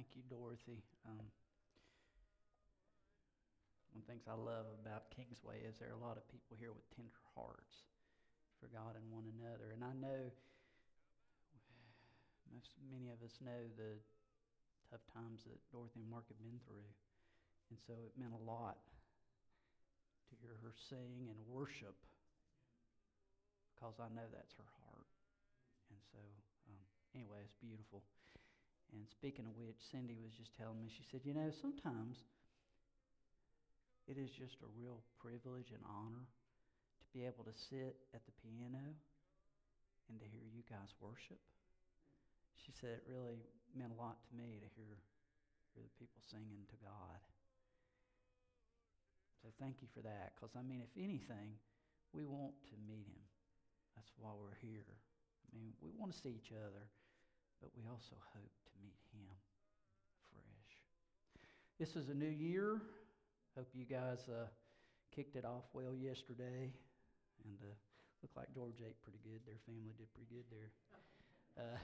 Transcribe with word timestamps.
Thank 0.00 0.16
you, 0.16 0.24
Dorothy. 0.32 0.80
Um, 1.04 1.28
one 3.92 4.00
of 4.00 4.00
the 4.00 4.08
things 4.08 4.24
I 4.24 4.32
love 4.32 4.64
about 4.80 5.12
Kingsway 5.12 5.60
is 5.60 5.76
there 5.76 5.92
are 5.92 6.00
a 6.00 6.00
lot 6.00 6.16
of 6.16 6.24
people 6.32 6.56
here 6.56 6.72
with 6.72 6.88
tender 6.96 7.20
hearts 7.36 7.84
for 8.56 8.72
God 8.72 8.96
and 8.96 9.04
one 9.12 9.28
another. 9.36 9.76
And 9.76 9.84
I 9.84 9.92
know 9.92 10.32
most, 12.48 12.80
many 12.88 13.12
of 13.12 13.20
us 13.20 13.44
know 13.44 13.68
the 13.76 14.00
tough 14.88 15.04
times 15.12 15.44
that 15.44 15.60
Dorothy 15.68 16.00
and 16.00 16.08
Mark 16.08 16.24
have 16.32 16.40
been 16.40 16.64
through. 16.64 16.88
And 17.68 17.76
so 17.76 17.92
it 17.92 18.16
meant 18.16 18.32
a 18.32 18.40
lot 18.48 18.80
to 18.80 20.32
hear 20.40 20.56
her 20.64 20.72
sing 20.72 21.28
and 21.28 21.36
worship 21.44 22.00
because 23.76 24.00
I 24.00 24.08
know 24.16 24.24
that's 24.32 24.56
her 24.56 24.70
heart. 24.80 25.12
And 25.92 26.00
so, 26.08 26.24
um, 26.72 26.80
anyway, 27.12 27.44
it's 27.44 27.60
beautiful. 27.60 28.00
And 28.92 29.06
speaking 29.06 29.46
of 29.46 29.54
which, 29.54 29.78
Cindy 29.90 30.18
was 30.18 30.34
just 30.34 30.54
telling 30.58 30.78
me, 30.82 30.90
she 30.90 31.06
said, 31.06 31.22
you 31.22 31.34
know, 31.34 31.50
sometimes 31.62 32.18
it 34.10 34.18
is 34.18 34.34
just 34.34 34.58
a 34.66 34.70
real 34.74 34.98
privilege 35.22 35.70
and 35.70 35.82
honor 35.86 36.26
to 36.26 37.06
be 37.14 37.22
able 37.22 37.46
to 37.46 37.54
sit 37.54 37.94
at 38.10 38.26
the 38.26 38.34
piano 38.42 38.82
and 40.10 40.18
to 40.18 40.26
hear 40.26 40.42
you 40.50 40.66
guys 40.66 40.90
worship. 40.98 41.38
She 42.58 42.74
said 42.74 42.98
it 42.98 43.06
really 43.06 43.38
meant 43.78 43.94
a 43.94 43.98
lot 43.98 44.18
to 44.26 44.32
me 44.34 44.58
to 44.58 44.68
hear, 44.74 44.98
hear 45.72 45.86
the 45.86 45.96
people 46.02 46.18
singing 46.26 46.66
to 46.66 46.76
God. 46.82 47.22
So 49.40 49.48
thank 49.62 49.80
you 49.80 49.88
for 49.94 50.02
that. 50.02 50.34
Because, 50.34 50.52
I 50.58 50.66
mean, 50.66 50.82
if 50.84 50.92
anything, 50.98 51.56
we 52.12 52.26
want 52.26 52.52
to 52.68 52.76
meet 52.90 53.06
Him. 53.06 53.22
That's 53.94 54.10
why 54.18 54.34
we're 54.36 54.58
here. 54.60 54.84
I 55.46 55.56
mean, 55.56 55.72
we 55.80 55.94
want 55.96 56.12
to 56.12 56.18
see 56.18 56.34
each 56.34 56.52
other, 56.52 56.84
but 57.60 57.70
we 57.76 57.84
also 57.86 58.16
hope 58.32 58.54
to 58.64 58.74
meet 58.80 58.96
Him 59.12 59.28
fresh. 60.32 60.72
This 61.78 61.96
is 61.96 62.08
a 62.08 62.16
new 62.16 62.32
year. 62.32 62.80
Hope 63.56 63.68
you 63.74 63.84
guys 63.84 64.24
uh, 64.28 64.48
kicked 65.14 65.36
it 65.36 65.44
off 65.44 65.64
well 65.72 65.94
yesterday. 65.94 66.72
And 67.44 67.58
uh, 67.60 67.72
looked 68.22 68.36
like 68.36 68.52
George 68.52 68.80
ate 68.80 69.00
pretty 69.02 69.20
good. 69.24 69.40
Their 69.46 69.60
family 69.64 69.92
did 69.96 70.08
pretty 70.12 70.28
good 70.32 70.48
there. 70.50 70.70
Uh, 71.56 71.78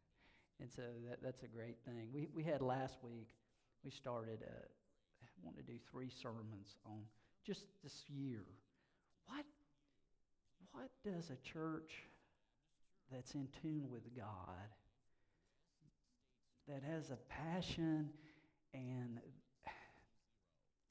and 0.60 0.68
so 0.70 0.82
that, 1.08 1.22
that's 1.22 1.42
a 1.42 1.48
great 1.48 1.76
thing. 1.84 2.08
We, 2.12 2.28
we 2.34 2.42
had 2.42 2.62
last 2.62 2.96
week, 3.02 3.28
we 3.84 3.90
started, 3.90 4.44
uh, 4.44 4.68
want 5.42 5.56
to 5.56 5.62
do 5.62 5.78
three 5.90 6.10
sermons 6.22 6.76
on 6.86 7.00
just 7.44 7.66
this 7.82 8.04
year. 8.08 8.44
What, 9.26 9.44
what 10.72 10.90
does 11.04 11.30
a 11.30 11.36
church 11.48 11.90
that's 13.10 13.34
in 13.34 13.48
tune 13.60 13.90
with 13.90 14.14
God, 14.16 14.70
that 16.68 16.82
has 16.82 17.10
a 17.10 17.18
passion 17.28 18.10
and 18.74 19.18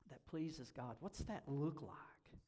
that 0.09 0.25
pleases 0.27 0.71
God, 0.75 0.95
what's 0.99 1.19
that 1.19 1.43
look 1.47 1.81
like? 1.81 2.39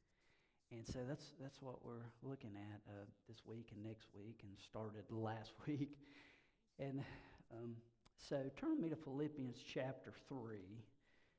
And 0.70 0.86
so 0.86 1.00
that's, 1.08 1.32
that's 1.40 1.62
what 1.62 1.84
we're 1.84 2.10
looking 2.22 2.52
at 2.56 2.80
uh, 2.88 3.04
this 3.28 3.38
week 3.46 3.68
and 3.74 3.84
next 3.84 4.08
week 4.14 4.40
and 4.42 4.52
started 4.58 5.04
last 5.10 5.52
week. 5.66 5.96
And 6.78 7.00
um, 7.52 7.76
so 8.28 8.42
turn 8.56 8.80
me 8.80 8.88
to 8.88 8.96
Philippians 8.96 9.56
chapter 9.72 10.12
3, 10.28 10.58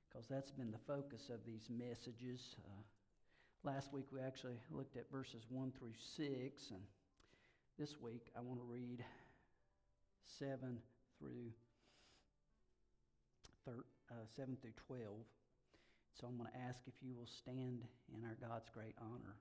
because 0.08 0.28
that's 0.28 0.52
been 0.52 0.72
the 0.72 0.80
focus 0.88 1.30
of 1.30 1.39
these 1.45 1.67
messages. 1.69 2.56
Uh, 2.66 3.69
last 3.69 3.91
week 3.91 4.06
we 4.11 4.22
actually 4.22 4.59
looked 4.72 4.95
at 4.95 5.11
verses 5.11 5.44
1 5.50 5.73
through 5.78 5.94
6, 6.16 6.72
and 6.72 6.81
this 7.78 8.00
week 8.00 8.31
I 8.38 8.41
want 8.41 8.59
to 8.59 8.66
read 8.66 9.03
7 10.39 10.78
through 11.19 11.52
thir- 13.66 13.85
uh, 14.11 14.25
7 14.35 14.58
through 14.61 14.71
12. 14.88 15.08
So 16.19 16.27
I'm 16.27 16.38
going 16.38 16.49
to 16.49 16.58
ask 16.58 16.80
if 16.88 16.94
you 17.02 17.13
will 17.16 17.27
stand 17.27 17.83
in 18.16 18.23
our 18.23 18.38
God's 18.47 18.69
great 18.73 18.95
honor 19.01 19.35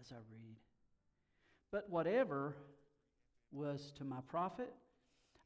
as 0.00 0.10
I 0.12 0.16
read. 0.30 0.56
But 1.70 1.88
whatever 1.90 2.56
was 3.50 3.92
to 3.98 4.04
my 4.04 4.20
profit, 4.28 4.72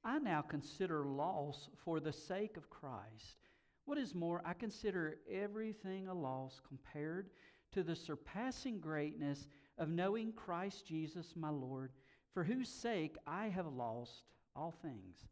I 0.04 0.18
now 0.18 0.40
consider 0.40 1.04
loss 1.04 1.68
for 1.84 1.98
the 1.98 2.12
sake 2.12 2.56
of 2.56 2.70
Christ. 2.70 3.40
What 3.86 3.98
is 3.98 4.14
more, 4.14 4.42
I 4.44 4.52
consider 4.52 5.18
everything 5.30 6.08
a 6.08 6.14
loss 6.14 6.60
compared 6.66 7.30
to 7.72 7.82
the 7.82 7.96
surpassing 7.96 8.78
greatness 8.78 9.48
of 9.78 9.88
knowing 9.88 10.32
Christ 10.32 10.86
Jesus 10.86 11.34
my 11.36 11.50
Lord, 11.50 11.90
for 12.32 12.44
whose 12.44 12.68
sake 12.68 13.16
I 13.26 13.48
have 13.48 13.66
lost 13.66 14.22
all 14.54 14.74
things. 14.82 15.26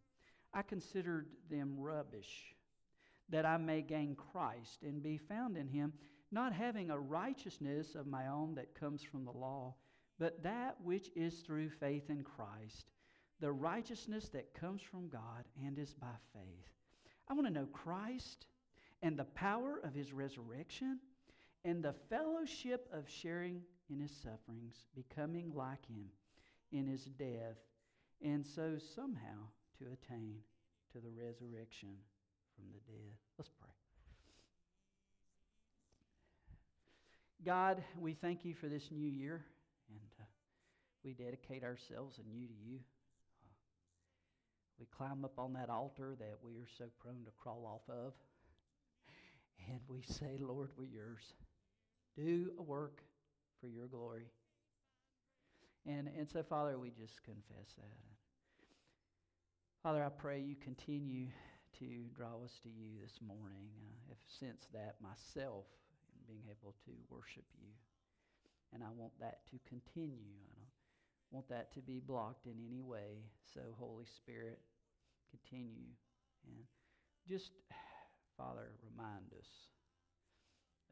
I 0.55 0.63
considered 0.63 1.27
them 1.51 1.75
rubbish, 1.79 2.55
that 3.29 3.45
I 3.45 3.57
may 3.57 3.83
gain 3.83 4.15
Christ 4.15 4.83
and 4.83 5.03
be 5.03 5.19
found 5.19 5.57
in 5.57 5.69
him, 5.69 5.93
not 6.31 6.53
having 6.53 6.91
a 6.91 6.99
righteousness 6.99 7.95
of 7.95 8.07
my 8.07 8.29
own 8.29 8.55
that 8.55 8.75
comes 8.75 9.03
from 9.03 9.25
the 9.25 9.33
law 9.33 9.75
but 10.19 10.43
that 10.43 10.77
which 10.83 11.11
is 11.17 11.41
through 11.41 11.71
faith 11.71 12.09
in 12.09 12.23
Christ, 12.23 12.91
the 13.41 13.53
righteousness 13.53 14.29
that 14.31 14.55
comes 14.55 14.81
from 14.81 15.09
God 15.09 15.45
and 15.65 15.79
is 15.79 15.93
by 15.93 16.15
faith. 16.33 16.69
I 17.29 17.35
want 17.35 17.47
to 17.47 17.53
know 17.53 17.67
Christ 17.67 18.47
and 19.03 19.17
the 19.17 19.25
power 19.25 19.81
of 19.83 19.95
his 19.95 20.13
resurrection 20.13 21.01
and 21.65 21.83
the 21.83 21.95
fellowship 22.09 22.89
of 22.93 23.09
sharing 23.09 23.63
in 23.91 24.01
his 24.01 24.13
sufferings, 24.13 24.87
becoming 24.95 25.53
like 25.55 25.85
him 25.87 26.07
in 26.73 26.87
his 26.87 27.05
death, 27.05 27.59
and 28.23 28.47
so 28.47 28.77
somehow 28.95 29.49
to 29.79 29.85
attain 29.85 30.37
to 30.93 30.99
the 30.99 31.11
resurrection 31.11 31.91
from 32.55 32.65
the 32.73 32.81
dead. 32.93 33.13
Let's 33.39 33.51
pray. 33.61 33.71
God, 37.45 37.83
we 38.01 38.15
thank 38.15 38.45
you 38.45 38.55
for 38.55 38.69
this 38.69 38.89
new 38.91 39.09
year. 39.09 39.45
And 39.91 40.11
uh, 40.21 40.25
we 41.05 41.13
dedicate 41.13 41.63
ourselves 41.63 42.19
anew 42.19 42.47
to 42.47 42.55
you. 42.55 42.79
Uh, 43.43 43.53
we 44.79 44.87
climb 44.97 45.25
up 45.25 45.39
on 45.39 45.53
that 45.55 45.69
altar 45.69 46.17
that 46.19 46.39
we 46.43 46.53
are 46.53 46.69
so 46.79 46.85
prone 47.01 47.25
to 47.25 47.31
crawl 47.37 47.67
off 47.67 47.95
of. 47.95 48.15
And 49.69 49.81
we 49.89 50.03
say, 50.03 50.39
Lord, 50.41 50.71
we're 50.79 50.85
yours. 50.85 51.35
Do 52.17 52.53
a 52.59 52.63
work 52.63 53.01
for 53.61 53.67
your 53.69 53.87
glory. 53.87 54.31
And, 55.87 56.09
and 56.17 56.29
so, 56.31 56.43
Father, 56.43 56.79
we 56.79 56.91
just 56.91 57.23
confess 57.25 57.75
that. 57.77 58.14
Father, 59.85 60.01
I 60.01 60.09
pray 60.09 60.41
you 60.41 60.57
continue 60.65 61.29
to 61.79 62.09
draw 62.17 62.41
us 62.41 62.57
to 62.63 62.73
you 62.73 62.97
this 63.05 63.21
morning. 63.21 63.69
Uh, 63.77 64.17
I've 64.17 64.25
sensed 64.41 64.73
that 64.73 64.97
myself 65.05 65.69
in 66.09 66.25
being 66.25 66.49
able 66.49 66.73
to 66.89 66.93
worship 67.13 67.45
you. 67.61 67.69
And 68.73 68.81
I 68.81 68.89
want 68.97 69.13
that 69.21 69.45
to 69.53 69.61
continue. 69.69 70.41
I 70.41 71.29
don't 71.29 71.37
want 71.37 71.49
that 71.51 71.69
to 71.75 71.81
be 71.85 72.01
blocked 72.01 72.47
in 72.47 72.57
any 72.65 72.81
way. 72.81 73.29
So, 73.53 73.61
Holy 73.77 74.09
Spirit, 74.09 74.57
continue. 75.29 75.93
And 76.49 76.65
just, 77.29 77.53
Father, 78.39 78.73
remind 78.89 79.37
us 79.37 79.69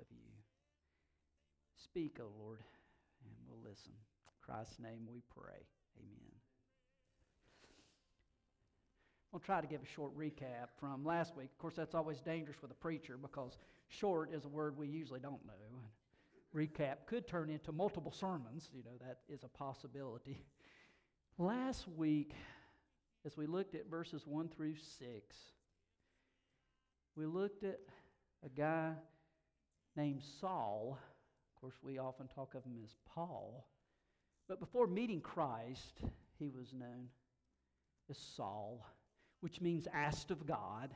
of 0.00 0.06
you. 0.10 0.36
Speak, 1.81 2.20
O 2.20 2.28
oh 2.28 2.44
Lord, 2.44 2.60
and 3.25 3.32
we'll 3.48 3.64
listen. 3.64 3.97
In 4.28 4.36
Christ's 4.44 4.76
name 4.84 5.08
we 5.08 5.22
pray. 5.32 5.64
Amen. 5.97 6.41
I'll 9.32 9.41
try 9.41 9.60
to 9.60 9.66
give 9.66 9.82
a 9.82 9.87
short 9.87 10.16
recap 10.16 10.69
from 10.78 11.04
last 11.04 11.37
week. 11.37 11.50
Of 11.53 11.59
course, 11.59 11.75
that's 11.75 11.94
always 11.94 12.20
dangerous 12.20 12.60
with 12.60 12.70
a 12.70 12.75
preacher 12.75 13.16
because 13.20 13.56
short 13.88 14.32
is 14.32 14.44
a 14.44 14.48
word 14.48 14.76
we 14.76 14.88
usually 14.88 15.20
don't 15.20 15.44
know 15.47 15.53
recap 16.54 17.06
could 17.06 17.26
turn 17.26 17.50
into 17.50 17.72
multiple 17.72 18.12
sermons. 18.12 18.69
You 18.75 18.82
know, 18.84 18.97
that 19.00 19.19
is 19.28 19.43
a 19.44 19.48
possibility. 19.48 20.38
Last 21.38 21.88
week, 21.88 22.34
as 23.25 23.37
we 23.37 23.46
looked 23.46 23.75
at 23.75 23.88
verses 23.90 24.26
1 24.26 24.49
through 24.49 24.75
6, 24.76 25.37
we 27.17 27.26
looked 27.26 27.64
at 27.64 27.81
a 28.44 28.49
guy 28.49 28.93
named 29.96 30.23
Saul. 30.40 30.99
Of 31.55 31.61
course, 31.61 31.75
we 31.82 31.99
often 31.99 32.28
talk 32.28 32.55
of 32.55 32.64
him 32.64 32.76
as 32.85 32.94
Paul. 33.14 33.67
But 34.49 34.61
before 34.61 34.87
meeting 34.87 35.20
Christ, 35.20 36.00
he 36.38 36.49
was 36.49 36.73
known 36.73 37.08
as 38.11 38.19
Saul, 38.19 38.85
which 39.42 39.60
means 39.60 39.88
asked 39.92 40.30
of 40.30 40.46
God. 40.46 40.94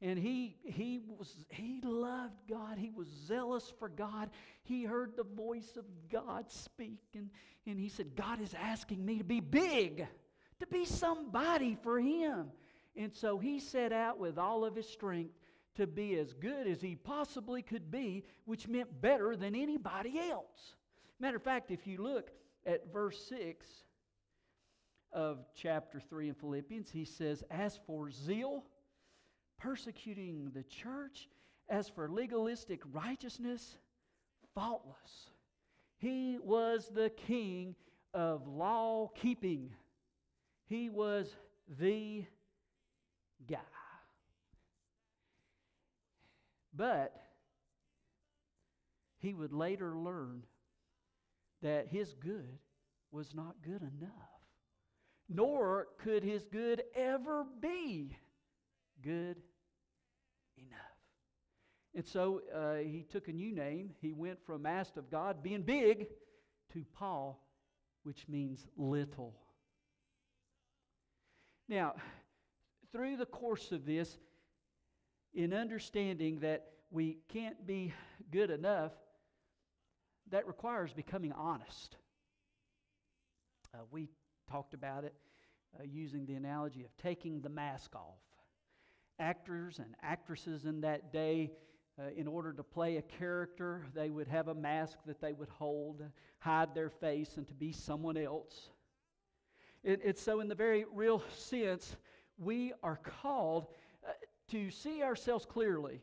And 0.00 0.18
he, 0.18 0.56
he, 0.64 1.00
was, 1.18 1.34
he 1.48 1.80
loved 1.82 2.38
God. 2.48 2.78
He 2.78 2.90
was 2.90 3.08
zealous 3.26 3.70
for 3.78 3.88
God. 3.88 4.30
He 4.62 4.84
heard 4.84 5.14
the 5.14 5.24
voice 5.24 5.76
of 5.76 5.84
God 6.10 6.50
speak. 6.50 7.00
And, 7.14 7.28
and 7.66 7.78
he 7.78 7.88
said, 7.88 8.16
God 8.16 8.40
is 8.40 8.54
asking 8.54 9.04
me 9.04 9.18
to 9.18 9.24
be 9.24 9.40
big, 9.40 10.06
to 10.60 10.66
be 10.68 10.86
somebody 10.86 11.76
for 11.82 12.00
him. 12.00 12.46
And 12.96 13.12
so 13.12 13.38
he 13.38 13.60
set 13.60 13.92
out 13.92 14.18
with 14.18 14.38
all 14.38 14.64
of 14.64 14.74
his 14.74 14.88
strength 14.88 15.34
to 15.74 15.86
be 15.86 16.16
as 16.18 16.32
good 16.32 16.66
as 16.66 16.80
he 16.80 16.94
possibly 16.94 17.60
could 17.60 17.90
be, 17.90 18.24
which 18.44 18.68
meant 18.68 19.02
better 19.02 19.36
than 19.36 19.54
anybody 19.54 20.18
else. 20.30 20.76
Matter 21.18 21.36
of 21.36 21.42
fact, 21.42 21.70
if 21.70 21.86
you 21.86 21.98
look 21.98 22.30
at 22.64 22.92
verse 22.92 23.22
6, 23.28 23.66
of 25.12 25.38
chapter 25.54 26.00
3 26.00 26.28
in 26.28 26.34
Philippians, 26.34 26.90
he 26.90 27.04
says, 27.04 27.42
As 27.50 27.78
for 27.86 28.10
zeal, 28.10 28.64
persecuting 29.58 30.50
the 30.54 30.62
church, 30.64 31.28
as 31.68 31.88
for 31.88 32.08
legalistic 32.08 32.80
righteousness, 32.92 33.76
faultless. 34.54 35.30
He 35.98 36.38
was 36.42 36.90
the 36.92 37.10
king 37.10 37.74
of 38.14 38.46
law 38.46 39.08
keeping, 39.14 39.70
he 40.66 40.90
was 40.90 41.34
the 41.78 42.24
guy. 43.48 43.58
But 46.74 47.14
he 49.18 49.34
would 49.34 49.52
later 49.52 49.96
learn 49.96 50.44
that 51.62 51.88
his 51.88 52.14
good 52.14 52.58
was 53.10 53.34
not 53.34 53.56
good 53.62 53.82
enough, 53.82 54.39
nor 55.30 55.86
could 56.02 56.24
his 56.24 56.44
good 56.44 56.82
ever 56.94 57.46
be 57.60 58.16
good 59.02 59.36
enough. 60.58 60.80
And 61.94 62.04
so 62.04 62.42
uh, 62.54 62.76
he 62.76 63.06
took 63.08 63.28
a 63.28 63.32
new 63.32 63.54
name. 63.54 63.90
He 64.00 64.12
went 64.12 64.44
from 64.44 64.62
Master 64.62 64.98
of 64.98 65.10
God, 65.10 65.42
being 65.42 65.62
big, 65.62 66.08
to 66.72 66.84
Paul, 66.94 67.46
which 68.02 68.26
means 68.28 68.66
little. 68.76 69.34
Now, 71.68 71.94
through 72.92 73.16
the 73.16 73.26
course 73.26 73.70
of 73.70 73.86
this, 73.86 74.18
in 75.32 75.54
understanding 75.54 76.40
that 76.40 76.66
we 76.90 77.18
can't 77.28 77.64
be 77.64 77.92
good 78.32 78.50
enough, 78.50 78.92
that 80.30 80.46
requires 80.48 80.92
becoming 80.92 81.32
honest. 81.32 81.96
Uh, 83.72 83.78
we 83.92 84.08
talked 84.50 84.74
about 84.74 85.04
it 85.04 85.14
uh, 85.78 85.82
using 85.84 86.26
the 86.26 86.34
analogy 86.34 86.84
of 86.84 86.96
taking 86.96 87.40
the 87.40 87.48
mask 87.48 87.94
off. 87.94 88.20
Actors 89.18 89.78
and 89.78 89.94
actresses 90.02 90.64
in 90.64 90.80
that 90.80 91.12
day, 91.12 91.52
uh, 91.98 92.10
in 92.16 92.26
order 92.26 92.52
to 92.52 92.62
play 92.62 92.96
a 92.96 93.02
character, 93.02 93.84
they 93.94 94.10
would 94.10 94.28
have 94.28 94.48
a 94.48 94.54
mask 94.54 94.98
that 95.06 95.20
they 95.20 95.32
would 95.32 95.48
hold, 95.50 96.02
hide 96.38 96.74
their 96.74 96.90
face, 96.90 97.36
and 97.36 97.46
to 97.46 97.54
be 97.54 97.72
someone 97.72 98.16
else. 98.16 98.70
It, 99.84 100.00
it's 100.02 100.22
so, 100.22 100.40
in 100.40 100.48
the 100.48 100.54
very 100.54 100.84
real 100.92 101.22
sense, 101.36 101.96
we 102.38 102.72
are 102.82 102.98
called 103.22 103.66
uh, 104.06 104.12
to 104.50 104.70
see 104.70 105.02
ourselves 105.02 105.44
clearly 105.44 106.00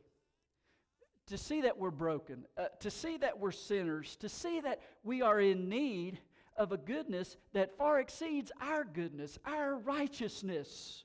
to 1.27 1.38
see 1.38 1.61
that 1.61 1.77
we're 1.77 1.91
broken, 1.91 2.45
uh, 2.57 2.67
to 2.79 2.89
see 2.89 3.17
that 3.17 3.38
we're 3.38 3.51
sinners, 3.51 4.15
to 4.15 4.29
see 4.29 4.61
that 4.61 4.81
we 5.03 5.21
are 5.21 5.39
in 5.39 5.67
need 5.67 6.19
of 6.57 6.71
a 6.71 6.77
goodness 6.77 7.38
that 7.54 7.77
far 7.77 8.00
exceeds 8.00 8.51
our 8.62 8.83
goodness, 8.83 9.38
our 9.45 9.77
righteousness. 9.77 11.04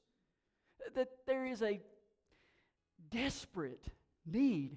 That 0.95 1.09
there 1.27 1.47
is 1.47 1.63
a 1.63 1.81
desperate 3.11 3.85
need 4.27 4.77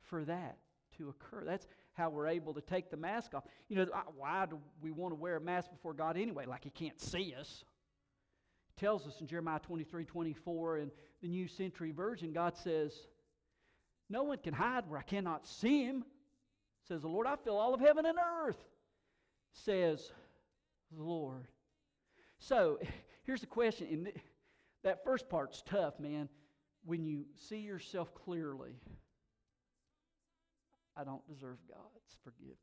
for 0.00 0.24
that 0.24 0.58
to 0.96 1.08
occur. 1.08 1.44
That's 1.44 1.66
how 1.92 2.10
we're 2.10 2.28
able 2.28 2.54
to 2.54 2.60
take 2.60 2.90
the 2.90 2.96
mask 2.96 3.34
off. 3.34 3.44
You 3.68 3.76
know, 3.76 3.86
why 4.16 4.46
do 4.46 4.58
we 4.80 4.90
want 4.90 5.12
to 5.12 5.16
wear 5.16 5.36
a 5.36 5.40
mask 5.40 5.70
before 5.70 5.92
God 5.92 6.16
anyway? 6.16 6.46
Like 6.46 6.64
He 6.64 6.70
can't 6.70 7.00
see 7.00 7.34
us. 7.38 7.64
It 8.76 8.80
tells 8.80 9.06
us 9.06 9.20
in 9.20 9.26
Jeremiah 9.26 9.58
23 9.58 10.04
24 10.04 10.78
in 10.78 10.90
the 11.20 11.28
New 11.28 11.48
Century 11.48 11.90
Version, 11.90 12.32
God 12.32 12.56
says, 12.56 12.92
no 14.10 14.24
one 14.24 14.38
can 14.38 14.52
hide 14.52 14.90
where 14.90 14.98
I 14.98 15.04
cannot 15.04 15.46
see 15.46 15.84
him, 15.84 16.04
says 16.88 17.02
the 17.02 17.08
Lord. 17.08 17.28
I 17.28 17.36
fill 17.36 17.56
all 17.56 17.72
of 17.72 17.80
heaven 17.80 18.04
and 18.04 18.18
earth, 18.18 18.62
says 19.52 20.10
the 20.96 21.02
Lord. 21.02 21.46
So 22.38 22.78
here's 23.24 23.40
the 23.40 23.46
question. 23.46 23.88
And 23.90 24.12
that 24.82 25.04
first 25.04 25.28
part's 25.28 25.62
tough, 25.64 25.98
man. 26.00 26.28
When 26.84 27.04
you 27.04 27.26
see 27.36 27.58
yourself 27.58 28.14
clearly, 28.14 28.80
I 30.96 31.04
don't 31.04 31.26
deserve 31.28 31.58
God's 31.68 32.16
forgiveness. 32.24 32.56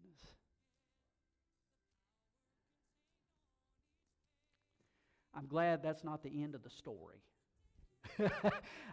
I'm 5.36 5.45
glad 5.45 5.84
that's 5.84 6.04
not 6.04 6.24
the 6.24 6.42
end 6.44 6.56
of 6.56 6.63
the 6.63 6.69
story. 6.69 7.22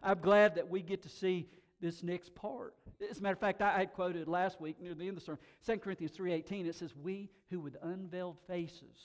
I'm 0.02 0.18
glad 0.20 0.56
that 0.56 0.68
we 0.68 0.82
get 0.82 1.02
to 1.04 1.08
see 1.08 1.48
this 1.84 2.02
next 2.02 2.34
part. 2.34 2.74
As 3.10 3.18
a 3.18 3.22
matter 3.22 3.34
of 3.34 3.38
fact, 3.38 3.60
I 3.60 3.76
had 3.76 3.92
quoted 3.92 4.26
last 4.26 4.58
week 4.58 4.80
near 4.80 4.94
the 4.94 5.02
end 5.02 5.10
of 5.10 5.16
the 5.16 5.20
sermon, 5.20 5.40
2 5.66 5.76
Corinthians 5.78 6.16
3.18, 6.16 6.66
it 6.66 6.74
says, 6.74 6.94
We 6.96 7.30
who 7.50 7.60
with 7.60 7.76
unveiled 7.82 8.38
faces. 8.48 8.96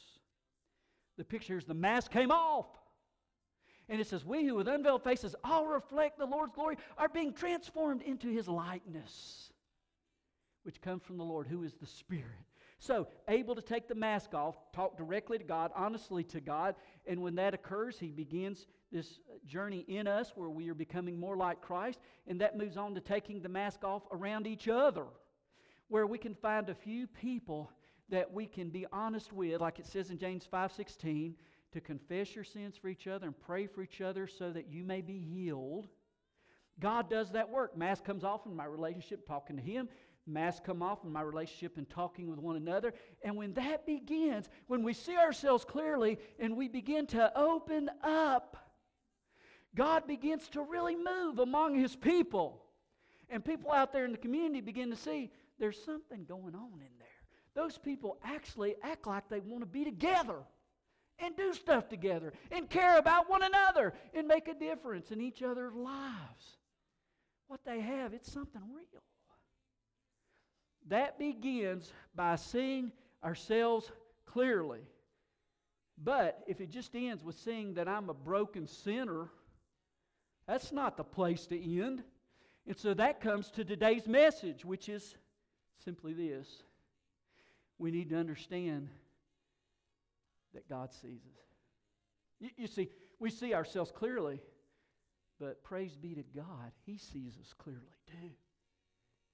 The 1.17 1.25
picture 1.25 1.57
is 1.57 1.65
the 1.65 1.73
mask 1.73 2.09
came 2.09 2.31
off. 2.31 2.67
And 3.89 3.99
it 3.99 4.07
says, 4.07 4.23
We 4.23 4.45
who 4.45 4.55
with 4.55 4.69
unveiled 4.69 5.03
faces 5.03 5.35
all 5.43 5.67
reflect 5.67 6.17
the 6.17 6.25
Lord's 6.25 6.53
glory 6.55 6.77
are 6.97 7.09
being 7.09 7.33
transformed 7.33 8.01
into 8.01 8.29
his 8.29 8.47
likeness, 8.47 9.51
which 10.63 10.79
comes 10.79 11.03
from 11.03 11.17
the 11.17 11.25
Lord, 11.25 11.47
who 11.47 11.63
is 11.63 11.73
the 11.73 11.85
Spirit. 11.85 12.25
So, 12.81 13.09
able 13.27 13.55
to 13.55 13.61
take 13.61 13.89
the 13.89 13.95
mask 13.95 14.33
off, 14.33 14.55
talk 14.71 14.97
directly 14.97 15.37
to 15.37 15.43
God, 15.43 15.71
honestly 15.75 16.23
to 16.25 16.39
God, 16.39 16.75
and 17.05 17.21
when 17.21 17.35
that 17.35 17.53
occurs, 17.53 17.99
he 17.99 18.07
begins 18.07 18.67
this 18.91 19.19
journey 19.45 19.85
in 19.87 20.07
us 20.07 20.33
where 20.35 20.49
we 20.49 20.69
are 20.69 20.75
becoming 20.75 21.19
more 21.19 21.37
like 21.37 21.61
Christ, 21.61 21.99
and 22.27 22.41
that 22.41 22.57
moves 22.57 22.77
on 22.77 22.95
to 22.95 23.01
taking 23.01 23.41
the 23.41 23.49
mask 23.49 23.83
off 23.83 24.03
around 24.11 24.47
each 24.47 24.67
other, 24.67 25.05
where 25.87 26.07
we 26.07 26.17
can 26.17 26.35
find 26.35 26.69
a 26.69 26.75
few 26.75 27.07
people 27.07 27.71
that 28.09 28.33
we 28.33 28.47
can 28.47 28.69
be 28.69 28.85
honest 28.91 29.31
with, 29.31 29.61
like 29.61 29.79
it 29.79 29.85
says 29.85 30.09
in 30.09 30.17
James 30.17 30.47
5:16, 30.51 31.35
to 31.71 31.81
confess 31.81 32.33
your 32.33 32.43
sins 32.43 32.75
for 32.77 32.87
each 32.87 33.07
other 33.07 33.27
and 33.27 33.39
pray 33.39 33.67
for 33.67 33.83
each 33.83 34.01
other 34.01 34.25
so 34.25 34.51
that 34.51 34.71
you 34.71 34.83
may 34.83 35.01
be 35.01 35.19
healed. 35.19 35.87
God 36.79 37.09
does 37.09 37.31
that 37.31 37.49
work. 37.49 37.77
Mask 37.77 38.03
comes 38.03 38.23
off 38.23 38.45
in 38.45 38.55
my 38.55 38.65
relationship 38.65 39.27
talking 39.27 39.57
to 39.57 39.61
Him. 39.61 39.87
Mask 40.25 40.63
come 40.63 40.81
off 40.81 41.03
in 41.03 41.11
my 41.11 41.21
relationship 41.21 41.77
and 41.77 41.89
talking 41.89 42.29
with 42.29 42.39
one 42.39 42.55
another. 42.55 42.93
And 43.23 43.35
when 43.35 43.53
that 43.53 43.85
begins, 43.85 44.49
when 44.67 44.83
we 44.83 44.93
see 44.93 45.17
ourselves 45.17 45.65
clearly 45.65 46.19
and 46.39 46.55
we 46.55 46.67
begin 46.67 47.07
to 47.07 47.37
open 47.37 47.89
up 48.03 48.68
God 49.75 50.07
begins 50.07 50.47
to 50.49 50.61
really 50.61 50.95
move 50.95 51.39
among 51.39 51.75
his 51.75 51.95
people. 51.95 52.63
And 53.29 53.45
people 53.45 53.71
out 53.71 53.93
there 53.93 54.05
in 54.05 54.11
the 54.11 54.17
community 54.17 54.61
begin 54.61 54.89
to 54.89 54.95
see 54.95 55.29
there's 55.59 55.81
something 55.83 56.25
going 56.25 56.55
on 56.55 56.73
in 56.73 56.97
there. 56.97 57.07
Those 57.55 57.77
people 57.77 58.17
actually 58.23 58.75
act 58.83 59.05
like 59.05 59.29
they 59.29 59.39
want 59.39 59.61
to 59.61 59.67
be 59.67 59.83
together 59.83 60.37
and 61.19 61.35
do 61.35 61.53
stuff 61.53 61.89
together 61.89 62.33
and 62.51 62.69
care 62.69 62.97
about 62.97 63.29
one 63.29 63.43
another 63.43 63.93
and 64.13 64.27
make 64.27 64.47
a 64.47 64.53
difference 64.53 65.11
in 65.11 65.21
each 65.21 65.43
other's 65.43 65.73
lives. 65.73 66.57
What 67.47 67.65
they 67.65 67.81
have, 67.81 68.13
it's 68.13 68.31
something 68.31 68.61
real. 68.73 69.01
That 70.87 71.19
begins 71.19 71.91
by 72.15 72.35
seeing 72.35 72.91
ourselves 73.23 73.91
clearly. 74.25 74.81
But 76.01 76.41
if 76.47 76.61
it 76.61 76.69
just 76.69 76.95
ends 76.95 77.23
with 77.23 77.37
seeing 77.37 77.73
that 77.73 77.87
I'm 77.87 78.09
a 78.09 78.13
broken 78.13 78.65
sinner, 78.65 79.29
that's 80.49 80.71
not 80.71 80.97
the 80.97 81.03
place 81.03 81.45
to 81.47 81.79
end. 81.79 82.03
And 82.65 82.75
so 82.75 82.95
that 82.95 83.21
comes 83.21 83.51
to 83.51 83.63
today's 83.63 84.07
message, 84.07 84.65
which 84.65 84.89
is 84.89 85.15
simply 85.85 86.13
this 86.13 86.63
we 87.77 87.91
need 87.91 88.09
to 88.09 88.17
understand 88.17 88.89
that 90.53 90.67
God 90.67 90.91
sees 90.91 91.21
us. 91.21 91.39
You, 92.39 92.49
you, 92.57 92.67
see, 92.67 92.89
we 93.19 93.29
see 93.29 93.53
ourselves 93.53 93.91
clearly, 93.91 94.41
but 95.39 95.63
praise 95.63 95.95
be 95.95 96.15
to 96.15 96.23
God, 96.35 96.71
He 96.85 96.97
sees 96.97 97.37
us 97.39 97.53
clearly 97.57 97.79
too. 98.07 98.31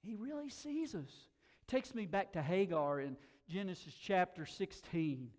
He 0.03 0.15
really 0.15 0.49
sees 0.49 0.93
us. 0.93 1.29
Takes 1.67 1.95
me 1.95 2.05
back 2.05 2.33
to 2.33 2.41
Hagar 2.41 2.99
in 2.99 3.15
Genesis 3.49 3.93
chapter 3.99 4.45
16. 4.45 5.29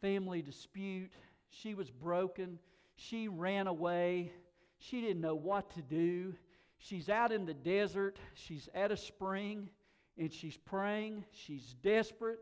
Family 0.00 0.42
dispute. 0.42 1.12
She 1.50 1.74
was 1.74 1.90
broken. 1.90 2.58
She 2.96 3.28
ran 3.28 3.68
away. 3.68 4.32
She 4.82 5.00
didn't 5.00 5.20
know 5.20 5.36
what 5.36 5.70
to 5.74 5.82
do. 5.82 6.34
She's 6.78 7.08
out 7.08 7.30
in 7.30 7.46
the 7.46 7.54
desert, 7.54 8.18
she's 8.34 8.68
at 8.74 8.90
a 8.90 8.96
spring, 8.96 9.70
and 10.18 10.32
she's 10.32 10.56
praying. 10.56 11.24
She's 11.30 11.76
desperate. 11.82 12.40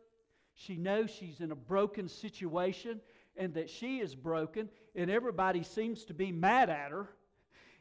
She 0.55 0.77
knows 0.77 1.11
she's 1.11 1.41
in 1.41 1.53
a 1.53 1.57
broken 1.57 2.09
situation 2.09 3.01
and 3.37 3.55
that 3.55 3.69
she 3.69 4.01
is 4.01 4.15
broken, 4.15 4.69
and 4.95 5.11
everybody 5.11 5.63
seems 5.63 6.05
to 6.07 6.15
be 6.15 6.33
mad 6.33 6.71
at 6.71 6.91
her. 6.91 7.11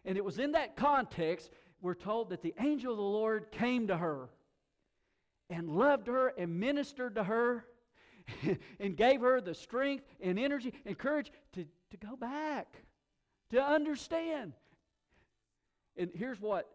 And 0.05 0.17
it 0.17 0.23
was 0.23 0.37
in 0.39 0.51
that 0.51 0.75
context 0.75 1.51
we're 1.81 1.95
told 1.95 2.29
that 2.29 2.41
the 2.41 2.53
angel 2.59 2.91
of 2.91 2.97
the 2.97 3.03
Lord 3.03 3.51
came 3.51 3.87
to 3.87 3.97
her 3.97 4.29
and 5.49 5.69
loved 5.69 6.07
her 6.07 6.33
and 6.37 6.59
ministered 6.59 7.15
to 7.15 7.23
her 7.23 7.65
and 8.79 8.95
gave 8.95 9.21
her 9.21 9.39
the 9.39 9.55
strength 9.55 10.05
and 10.21 10.37
energy 10.37 10.73
and 10.85 10.97
courage 10.97 11.31
to, 11.53 11.65
to 11.91 11.97
go 11.97 12.15
back 12.17 12.83
to 13.51 13.61
understand. 13.61 14.53
And 15.97 16.11
here's 16.13 16.39
what 16.39 16.69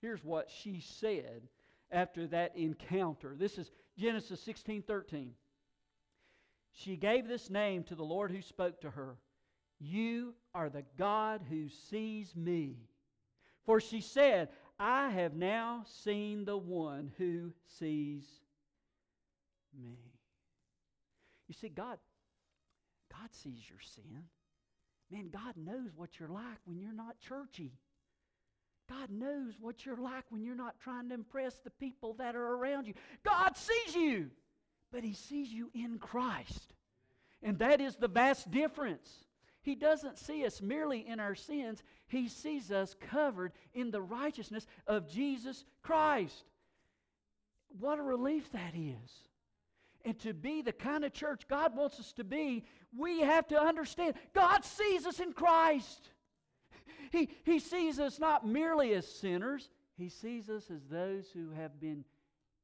here's 0.00 0.24
what 0.24 0.50
she 0.50 0.80
said 0.80 1.42
after 1.90 2.26
that 2.28 2.56
encounter. 2.56 3.34
This 3.38 3.58
is 3.58 3.70
Genesis 3.98 4.40
16 4.42 4.82
13. 4.82 5.32
she 6.72 6.96
gave 6.96 7.26
this 7.26 7.50
name 7.50 7.84
to 7.84 7.94
the 7.94 8.04
Lord 8.04 8.30
who 8.30 8.42
spoke 8.42 8.80
to 8.82 8.90
her 8.90 9.16
You 9.78 10.34
are 10.54 10.70
the 10.70 10.84
God 10.96 11.42
who 11.48 11.68
sees 11.68 12.34
me. 12.36 12.76
For 13.66 13.80
she 13.80 14.00
said, 14.00 14.48
I 14.78 15.10
have 15.10 15.34
now 15.34 15.84
seen 15.86 16.44
the 16.44 16.56
one 16.56 17.12
who 17.18 17.52
sees 17.78 18.24
me. 19.78 19.98
You 21.46 21.54
see, 21.54 21.68
God, 21.68 21.98
God 23.12 23.28
sees 23.32 23.60
your 23.68 23.80
sin. 23.80 24.24
Man, 25.10 25.28
God 25.32 25.54
knows 25.56 25.90
what 25.96 26.18
you're 26.18 26.28
like 26.28 26.58
when 26.64 26.78
you're 26.78 26.92
not 26.92 27.18
churchy. 27.20 27.72
God 28.88 29.10
knows 29.10 29.54
what 29.60 29.86
you're 29.86 29.96
like 29.96 30.24
when 30.30 30.42
you're 30.42 30.54
not 30.54 30.80
trying 30.80 31.08
to 31.08 31.14
impress 31.14 31.58
the 31.58 31.70
people 31.70 32.14
that 32.14 32.34
are 32.34 32.54
around 32.54 32.86
you. 32.86 32.94
God 33.24 33.56
sees 33.56 33.94
you, 33.94 34.30
but 34.92 35.04
He 35.04 35.14
sees 35.14 35.48
you 35.48 35.70
in 35.74 35.98
Christ. 35.98 36.74
And 37.42 37.58
that 37.58 37.80
is 37.80 37.96
the 37.96 38.08
vast 38.08 38.50
difference. 38.50 39.08
He 39.62 39.74
doesn't 39.74 40.18
see 40.18 40.44
us 40.44 40.60
merely 40.60 41.06
in 41.06 41.20
our 41.20 41.34
sins, 41.34 41.82
He 42.08 42.28
sees 42.28 42.72
us 42.72 42.94
covered 43.00 43.52
in 43.74 43.90
the 43.90 44.02
righteousness 44.02 44.66
of 44.86 45.08
Jesus 45.08 45.64
Christ. 45.82 46.44
What 47.78 47.98
a 47.98 48.02
relief 48.02 48.50
that 48.52 48.74
is. 48.74 49.29
And 50.04 50.18
to 50.20 50.32
be 50.32 50.62
the 50.62 50.72
kind 50.72 51.04
of 51.04 51.12
church 51.12 51.46
God 51.48 51.76
wants 51.76 52.00
us 52.00 52.12
to 52.14 52.24
be, 52.24 52.64
we 52.96 53.20
have 53.20 53.46
to 53.48 53.60
understand 53.60 54.14
God 54.32 54.64
sees 54.64 55.06
us 55.06 55.20
in 55.20 55.32
Christ. 55.32 56.10
He, 57.10 57.28
he 57.44 57.58
sees 57.58 57.98
us 57.98 58.18
not 58.18 58.46
merely 58.46 58.94
as 58.94 59.06
sinners, 59.06 59.70
He 59.96 60.08
sees 60.08 60.48
us 60.48 60.70
as 60.70 60.86
those 60.90 61.26
who 61.32 61.50
have 61.50 61.80
been 61.80 62.04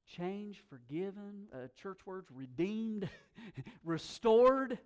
changed, 0.07 0.61
forgiven, 0.69 1.49
uh, 1.53 1.67
church 1.81 1.99
words, 2.07 2.29
redeemed, 2.33 3.09
restored, 3.85 4.79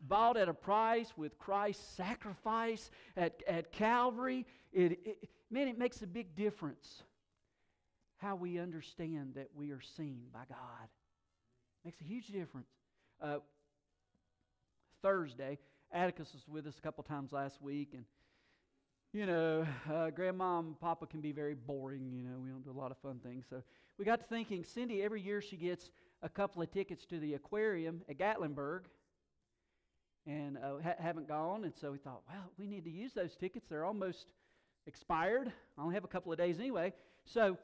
bought 0.00 0.36
at 0.36 0.48
a 0.48 0.54
price 0.54 1.12
with 1.16 1.38
Christ's 1.38 1.84
sacrifice 1.94 2.90
at, 3.16 3.42
at 3.46 3.70
Calvary. 3.70 4.46
It, 4.72 4.98
it, 5.04 5.28
man, 5.50 5.68
it 5.68 5.78
makes 5.78 6.02
a 6.02 6.06
big 6.06 6.34
difference 6.34 7.02
how 8.16 8.36
we 8.36 8.58
understand 8.58 9.34
that 9.34 9.48
we 9.54 9.72
are 9.72 9.80
seen 9.96 10.22
by 10.32 10.44
God. 10.48 10.88
Makes 11.84 12.00
a 12.00 12.04
huge 12.04 12.28
difference. 12.28 12.68
Uh, 13.20 13.38
Thursday, 15.02 15.58
Atticus 15.92 16.32
was 16.32 16.42
with 16.46 16.66
us 16.66 16.78
a 16.78 16.80
couple 16.80 17.02
times 17.02 17.32
last 17.32 17.60
week, 17.60 17.90
and 17.94 18.04
you 19.12 19.26
know, 19.26 19.66
uh, 19.92 20.10
grandma 20.10 20.60
and 20.60 20.78
papa 20.80 21.06
can 21.06 21.20
be 21.20 21.32
very 21.32 21.54
boring. 21.54 22.12
You 22.12 22.22
know, 22.22 22.38
we 22.42 22.48
don't 22.48 22.64
do 22.64 22.70
a 22.70 22.80
lot 22.80 22.90
of 22.90 22.98
fun 22.98 23.18
things. 23.18 23.44
So 23.50 23.62
we 23.98 24.04
got 24.04 24.20
to 24.20 24.26
thinking, 24.26 24.64
Cindy, 24.64 25.02
every 25.02 25.20
year 25.20 25.42
she 25.42 25.56
gets 25.56 25.90
a 26.22 26.28
couple 26.28 26.62
of 26.62 26.70
tickets 26.70 27.04
to 27.06 27.18
the 27.18 27.34
aquarium 27.34 28.02
at 28.08 28.16
Gatlinburg 28.16 28.84
and 30.26 30.56
uh, 30.56 30.78
ha- 30.82 30.94
haven't 30.98 31.28
gone. 31.28 31.64
And 31.64 31.74
so 31.74 31.90
we 31.92 31.98
thought, 31.98 32.22
well, 32.28 32.50
we 32.58 32.66
need 32.66 32.84
to 32.84 32.90
use 32.90 33.12
those 33.12 33.36
tickets. 33.36 33.66
They're 33.68 33.84
almost 33.84 34.32
expired. 34.86 35.52
I 35.76 35.82
only 35.82 35.94
have 35.94 36.04
a 36.04 36.08
couple 36.08 36.32
of 36.32 36.38
days 36.38 36.58
anyway. 36.58 36.94
So 37.24 37.58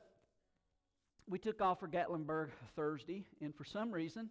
we 1.29 1.39
took 1.39 1.61
off 1.61 1.81
for 1.81 1.89
Gatlinburg 1.89 2.49
Thursday, 2.75 3.25
and 3.41 3.55
for 3.55 3.65
some 3.65 3.93
reason, 3.93 4.31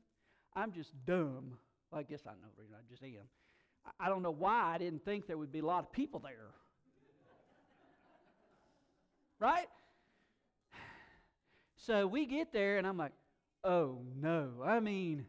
I'm 0.56 0.72
just 0.72 0.94
dumb. 1.06 1.58
Well, 1.92 2.00
I 2.00 2.04
guess 2.04 2.22
I 2.26 2.32
know, 2.32 2.48
I 2.74 2.80
just 2.90 3.04
am. 3.04 3.28
I 4.00 4.10
don't 4.10 4.22
know 4.22 4.32
why 4.32 4.74
I 4.74 4.78
didn't 4.78 5.06
think 5.06 5.28
there 5.28 5.38
would 5.38 5.52
be 5.52 5.60
a 5.60 5.66
lot 5.66 5.84
of 5.84 5.92
people 5.94 6.20
there 6.20 6.52
right? 9.40 9.68
So 11.78 12.06
we 12.06 12.26
get 12.26 12.52
there, 12.52 12.80
and 12.80 12.88
I'm 12.88 12.98
like, 12.98 13.14
oh 13.64 14.00
no. 14.20 14.50
I 14.66 14.80
mean, 14.80 15.26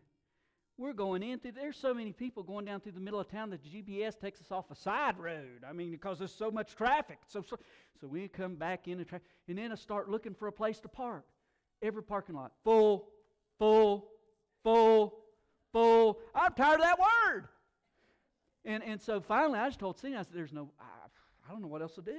we're 0.79 0.93
going 0.93 1.23
in 1.23 1.39
through, 1.39 1.53
there's 1.53 1.77
so 1.77 1.93
many 1.93 2.13
people 2.13 2.43
going 2.43 2.65
down 2.65 2.81
through 2.81 2.93
the 2.93 3.01
middle 3.01 3.21
of 3.21 3.29
town 3.29 3.51
that 3.51 3.61
the 3.63 3.69
GPS 3.69 4.19
takes 4.19 4.41
us 4.41 4.51
off 4.51 4.71
a 4.71 4.77
side 4.77 5.19
road. 5.19 5.65
I 5.69 5.73
mean, 5.73 5.91
because 5.91 6.19
there's 6.19 6.35
so 6.35 6.51
much 6.51 6.75
traffic. 6.75 7.19
So, 7.27 7.43
so, 7.43 7.59
so 8.01 8.07
we 8.07 8.29
come 8.29 8.55
back 8.55 8.89
in, 8.89 9.05
tra- 9.05 9.21
and 9.49 9.59
then 9.59 9.73
I 9.73 9.75
start 9.75 10.09
looking 10.09 10.35
for 10.35 10.49
a 10.49 10.53
place 10.53 10.81
to 10.81 10.89
park. 10.89 11.25
Every 11.81 12.03
parking 12.03 12.35
lot, 12.35 12.53
full, 12.65 13.09
full, 13.59 14.09
full, 14.65 15.15
full. 15.73 16.19
I'm 16.35 16.53
tired 16.55 16.81
of 16.81 16.87
that 16.87 16.99
word. 16.99 17.49
And, 18.65 18.83
and 18.83 19.01
so 19.01 19.21
finally, 19.21 19.59
I 19.59 19.69
just 19.69 19.79
told 19.79 19.99
Cindy, 19.99 20.17
I 20.17 20.23
said, 20.23 20.35
there's 20.35 20.53
no, 20.53 20.71
I, 20.81 20.85
I 21.49 21.53
don't 21.53 21.63
know 21.63 21.69
what 21.69 21.83
else 21.83 21.95
to 21.95 22.03
do. 22.03 22.19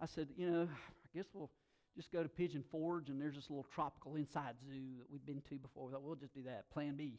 I 0.00 0.06
said, 0.06 0.28
you 0.36 0.50
know, 0.50 0.62
I 0.64 1.16
guess 1.16 1.26
we'll 1.32 1.50
just 1.96 2.12
go 2.12 2.22
to 2.22 2.28
Pigeon 2.28 2.62
Forge, 2.70 3.08
and 3.08 3.20
there's 3.20 3.34
this 3.34 3.50
little 3.50 3.66
tropical 3.74 4.16
inside 4.16 4.54
zoo 4.64 4.98
that 4.98 5.10
we've 5.10 5.24
been 5.24 5.42
to 5.48 5.58
before. 5.58 5.86
We 5.86 5.92
thought, 5.92 6.02
we'll 6.02 6.16
just 6.16 6.34
do 6.34 6.42
that, 6.44 6.70
plan 6.70 6.94
B. 6.96 7.18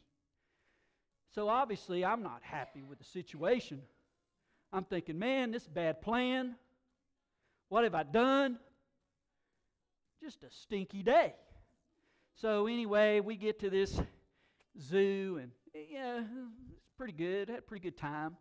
So 1.34 1.48
obviously, 1.48 2.04
I'm 2.04 2.22
not 2.22 2.40
happy 2.42 2.82
with 2.82 2.98
the 2.98 3.04
situation. 3.04 3.82
I'm 4.72 4.84
thinking, 4.84 5.18
man, 5.18 5.50
this 5.50 5.66
bad 5.66 6.00
plan. 6.00 6.56
What 7.68 7.84
have 7.84 7.94
I 7.94 8.02
done? 8.02 8.58
Just 10.22 10.42
a 10.42 10.50
stinky 10.50 11.02
day. 11.02 11.34
So 12.34 12.66
anyway, 12.66 13.20
we 13.20 13.36
get 13.36 13.58
to 13.60 13.70
this 13.70 14.00
zoo, 14.80 15.38
and 15.42 15.50
yeah, 15.74 16.20
it's 16.20 16.90
pretty 16.96 17.12
good. 17.12 17.48
Had 17.48 17.58
a 17.58 17.62
pretty 17.62 17.82
good 17.82 17.96
time. 17.96 18.36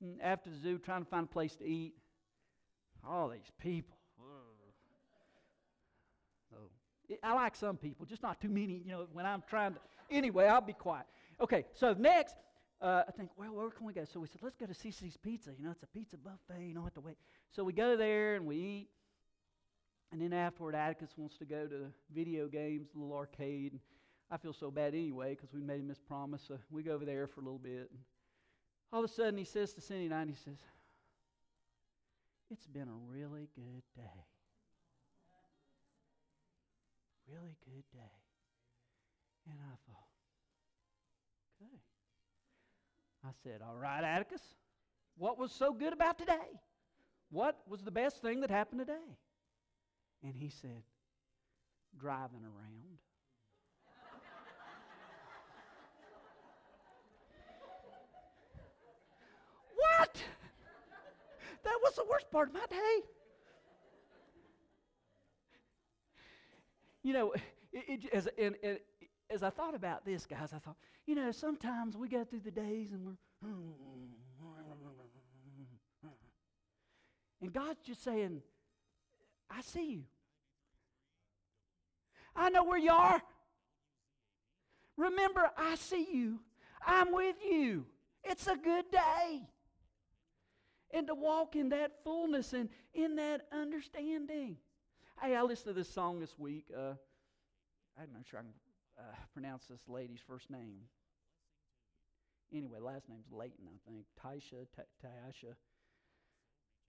And 0.00 0.20
after 0.22 0.50
the 0.50 0.56
zoo, 0.56 0.78
trying 0.78 1.04
to 1.04 1.10
find 1.10 1.24
a 1.24 1.32
place 1.32 1.56
to 1.56 1.64
eat. 1.66 1.94
All 3.08 3.28
these 3.30 3.50
people. 3.58 3.96
Oh. 4.20 4.26
I 7.22 7.32
like 7.32 7.56
some 7.56 7.76
people, 7.76 8.06
just 8.06 8.22
not 8.22 8.40
too 8.40 8.48
many, 8.48 8.82
you 8.84 8.90
know, 8.90 9.06
when 9.12 9.26
I'm 9.26 9.42
trying 9.48 9.74
to. 9.74 9.80
Anyway, 10.10 10.46
I'll 10.46 10.60
be 10.60 10.72
quiet. 10.72 11.06
Okay, 11.40 11.64
so 11.72 11.94
next, 11.98 12.36
uh, 12.80 13.02
I 13.08 13.10
think, 13.12 13.30
well, 13.36 13.52
where 13.52 13.70
can 13.70 13.86
we 13.86 13.92
go? 13.92 14.04
So 14.04 14.20
we 14.20 14.28
said, 14.28 14.40
let's 14.42 14.56
go 14.56 14.66
to 14.66 14.72
CiCi's 14.72 15.16
Pizza. 15.16 15.50
You 15.56 15.64
know, 15.64 15.70
it's 15.70 15.82
a 15.82 15.86
pizza 15.86 16.16
buffet. 16.16 16.62
You 16.62 16.74
don't 16.74 16.84
have 16.84 16.94
to 16.94 17.00
wait. 17.00 17.16
So 17.50 17.64
we 17.64 17.72
go 17.72 17.96
there 17.96 18.36
and 18.36 18.46
we 18.46 18.56
eat. 18.56 18.88
And 20.12 20.20
then 20.20 20.32
afterward, 20.32 20.74
Atticus 20.74 21.10
wants 21.16 21.36
to 21.38 21.44
go 21.44 21.66
to 21.66 21.86
video 22.12 22.48
games, 22.48 22.88
a 22.94 22.98
little 22.98 23.14
arcade. 23.14 23.78
I 24.30 24.36
feel 24.36 24.52
so 24.52 24.70
bad 24.70 24.94
anyway 24.94 25.34
because 25.34 25.52
we 25.52 25.60
made 25.60 25.80
him 25.80 25.88
this 25.88 26.00
promise. 26.00 26.42
So 26.46 26.58
we 26.70 26.82
go 26.82 26.92
over 26.92 27.04
there 27.04 27.26
for 27.26 27.40
a 27.40 27.44
little 27.44 27.58
bit. 27.58 27.90
All 28.92 29.04
of 29.04 29.10
a 29.10 29.12
sudden, 29.12 29.38
he 29.38 29.44
says 29.44 29.72
to 29.74 29.80
Cindy 29.80 30.06
and 30.06 30.14
I, 30.14 30.24
he 30.26 30.34
says, 30.34 30.58
It's 32.50 32.66
been 32.66 32.88
a 32.88 33.12
really 33.12 33.48
good 33.54 33.82
day 33.96 34.24
really 37.32 37.56
good 37.64 37.84
day. 37.92 38.16
And 39.48 39.58
I 39.60 39.74
thought, 39.86 40.10
okay. 41.62 41.80
I 43.24 43.30
said, 43.42 43.60
all 43.66 43.76
right, 43.76 44.04
Atticus, 44.04 44.42
what 45.16 45.38
was 45.38 45.52
so 45.52 45.72
good 45.72 45.92
about 45.92 46.18
today? 46.18 46.60
What 47.30 47.58
was 47.68 47.82
the 47.82 47.90
best 47.90 48.22
thing 48.22 48.40
that 48.40 48.50
happened 48.50 48.80
today? 48.80 49.16
And 50.22 50.34
he 50.34 50.50
said, 50.50 50.82
driving 51.98 52.44
around. 52.44 52.98
what? 59.76 60.22
That 61.64 61.78
was 61.82 61.94
the 61.96 62.04
worst 62.04 62.30
part 62.30 62.48
of 62.48 62.54
my 62.54 62.66
day. 62.68 63.02
you 67.02 67.12
know, 67.12 67.32
it, 67.72 68.04
it, 68.04 68.10
as, 68.12 68.28
and, 68.38 68.54
and, 68.62 68.78
as 69.30 69.42
I 69.42 69.50
thought 69.50 69.74
about 69.74 70.04
this, 70.04 70.26
guys, 70.26 70.52
I 70.54 70.58
thought, 70.58 70.76
you 71.06 71.14
know, 71.14 71.30
sometimes 71.30 71.96
we 71.96 72.08
go 72.08 72.24
through 72.24 72.40
the 72.40 72.50
days 72.50 72.92
and 72.92 73.04
we're. 73.04 73.16
And 77.42 77.52
God's 77.54 77.80
just 77.80 78.04
saying, 78.04 78.42
I 79.50 79.62
see 79.62 79.90
you. 79.90 80.02
I 82.34 82.50
know 82.50 82.64
where 82.64 82.78
you 82.78 82.92
are. 82.92 83.20
Remember, 84.96 85.50
I 85.56 85.74
see 85.74 86.06
you. 86.12 86.40
I'm 86.86 87.12
with 87.12 87.36
you. 87.48 87.86
It's 88.22 88.46
a 88.46 88.56
good 88.56 88.90
day. 88.90 89.42
And 90.92 91.06
to 91.06 91.14
walk 91.14 91.56
in 91.56 91.70
that 91.70 91.92
fullness 92.04 92.52
and 92.52 92.68
in 92.94 93.16
that 93.16 93.42
understanding. 93.52 94.56
Hey, 95.20 95.34
I 95.34 95.42
listened 95.42 95.74
to 95.74 95.78
this 95.78 95.88
song 95.88 96.20
this 96.20 96.38
week. 96.38 96.66
Uh, 96.76 96.94
I'm 98.00 98.12
not 98.12 98.26
sure 98.28 98.40
I 98.40 98.42
can 98.42 98.52
uh, 98.98 99.14
pronounce 99.32 99.66
this 99.66 99.80
lady's 99.88 100.20
first 100.26 100.50
name. 100.50 100.82
Anyway, 102.52 102.78
last 102.80 103.08
name's 103.08 103.30
Layton, 103.30 103.66
I 103.68 103.90
think. 103.90 104.06
Taisha, 104.22 104.66
Taisha. 105.04 105.54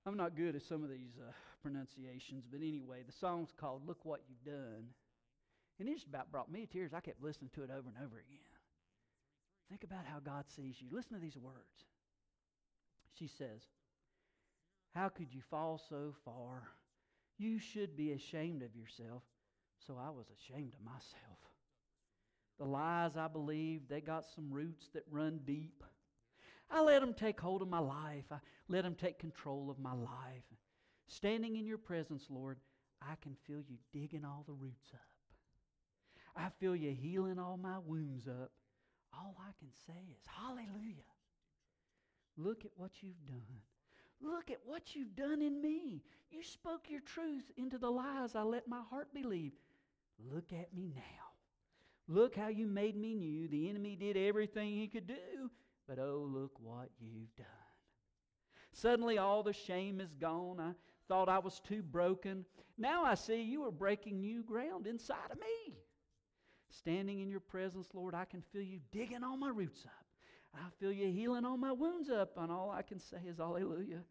I'm 0.05 0.17
not 0.17 0.36
good 0.36 0.55
at 0.55 0.63
some 0.63 0.84
of 0.84 0.89
these 0.89 1.13
uh, 1.20 1.31
pronunciations, 1.62 2.46
but 2.50 2.60
anyway, 2.60 3.03
the 3.05 3.12
song's 3.12 3.53
called 3.55 3.88
Look 3.88 4.03
What 4.03 4.22
You've 4.27 4.43
Done. 4.43 4.86
And 5.79 5.89
it 5.89 5.93
just 5.93 6.08
about 6.08 6.31
brought 6.31 6.51
me 6.51 6.65
to 6.65 6.72
tears. 6.72 6.91
I 6.93 7.00
kept 7.01 7.22
listening 7.22 7.51
to 7.55 7.63
it 7.63 7.70
over 7.70 7.88
and 7.88 7.98
over 7.98 8.17
again. 8.17 8.39
Think 9.70 9.84
about 9.84 10.05
how 10.05 10.20
God 10.20 10.46
sees 10.55 10.75
you. 10.79 10.88
Listen 10.91 11.13
to 11.13 11.22
these 11.22 11.38
words. 11.38 11.86
She 13.17 13.27
says, 13.27 13.62
How 14.93 15.10
could 15.10 15.34
you 15.34 15.41
fall 15.50 15.81
so 15.89 16.13
far? 16.25 16.63
You 17.38 17.58
should 17.58 17.96
be 17.96 18.12
ashamed 18.12 18.63
of 18.63 18.75
yourself. 18.75 19.24
So 19.88 19.98
I 20.00 20.10
was 20.10 20.27
ashamed 20.29 20.74
of 20.74 20.86
myself. 20.86 21.39
The 22.60 22.65
lies 22.65 23.17
I 23.17 23.27
believed, 23.27 23.89
they 23.89 24.01
got 24.01 24.25
some 24.36 24.51
roots 24.51 24.89
that 24.93 25.03
run 25.10 25.39
deep. 25.46 25.84
I 26.70 26.81
let 26.81 27.01
them 27.01 27.13
take 27.13 27.39
hold 27.39 27.62
of 27.62 27.67
my 27.67 27.79
life. 27.79 28.25
I 28.31 28.38
let 28.71 28.83
them 28.83 28.95
take 28.95 29.19
control 29.19 29.69
of 29.69 29.77
my 29.79 29.93
life. 29.93 30.45
Standing 31.07 31.57
in 31.57 31.65
your 31.65 31.77
presence, 31.77 32.27
Lord, 32.29 32.57
I 33.01 33.15
can 33.21 33.35
feel 33.45 33.61
you 33.67 33.77
digging 33.91 34.23
all 34.23 34.43
the 34.47 34.53
roots 34.53 34.91
up. 34.93 35.01
I 36.35 36.47
feel 36.59 36.75
you 36.75 36.91
healing 36.91 37.37
all 37.37 37.57
my 37.57 37.79
wounds 37.85 38.27
up. 38.27 38.51
All 39.13 39.35
I 39.39 39.51
can 39.59 39.67
say 39.85 39.99
is, 40.15 40.23
Hallelujah. 40.25 41.03
Look 42.37 42.63
at 42.63 42.71
what 42.77 42.91
you've 43.01 43.25
done. 43.27 43.59
Look 44.21 44.49
at 44.49 44.59
what 44.65 44.95
you've 44.95 45.15
done 45.15 45.41
in 45.41 45.61
me. 45.61 46.01
You 46.29 46.43
spoke 46.43 46.89
your 46.89 47.01
truth 47.01 47.51
into 47.57 47.77
the 47.77 47.89
lies 47.89 48.35
I 48.35 48.43
let 48.43 48.67
my 48.67 48.81
heart 48.89 49.13
believe. 49.13 49.51
Look 50.31 50.53
at 50.53 50.73
me 50.73 50.93
now. 50.95 51.01
Look 52.07 52.35
how 52.35 52.47
you 52.47 52.67
made 52.67 52.95
me 52.95 53.15
new. 53.15 53.47
The 53.47 53.69
enemy 53.69 53.95
did 53.95 54.15
everything 54.15 54.69
he 54.69 54.87
could 54.87 55.07
do, 55.07 55.49
but 55.87 55.99
oh, 55.99 56.25
look 56.31 56.51
what 56.61 56.89
you've 56.99 57.35
done. 57.35 57.61
Suddenly, 58.73 59.17
all 59.17 59.43
the 59.43 59.53
shame 59.53 59.99
is 59.99 60.15
gone. 60.15 60.59
I 60.59 60.71
thought 61.07 61.29
I 61.29 61.39
was 61.39 61.59
too 61.59 61.81
broken. 61.81 62.45
Now 62.77 63.03
I 63.03 63.15
see 63.15 63.41
you 63.41 63.63
are 63.65 63.71
breaking 63.71 64.21
new 64.21 64.43
ground 64.43 64.87
inside 64.87 65.31
of 65.31 65.39
me. 65.39 65.75
Standing 66.69 67.19
in 67.19 67.29
your 67.29 67.41
presence, 67.41 67.89
Lord, 67.93 68.15
I 68.15 68.25
can 68.25 68.41
feel 68.53 68.61
you 68.61 68.79
digging 68.91 69.23
all 69.23 69.35
my 69.35 69.49
roots 69.49 69.85
up. 69.85 70.05
I 70.55 70.69
feel 70.79 70.91
you 70.91 71.07
healing 71.11 71.45
all 71.45 71.57
my 71.57 71.71
wounds 71.71 72.09
up, 72.09 72.31
and 72.37 72.51
all 72.51 72.71
I 72.71 72.81
can 72.81 72.99
say 72.99 73.17
is 73.27 73.37
hallelujah. 73.37 74.03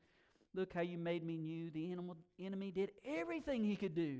Look 0.54 0.72
how 0.72 0.80
you 0.82 0.98
made 0.98 1.24
me 1.24 1.36
new. 1.36 1.70
The 1.70 1.94
enemy 2.38 2.70
did 2.70 2.92
everything 3.04 3.64
he 3.64 3.76
could 3.76 3.94
do. 3.94 4.18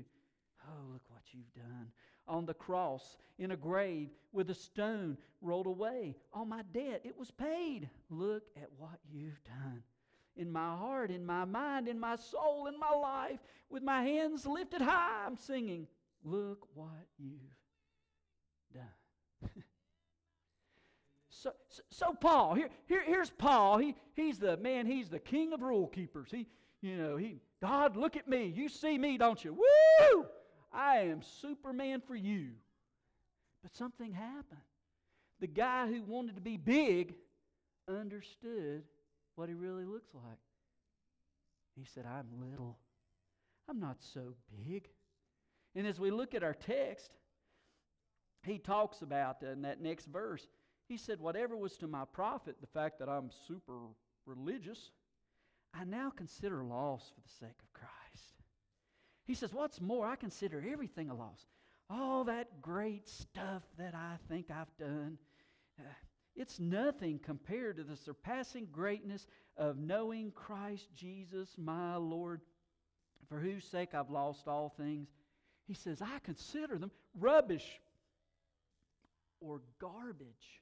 Oh, 0.67 0.91
look 0.93 1.01
what 1.09 1.23
you've 1.31 1.53
done. 1.53 1.87
On 2.27 2.45
the 2.45 2.53
cross, 2.53 3.17
in 3.37 3.51
a 3.51 3.57
grave, 3.57 4.09
with 4.31 4.49
a 4.49 4.55
stone 4.55 5.17
rolled 5.41 5.67
away. 5.67 6.15
All 6.33 6.45
my 6.45 6.61
debt, 6.73 7.01
it 7.03 7.17
was 7.17 7.31
paid. 7.31 7.89
Look 8.09 8.43
at 8.55 8.69
what 8.77 8.99
you've 9.11 9.43
done. 9.43 9.83
In 10.35 10.51
my 10.51 10.75
heart, 10.75 11.11
in 11.11 11.25
my 11.25 11.45
mind, 11.45 11.87
in 11.87 11.99
my 11.99 12.15
soul, 12.15 12.67
in 12.67 12.79
my 12.79 12.95
life, 12.95 13.39
with 13.69 13.83
my 13.83 14.01
hands 14.01 14.45
lifted 14.45 14.81
high, 14.81 15.25
I'm 15.25 15.35
singing, 15.35 15.87
Look 16.23 16.67
what 16.75 17.07
you've 17.17 17.39
done. 18.73 18.83
so, 21.29 21.51
so, 21.89 22.13
Paul, 22.13 22.53
here, 22.53 22.69
here, 22.85 23.03
here's 23.03 23.31
Paul. 23.31 23.79
He, 23.79 23.95
he's 24.13 24.37
the 24.37 24.57
man, 24.57 24.85
he's 24.85 25.09
the 25.09 25.19
king 25.19 25.53
of 25.53 25.61
rule 25.61 25.87
keepers. 25.87 26.29
He, 26.31 26.47
you 26.81 26.95
know, 26.97 27.17
he, 27.17 27.41
God, 27.59 27.97
look 27.97 28.15
at 28.17 28.27
me. 28.27 28.53
You 28.55 28.69
see 28.69 28.97
me, 28.97 29.17
don't 29.17 29.43
you? 29.43 29.53
Woo! 29.53 30.25
I 30.71 30.97
am 30.99 31.21
Superman 31.41 32.01
for 32.05 32.15
you. 32.15 32.49
But 33.63 33.75
something 33.75 34.13
happened. 34.13 34.61
The 35.39 35.47
guy 35.47 35.87
who 35.87 36.03
wanted 36.03 36.35
to 36.35 36.41
be 36.41 36.57
big 36.57 37.15
understood 37.87 38.83
what 39.35 39.49
he 39.49 39.55
really 39.55 39.85
looks 39.85 40.09
like. 40.13 40.39
He 41.75 41.85
said, 41.85 42.05
I'm 42.05 42.27
little. 42.39 42.77
I'm 43.69 43.79
not 43.79 43.97
so 43.99 44.35
big. 44.65 44.89
And 45.75 45.87
as 45.87 45.99
we 45.99 46.11
look 46.11 46.35
at 46.35 46.43
our 46.43 46.53
text, 46.53 47.11
he 48.43 48.57
talks 48.57 49.01
about 49.01 49.37
uh, 49.43 49.51
in 49.51 49.61
that 49.61 49.81
next 49.81 50.07
verse, 50.07 50.47
he 50.87 50.97
said, 50.97 51.19
Whatever 51.19 51.55
was 51.55 51.77
to 51.77 51.87
my 51.87 52.03
profit, 52.11 52.55
the 52.59 52.67
fact 52.67 52.99
that 52.99 53.07
I'm 53.07 53.29
super 53.47 53.77
religious, 54.25 54.91
I 55.73 55.85
now 55.85 56.11
consider 56.15 56.63
loss 56.63 57.11
for 57.15 57.21
the 57.21 57.45
sake 57.45 57.57
of 57.61 57.73
Christ. 57.73 58.33
He 59.25 59.33
says, 59.33 59.53
What's 59.53 59.79
more, 59.79 60.05
I 60.05 60.15
consider 60.15 60.63
everything 60.69 61.09
a 61.09 61.15
loss. 61.15 61.45
All 61.89 62.23
that 62.25 62.61
great 62.61 63.07
stuff 63.07 63.63
that 63.77 63.93
I 63.93 64.15
think 64.29 64.49
I've 64.49 64.75
done, 64.77 65.17
uh, 65.79 65.83
it's 66.35 66.59
nothing 66.59 67.19
compared 67.19 67.77
to 67.77 67.83
the 67.83 67.95
surpassing 67.95 68.67
greatness 68.71 69.27
of 69.57 69.77
knowing 69.77 70.31
Christ 70.31 70.87
Jesus, 70.95 71.55
my 71.57 71.95
Lord, 71.97 72.41
for 73.27 73.39
whose 73.39 73.65
sake 73.65 73.93
I've 73.93 74.09
lost 74.09 74.47
all 74.47 74.69
things. 74.69 75.09
He 75.67 75.73
says, 75.73 76.01
I 76.01 76.19
consider 76.23 76.77
them 76.77 76.91
rubbish 77.19 77.79
or 79.39 79.61
garbage. 79.79 80.61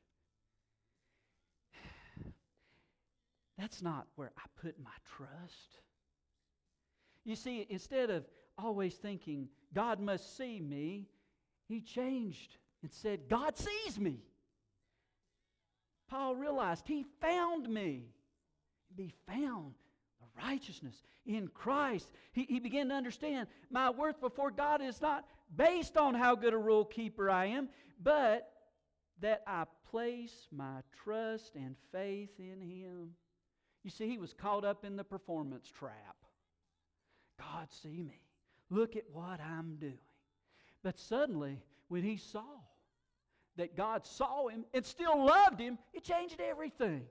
That's 3.57 3.81
not 3.81 4.07
where 4.15 4.31
I 4.37 4.41
put 4.61 4.79
my 4.83 4.91
trust. 5.17 5.81
You 7.25 7.35
see, 7.35 7.67
instead 7.69 8.09
of 8.09 8.25
always 8.57 8.95
thinking, 8.95 9.49
God 9.73 9.99
must 9.99 10.35
see 10.35 10.59
me, 10.59 11.07
he 11.67 11.81
changed 11.81 12.57
and 12.81 12.91
said, 12.91 13.29
God 13.29 13.57
sees 13.57 13.99
me. 13.99 14.23
Paul 16.09 16.35
realized 16.35 16.87
he 16.87 17.05
found 17.21 17.69
me. 17.69 18.03
Be 18.95 19.13
found 19.27 19.73
the 20.19 20.43
righteousness 20.43 21.03
in 21.25 21.47
Christ. 21.49 22.11
He, 22.33 22.43
he 22.43 22.59
began 22.59 22.89
to 22.89 22.95
understand 22.95 23.47
my 23.69 23.89
worth 23.89 24.19
before 24.19 24.51
God 24.51 24.81
is 24.81 25.01
not 25.01 25.25
based 25.55 25.95
on 25.95 26.15
how 26.15 26.35
good 26.35 26.53
a 26.53 26.57
rule 26.57 26.85
keeper 26.85 27.29
I 27.29 27.45
am, 27.45 27.69
but 28.01 28.51
that 29.21 29.43
I 29.45 29.65
place 29.91 30.47
my 30.51 30.81
trust 31.03 31.55
and 31.55 31.75
faith 31.91 32.31
in 32.39 32.61
Him. 32.61 33.11
You 33.83 33.91
see, 33.91 34.07
he 34.07 34.17
was 34.17 34.33
caught 34.33 34.65
up 34.65 34.83
in 34.83 34.97
the 34.97 35.03
performance 35.03 35.69
trap. 35.69 36.15
God, 37.39 37.67
see 37.71 38.03
me. 38.03 38.21
Look 38.69 38.95
at 38.95 39.05
what 39.11 39.39
I'm 39.39 39.77
doing. 39.79 39.97
But 40.83 40.99
suddenly, 40.99 41.59
when 41.87 42.03
he 42.03 42.17
saw 42.17 42.43
that 43.57 43.75
God 43.75 44.05
saw 44.05 44.47
him 44.47 44.65
and 44.73 44.85
still 44.85 45.25
loved 45.25 45.59
him, 45.59 45.77
it 45.93 46.03
changed 46.03 46.39
everything. 46.39 47.03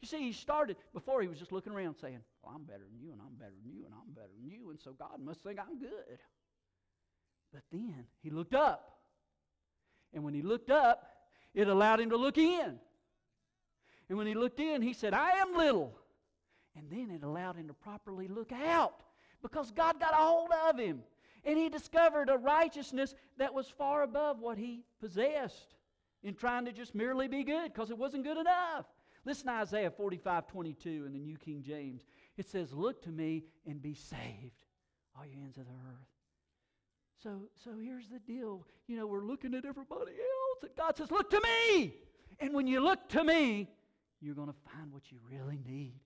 You 0.00 0.08
see, 0.08 0.18
he 0.18 0.32
started, 0.32 0.76
before 0.92 1.22
he 1.22 1.28
was 1.28 1.38
just 1.38 1.50
looking 1.50 1.72
around 1.72 1.96
saying, 1.96 2.18
Well, 2.42 2.52
I'm 2.54 2.64
better 2.64 2.84
than 2.90 3.00
you, 3.00 3.12
and 3.12 3.20
I'm 3.22 3.34
better 3.38 3.54
than 3.62 3.72
you, 3.72 3.84
and 3.86 3.94
I'm 3.94 4.12
better 4.12 4.28
than 4.38 4.50
you, 4.50 4.70
and 4.70 4.78
so 4.78 4.92
God 4.92 5.18
must 5.24 5.42
think 5.42 5.58
I'm 5.58 5.78
good. 5.78 6.18
But 7.52 7.62
then 7.72 8.04
he 8.22 8.30
looked 8.30 8.54
up. 8.54 8.98
And 10.12 10.22
when 10.22 10.34
he 10.34 10.42
looked 10.42 10.70
up, 10.70 11.08
it 11.54 11.68
allowed 11.68 12.00
him 12.00 12.10
to 12.10 12.16
look 12.16 12.36
in. 12.36 12.78
And 14.08 14.18
when 14.18 14.26
he 14.26 14.34
looked 14.34 14.60
in, 14.60 14.82
he 14.82 14.92
said, 14.92 15.14
I 15.14 15.30
am 15.38 15.56
little. 15.56 15.96
And 16.76 16.90
then 16.90 17.10
it 17.10 17.22
allowed 17.24 17.56
him 17.56 17.68
to 17.68 17.74
properly 17.74 18.28
look 18.28 18.52
out 18.52 19.04
because 19.42 19.70
God 19.70 20.00
got 20.00 20.12
a 20.12 20.16
hold 20.16 20.50
of 20.68 20.78
him. 20.78 21.02
And 21.44 21.58
he 21.58 21.68
discovered 21.68 22.28
a 22.28 22.36
righteousness 22.36 23.14
that 23.38 23.54
was 23.54 23.68
far 23.68 24.02
above 24.02 24.40
what 24.40 24.58
he 24.58 24.82
possessed 25.00 25.73
in 26.24 26.34
trying 26.34 26.64
to 26.64 26.72
just 26.72 26.94
merely 26.94 27.28
be 27.28 27.44
good 27.44 27.72
because 27.72 27.90
it 27.90 27.98
wasn't 27.98 28.24
good 28.24 28.38
enough. 28.38 28.86
Listen 29.24 29.46
to 29.46 29.52
Isaiah 29.52 29.90
45 29.90 30.48
22 30.48 31.04
in 31.06 31.12
the 31.12 31.18
New 31.18 31.36
King 31.36 31.62
James. 31.62 32.02
It 32.36 32.48
says, 32.48 32.72
Look 32.72 33.02
to 33.02 33.10
me 33.10 33.44
and 33.66 33.80
be 33.80 33.94
saved, 33.94 34.64
all 35.16 35.24
you 35.24 35.38
ends 35.42 35.56
of 35.58 35.66
the 35.66 35.72
earth. 35.72 36.08
So, 37.22 37.48
so 37.62 37.70
here's 37.80 38.08
the 38.08 38.18
deal. 38.18 38.66
You 38.86 38.96
know, 38.96 39.06
we're 39.06 39.24
looking 39.24 39.54
at 39.54 39.64
everybody 39.64 40.12
else, 40.12 40.62
and 40.62 40.70
God 40.76 40.96
says, 40.96 41.10
Look 41.10 41.30
to 41.30 41.40
me. 41.40 41.94
And 42.40 42.52
when 42.52 42.66
you 42.66 42.80
look 42.80 43.08
to 43.10 43.22
me, 43.22 43.68
you're 44.20 44.34
going 44.34 44.48
to 44.48 44.70
find 44.72 44.92
what 44.92 45.12
you 45.12 45.18
really 45.30 45.60
need 45.64 46.00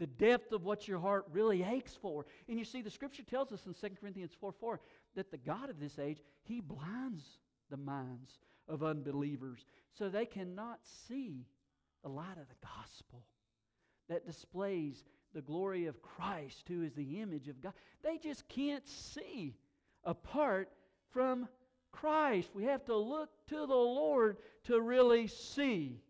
the 0.00 0.06
depth 0.06 0.52
of 0.52 0.64
what 0.64 0.88
your 0.88 0.98
heart 0.98 1.24
really 1.30 1.62
aches 1.62 1.94
for. 1.94 2.26
And 2.48 2.58
you 2.58 2.64
see, 2.64 2.82
the 2.82 2.90
scripture 2.90 3.22
tells 3.22 3.52
us 3.52 3.64
in 3.64 3.74
2 3.74 3.94
Corinthians 4.00 4.32
4 4.38 4.52
4 4.52 4.80
that 5.14 5.30
the 5.30 5.38
God 5.38 5.70
of 5.70 5.78
this 5.78 5.98
age, 5.98 6.18
he 6.42 6.60
blinds 6.60 7.38
the 7.70 7.76
minds 7.76 8.40
of 8.68 8.82
unbelievers 8.82 9.64
so 9.92 10.08
they 10.08 10.26
cannot 10.26 10.78
see 11.08 11.46
the 12.02 12.08
light 12.08 12.36
of 12.38 12.48
the 12.48 12.66
gospel 12.66 13.22
that 14.08 14.26
displays 14.26 15.04
the 15.34 15.42
glory 15.42 15.86
of 15.86 16.02
Christ, 16.02 16.64
who 16.68 16.82
is 16.82 16.94
the 16.94 17.20
image 17.20 17.48
of 17.48 17.60
God. 17.60 17.72
They 18.02 18.18
just 18.18 18.46
can't 18.48 18.86
see 18.88 19.56
apart 20.04 20.70
from 21.12 21.48
Christ. 21.90 22.50
We 22.54 22.64
have 22.64 22.84
to 22.86 22.96
look 22.96 23.30
to 23.48 23.56
the 23.56 23.66
Lord 23.66 24.36
to 24.64 24.80
really 24.80 25.26
see. 25.26 26.00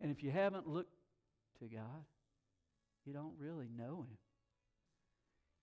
And 0.00 0.10
if 0.10 0.22
you 0.22 0.30
haven't 0.30 0.68
looked 0.68 0.94
to 1.60 1.66
God, 1.66 2.04
you 3.04 3.12
don't 3.12 3.34
really 3.38 3.68
know 3.76 4.06
Him. 4.08 4.18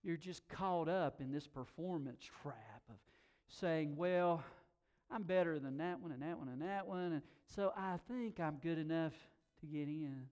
You're 0.03 0.17
just 0.17 0.47
caught 0.49 0.89
up 0.89 1.21
in 1.21 1.31
this 1.31 1.47
performance 1.47 2.23
trap 2.41 2.81
of 2.89 2.95
saying, 3.47 3.95
well, 3.95 4.43
I'm 5.11 5.23
better 5.23 5.59
than 5.59 5.77
that 5.77 5.99
one 5.99 6.11
and 6.11 6.21
that 6.21 6.37
one 6.37 6.47
and 6.47 6.61
that 6.61 6.87
one, 6.87 7.13
and 7.13 7.21
so 7.45 7.73
I 7.75 7.97
think 8.07 8.39
I'm 8.39 8.57
good 8.61 8.77
enough 8.77 9.13
to 9.59 9.65
get 9.65 9.87
in. 9.87 10.27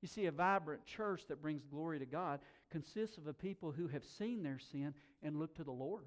You 0.00 0.08
see, 0.08 0.26
a 0.26 0.32
vibrant 0.32 0.86
church 0.86 1.26
that 1.28 1.42
brings 1.42 1.64
glory 1.64 1.98
to 1.98 2.06
God 2.06 2.40
consists 2.70 3.18
of 3.18 3.26
a 3.26 3.34
people 3.34 3.72
who 3.72 3.88
have 3.88 4.04
seen 4.04 4.42
their 4.42 4.58
sin 4.58 4.94
and 5.22 5.36
looked 5.36 5.56
to 5.56 5.64
the 5.64 5.72
Lord 5.72 6.04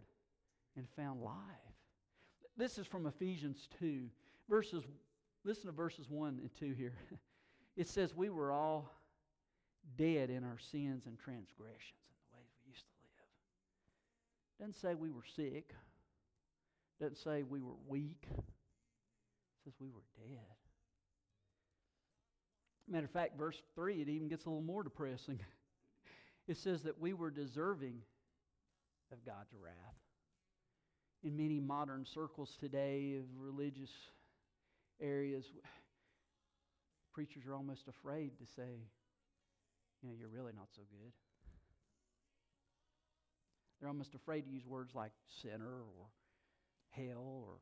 and 0.76 0.88
found 0.96 1.22
life. 1.22 1.36
This 2.58 2.78
is 2.78 2.88
from 2.88 3.06
Ephesians 3.06 3.68
2. 3.80 4.06
Verses, 4.50 4.84
listen 5.44 5.68
to 5.68 5.72
verses 5.72 6.10
1 6.10 6.40
and 6.42 6.50
2 6.60 6.74
here. 6.74 6.96
It 7.76 7.88
says, 7.88 8.14
We 8.14 8.30
were 8.30 8.52
all 8.52 8.92
dead 9.98 10.30
in 10.30 10.44
our 10.44 10.60
sins 10.60 11.08
and 11.08 11.18
transgressions 11.18 12.06
and 12.08 12.20
the 12.22 12.38
ways 12.38 12.46
we 12.64 12.70
used 12.70 12.86
to 12.86 12.94
live. 13.02 14.72
Doesn't 14.72 14.80
say 14.80 14.94
we 14.94 15.10
were 15.10 15.26
sick. 15.36 15.74
Doesn't 17.00 17.18
say 17.18 17.44
we 17.44 17.62
were 17.62 17.76
weak. 17.88 18.26
It 18.30 19.64
says 19.64 19.74
we 19.80 19.90
were 19.90 20.04
dead. 20.16 20.40
Matter 22.88 23.06
of 23.06 23.12
fact, 23.12 23.38
verse 23.38 23.62
3, 23.76 24.02
it 24.02 24.10
even 24.10 24.28
gets 24.28 24.46
a 24.46 24.50
little 24.50 24.62
more 24.64 24.84
depressing. 24.84 25.40
It 26.46 26.58
says 26.58 26.84
that 26.84 27.00
we 27.00 27.14
were 27.14 27.32
deserving 27.32 28.02
of 29.14 29.24
God's 29.26 29.54
wrath. 29.64 29.74
In 31.24 31.38
many 31.38 31.62
modern 31.62 32.06
circles 32.06 32.58
today 32.60 33.16
of 33.18 33.24
religious 33.40 33.90
areas, 35.02 35.46
preachers 37.14 37.46
are 37.48 37.56
almost 37.56 37.88
afraid 37.88 38.38
to 38.40 38.46
say, 38.58 38.82
you 40.02 40.10
know, 40.10 40.16
you're 40.20 40.28
really 40.28 40.52
not 40.54 40.68
so 40.76 40.82
good. 40.92 41.14
They're 43.80 43.90
almost 43.90 44.14
afraid 44.14 44.42
to 44.42 44.52
use 44.52 44.66
words 44.66 44.94
like 44.94 45.12
sinner 45.42 45.64
or 45.64 46.08
hell 46.96 47.44
or 47.48 47.60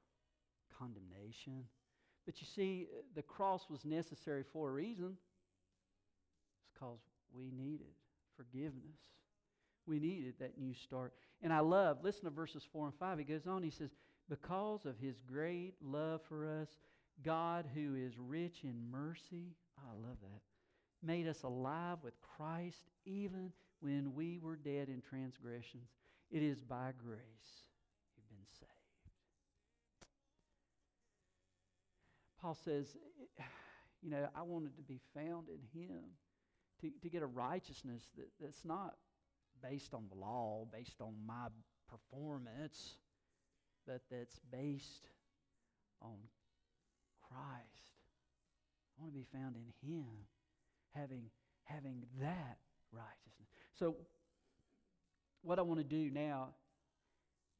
condemnation. 0.78 1.66
But 2.26 2.40
you 2.40 2.48
see, 2.48 2.88
uh, 2.92 3.02
the 3.16 3.22
cross 3.22 3.70
was 3.70 3.86
necessary 3.86 4.44
for 4.54 4.70
a 4.70 4.72
reason. 4.72 5.18
It's 6.48 6.74
because 6.74 7.00
we 7.34 7.52
needed 7.52 7.94
forgiveness. 8.36 9.00
We 9.88 10.00
needed 10.00 10.36
that 10.40 10.60
new 10.60 10.74
start. 10.74 11.14
And 11.42 11.52
I 11.52 11.60
love, 11.60 11.98
listen 12.04 12.26
to 12.26 12.30
verses 12.30 12.64
4 12.72 12.86
and 12.88 12.96
5. 12.96 13.18
He 13.18 13.24
goes 13.24 13.48
on, 13.48 13.64
he 13.64 13.72
says, 13.72 13.90
Because 14.30 14.86
of 14.86 14.98
his 15.00 15.16
great 15.28 15.74
love 15.82 16.22
for 16.28 16.48
us, 16.62 16.70
God, 17.24 17.66
who 17.74 17.96
is 17.96 18.14
rich 18.18 18.60
in 18.64 18.76
mercy, 18.92 19.56
I 19.78 19.92
love 19.96 20.18
that, 20.22 20.42
made 21.04 21.28
us 21.28 21.44
alive 21.44 21.98
with 22.04 22.14
Christ 22.22 22.90
even 23.06 23.52
when 23.80 24.14
we 24.14 24.40
were 24.40 24.56
dead 24.56 24.88
in 24.88 25.02
transgressions. 25.02 25.90
It 26.32 26.44
is 26.44 26.62
by 26.62 26.92
grace 27.04 27.20
you've 28.16 28.30
been 28.30 28.46
saved. 28.60 28.72
Paul 32.42 32.58
says, 32.66 32.96
you 34.02 34.10
know, 34.10 34.28
I 34.36 34.42
wanted 34.42 34.76
to 34.78 34.84
be 34.84 35.00
found 35.14 35.48
in 35.50 35.80
him, 35.80 36.02
to, 36.82 36.90
to 37.04 37.10
get 37.10 37.22
a 37.22 37.28
righteousness 37.28 38.02
that, 38.18 38.30
that's 38.42 38.66
not 38.66 38.96
based 39.62 39.94
on 39.94 40.06
the 40.10 40.20
law, 40.20 40.66
based 40.74 41.00
on 41.00 41.14
my 41.26 41.48
performance, 41.88 42.96
but 43.86 44.02
that's 44.10 44.40
based 44.52 45.08
on 46.02 46.16
Christ. 47.22 47.92
I 48.98 49.04
want 49.04 49.14
to 49.14 49.20
be 49.20 49.28
found 49.32 49.56
in 49.56 49.88
him, 49.88 50.06
having, 50.96 51.26
having 51.66 52.04
that 52.20 52.58
righteousness. 52.92 53.48
So 53.78 53.96
what 55.44 55.60
I 55.60 55.62
want 55.62 55.80
to 55.80 55.84
do 55.84 56.10
now 56.10 56.50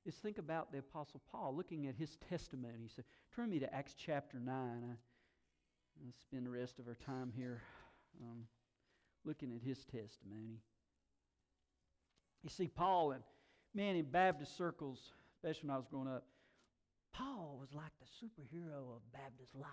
is 0.06 0.16
think 0.16 0.38
about 0.38 0.72
the 0.72 0.80
Apostle 0.80 1.22
Paul, 1.32 1.56
looking 1.56 1.88
at 1.88 1.96
his 1.96 2.18
testimony. 2.30 2.90
So 2.96 3.04
turn 3.36 3.50
me 3.50 3.60
to 3.60 3.74
Acts 3.74 3.96
chapter 3.98 4.40
9. 4.40 4.54
I, 4.56 4.96
will 6.04 6.14
spend 6.20 6.46
the 6.46 6.50
rest 6.50 6.80
of 6.80 6.88
our 6.88 6.96
time 7.06 7.32
here 7.36 7.62
um, 8.22 8.46
looking 9.24 9.52
at 9.54 9.62
his 9.62 9.86
testimony. 9.86 10.60
You 12.44 12.50
see, 12.50 12.68
Paul, 12.68 13.12
and 13.12 13.24
man, 13.76 13.96
in 13.96 14.06
Baptist 14.06 14.58
circles, 14.58 15.00
especially 15.36 15.68
when 15.68 15.76
I 15.76 15.78
was 15.78 15.86
growing 15.86 16.08
up, 16.08 16.26
Paul 17.14 17.58
was 17.60 17.70
like 17.74 17.92
the 18.00 18.26
superhero 18.26 18.96
of 18.96 19.12
Baptist 19.14 19.54
life. 19.54 19.70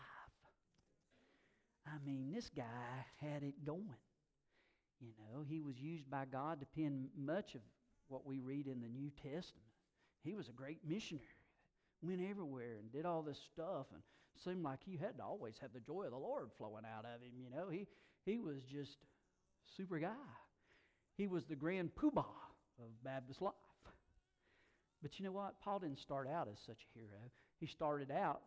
I 1.87 2.05
mean, 2.05 2.33
this 2.35 2.51
guy 2.55 2.62
had 3.21 3.43
it 3.43 3.64
going. 3.64 3.85
You 5.01 5.12
know, 5.19 5.45
he 5.49 5.61
was 5.61 5.79
used 5.79 6.11
by 6.11 6.25
God 6.31 6.61
to 6.61 6.67
pen 6.67 7.09
much 7.17 7.55
of 7.55 7.61
what 8.09 8.27
we 8.27 8.41
read 8.41 8.67
in 8.67 8.81
the 8.81 8.88
New 8.88 9.11
Testament. 9.23 9.68
He 10.29 10.35
was 10.35 10.51
a 10.51 10.53
great 10.53 10.81
missionary. 10.87 11.25
Went 12.03 12.21
everywhere 12.21 12.77
and 12.79 12.93
did 12.93 13.07
all 13.07 13.23
this 13.23 13.41
stuff 13.51 13.87
and 13.95 14.03
seemed 14.45 14.62
like 14.62 14.81
he 14.85 14.99
had 14.99 15.17
to 15.17 15.25
always 15.25 15.55
have 15.62 15.73
the 15.73 15.81
joy 15.81 16.05
of 16.05 16.11
the 16.11 16.19
Lord 16.19 16.51
flowing 16.59 16.85
out 16.85 17.07
of 17.07 17.23
him. 17.23 17.33
You 17.43 17.49
know, 17.49 17.71
he, 17.71 17.87
he 18.27 18.38
was 18.38 18.59
just 18.71 18.99
super 19.75 19.99
guy. 19.99 20.11
He 21.17 21.27
was 21.27 21.47
the 21.47 21.57
grand 21.57 21.93
poobah 21.95 22.27
of 22.79 23.03
Baptist 23.03 23.41
life. 23.41 23.55
But 25.01 25.19
you 25.19 25.25
know 25.25 25.33
what? 25.33 25.61
Paul 25.62 25.79
didn't 25.79 25.99
start 25.99 26.29
out 26.29 26.47
as 26.53 26.61
such 26.61 26.77
a 26.85 26.99
hero. 26.99 27.31
He 27.59 27.67
started 27.67 28.11
out 28.11 28.43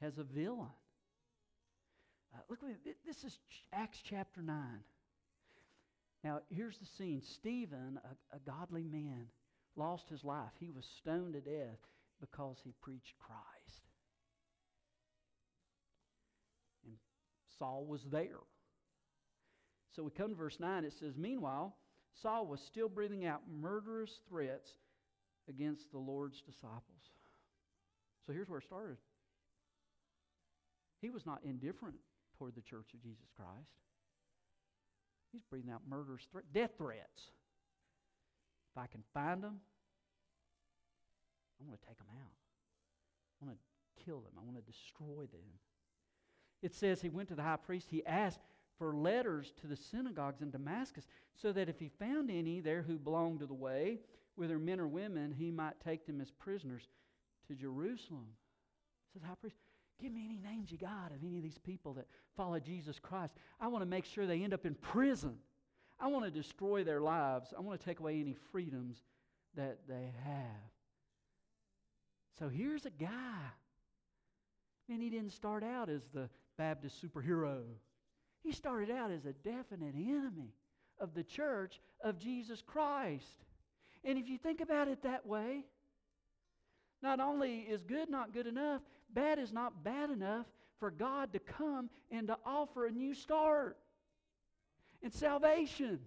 as 0.00 0.18
a 0.18 0.22
villain. 0.22 0.68
Uh, 2.32 2.38
look, 2.48 2.60
this 3.04 3.24
is 3.24 3.40
Acts 3.72 4.00
chapter 4.08 4.42
9. 4.42 4.56
Now, 6.22 6.40
here's 6.50 6.78
the 6.78 6.86
scene 6.86 7.20
Stephen, 7.20 7.98
a, 8.04 8.36
a 8.36 8.38
godly 8.46 8.84
man, 8.84 9.26
lost 9.78 10.08
his 10.08 10.24
life. 10.24 10.52
He 10.58 10.70
was 10.70 10.84
stoned 10.98 11.34
to 11.34 11.40
death 11.40 11.78
because 12.20 12.56
he 12.62 12.72
preached 12.82 13.14
Christ. 13.18 13.82
And 16.84 16.94
Saul 17.58 17.86
was 17.86 18.02
there. 18.10 18.40
So 19.94 20.02
we 20.02 20.10
come 20.10 20.30
to 20.30 20.36
verse 20.36 20.58
9. 20.60 20.84
It 20.84 20.92
says, 20.98 21.14
Meanwhile, 21.16 21.74
Saul 22.22 22.46
was 22.46 22.60
still 22.60 22.88
breathing 22.88 23.26
out 23.26 23.42
murderous 23.60 24.20
threats 24.28 24.70
against 25.48 25.90
the 25.92 25.98
Lord's 25.98 26.40
disciples. 26.42 26.82
So 28.26 28.32
here's 28.32 28.48
where 28.48 28.58
it 28.58 28.64
started. 28.64 28.96
He 31.00 31.10
was 31.10 31.24
not 31.24 31.40
indifferent 31.44 31.96
toward 32.36 32.54
the 32.54 32.62
church 32.62 32.92
of 32.94 33.02
Jesus 33.02 33.26
Christ. 33.36 33.70
He's 35.32 35.42
breathing 35.50 35.70
out 35.70 35.82
murderous 35.88 36.22
threats, 36.30 36.48
death 36.52 36.70
threats. 36.78 37.30
If 38.78 38.84
I 38.84 38.86
can 38.86 39.02
find 39.12 39.42
them, 39.42 39.56
I 41.60 41.64
want 41.66 41.80
to 41.80 41.86
take 41.86 41.98
them 41.98 42.06
out. 42.10 42.30
I 43.42 43.46
want 43.46 43.58
to 43.58 44.04
kill 44.04 44.20
them. 44.20 44.32
I 44.38 44.44
want 44.44 44.56
to 44.56 44.72
destroy 44.72 45.26
them. 45.26 45.50
It 46.62 46.74
says 46.74 47.00
he 47.00 47.08
went 47.08 47.28
to 47.28 47.34
the 47.34 47.42
high 47.42 47.56
priest. 47.56 47.88
He 47.90 48.06
asked 48.06 48.40
for 48.78 48.94
letters 48.94 49.52
to 49.60 49.66
the 49.66 49.74
synagogues 49.74 50.42
in 50.42 50.50
Damascus 50.50 51.08
so 51.34 51.50
that 51.52 51.68
if 51.68 51.80
he 51.80 51.88
found 51.88 52.30
any 52.30 52.60
there 52.60 52.82
who 52.82 52.98
belonged 52.98 53.40
to 53.40 53.46
the 53.46 53.54
way, 53.54 53.98
whether 54.36 54.58
men 54.60 54.78
or 54.78 54.86
women, 54.86 55.34
he 55.36 55.50
might 55.50 55.80
take 55.80 56.06
them 56.06 56.20
as 56.20 56.30
prisoners 56.30 56.88
to 57.48 57.54
Jerusalem. 57.54 58.26
Says 59.12 59.22
high 59.22 59.34
priest, 59.40 59.56
give 60.00 60.12
me 60.12 60.24
any 60.24 60.38
names 60.38 60.70
you 60.70 60.78
got 60.78 61.10
of 61.10 61.24
any 61.24 61.38
of 61.38 61.42
these 61.42 61.58
people 61.58 61.94
that 61.94 62.06
follow 62.36 62.60
Jesus 62.60 63.00
Christ. 63.00 63.34
I 63.60 63.66
want 63.66 63.82
to 63.82 63.88
make 63.90 64.04
sure 64.04 64.24
they 64.24 64.44
end 64.44 64.54
up 64.54 64.66
in 64.66 64.76
prison. 64.76 65.34
I 66.00 66.06
want 66.06 66.24
to 66.24 66.30
destroy 66.30 66.84
their 66.84 67.00
lives. 67.00 67.52
I 67.56 67.60
want 67.60 67.80
to 67.80 67.84
take 67.84 68.00
away 68.00 68.20
any 68.20 68.36
freedoms 68.52 68.98
that 69.56 69.78
they 69.88 70.12
have. 70.24 70.70
So 72.38 72.48
here's 72.48 72.86
a 72.86 72.90
guy. 72.90 73.50
And 74.88 75.02
he 75.02 75.10
didn't 75.10 75.32
start 75.32 75.64
out 75.64 75.88
as 75.90 76.02
the 76.14 76.28
Baptist 76.56 77.04
superhero. 77.04 77.62
He 78.42 78.52
started 78.52 78.90
out 78.90 79.10
as 79.10 79.26
a 79.26 79.32
definite 79.32 79.94
enemy 79.94 80.54
of 81.00 81.14
the 81.14 81.24
church 81.24 81.80
of 82.02 82.18
Jesus 82.18 82.62
Christ. 82.62 83.44
And 84.04 84.18
if 84.18 84.28
you 84.28 84.38
think 84.38 84.60
about 84.60 84.88
it 84.88 85.02
that 85.02 85.26
way, 85.26 85.64
not 87.02 87.20
only 87.20 87.60
is 87.60 87.82
good 87.82 88.08
not 88.08 88.32
good 88.32 88.46
enough, 88.46 88.82
bad 89.12 89.38
is 89.38 89.52
not 89.52 89.84
bad 89.84 90.10
enough 90.10 90.46
for 90.78 90.90
God 90.90 91.32
to 91.32 91.38
come 91.38 91.90
and 92.10 92.28
to 92.28 92.36
offer 92.44 92.86
a 92.86 92.90
new 92.90 93.14
start 93.14 93.76
and 95.02 95.12
salvation 95.12 96.00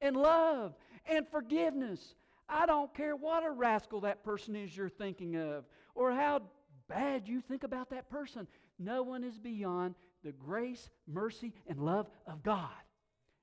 and 0.00 0.16
love 0.16 0.74
and 1.06 1.26
forgiveness. 1.28 2.14
I 2.48 2.66
don't 2.66 2.94
care 2.94 3.16
what 3.16 3.44
a 3.44 3.50
rascal 3.50 4.02
that 4.02 4.22
person 4.22 4.54
is 4.54 4.76
you're 4.76 4.88
thinking 4.88 5.36
of 5.36 5.64
or 5.94 6.12
how 6.12 6.42
bad 6.88 7.28
you 7.28 7.40
think 7.40 7.64
about 7.64 7.90
that 7.90 8.10
person. 8.10 8.46
No 8.78 9.02
one 9.02 9.24
is 9.24 9.38
beyond 9.38 9.94
the 10.22 10.32
grace, 10.32 10.88
mercy, 11.06 11.52
and 11.66 11.78
love 11.80 12.08
of 12.26 12.42
God. 12.42 12.70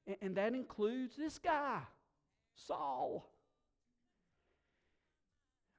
And, 0.07 0.17
and 0.21 0.37
that 0.37 0.53
includes 0.53 1.15
this 1.15 1.39
guy, 1.39 1.79
Saul. 2.55 3.31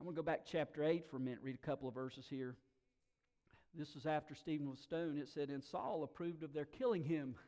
I'm 0.01 0.07
going 0.07 0.17
to 0.17 0.21
go 0.21 0.25
back 0.25 0.45
to 0.45 0.51
chapter 0.51 0.83
8 0.83 1.09
for 1.09 1.17
a 1.17 1.21
minute, 1.21 1.41
read 1.43 1.55
a 1.55 1.67
couple 1.67 1.89
of 1.89 1.95
verses 1.95 2.27
here. 2.29 2.57
This 3.75 3.95
was 3.95 4.05
after 4.05 4.35
Stephen 4.35 4.69
was 4.69 4.81
stoned. 4.81 5.19
It 5.19 5.29
said, 5.29 5.49
And 5.49 5.63
Saul 5.63 6.03
approved 6.03 6.43
of 6.43 6.53
their 6.53 6.65
killing 6.65 7.05
him. 7.05 7.35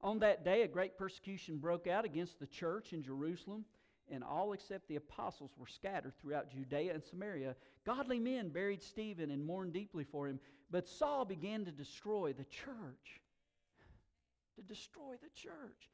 On 0.00 0.18
that 0.20 0.44
day, 0.44 0.62
a 0.62 0.68
great 0.68 0.96
persecution 0.96 1.58
broke 1.58 1.86
out 1.86 2.04
against 2.04 2.38
the 2.38 2.46
church 2.46 2.92
in 2.92 3.02
Jerusalem, 3.02 3.64
and 4.10 4.22
all 4.22 4.52
except 4.52 4.88
the 4.88 4.96
apostles 4.96 5.50
were 5.58 5.66
scattered 5.66 6.14
throughout 6.18 6.50
Judea 6.50 6.94
and 6.94 7.02
Samaria. 7.02 7.56
Godly 7.84 8.18
men 8.18 8.48
buried 8.48 8.82
Stephen 8.82 9.30
and 9.30 9.44
mourned 9.44 9.72
deeply 9.72 10.04
for 10.04 10.28
him, 10.28 10.38
but 10.70 10.88
Saul 10.88 11.24
began 11.24 11.64
to 11.64 11.72
destroy 11.72 12.32
the 12.32 12.44
church. 12.44 13.20
To 14.56 14.62
destroy 14.62 15.14
the 15.20 15.30
church. 15.34 15.90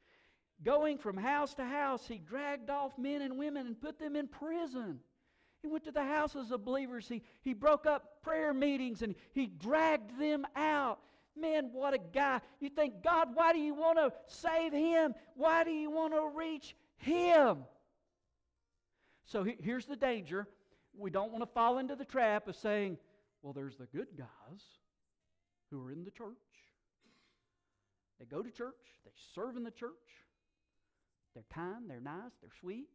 Going 0.63 0.97
from 0.97 1.17
house 1.17 1.53
to 1.55 1.65
house, 1.65 2.07
he 2.07 2.17
dragged 2.17 2.69
off 2.69 2.97
men 2.97 3.21
and 3.21 3.37
women 3.37 3.67
and 3.67 3.79
put 3.79 3.99
them 3.99 4.15
in 4.15 4.27
prison. 4.27 4.99
He 5.61 5.67
went 5.67 5.83
to 5.85 5.91
the 5.91 6.05
houses 6.05 6.51
of 6.51 6.63
believers. 6.63 7.07
He, 7.07 7.23
he 7.41 7.53
broke 7.53 7.85
up 7.85 8.21
prayer 8.21 8.53
meetings 8.53 9.01
and 9.01 9.15
he 9.33 9.47
dragged 9.47 10.17
them 10.19 10.45
out. 10.55 10.99
Man, 11.37 11.69
what 11.73 11.93
a 11.93 11.97
guy. 11.97 12.39
You 12.59 12.69
think, 12.69 13.03
God, 13.03 13.29
why 13.33 13.51
do 13.51 13.59
you 13.59 13.73
want 13.73 13.97
to 13.97 14.11
save 14.27 14.71
him? 14.71 15.13
Why 15.35 15.63
do 15.63 15.71
you 15.71 15.91
want 15.91 16.13
to 16.13 16.29
reach 16.33 16.75
him? 16.97 17.65
So 19.25 19.43
here's 19.43 19.85
the 19.85 19.95
danger. 19.95 20.47
We 20.97 21.09
don't 21.09 21.31
want 21.31 21.43
to 21.43 21.49
fall 21.53 21.79
into 21.79 21.95
the 21.95 22.05
trap 22.05 22.47
of 22.47 22.55
saying, 22.55 22.97
Well, 23.41 23.53
there's 23.53 23.75
the 23.75 23.87
good 23.87 24.07
guys 24.17 24.61
who 25.71 25.85
are 25.85 25.91
in 25.91 26.03
the 26.03 26.11
church. 26.11 26.37
They 28.19 28.25
go 28.25 28.41
to 28.41 28.51
church, 28.51 28.75
they 29.03 29.11
serve 29.33 29.57
in 29.57 29.63
the 29.63 29.71
church. 29.71 29.91
They're 31.33 31.43
kind, 31.53 31.89
they're 31.89 31.99
nice, 31.99 32.31
they're 32.41 32.49
sweet, 32.61 32.87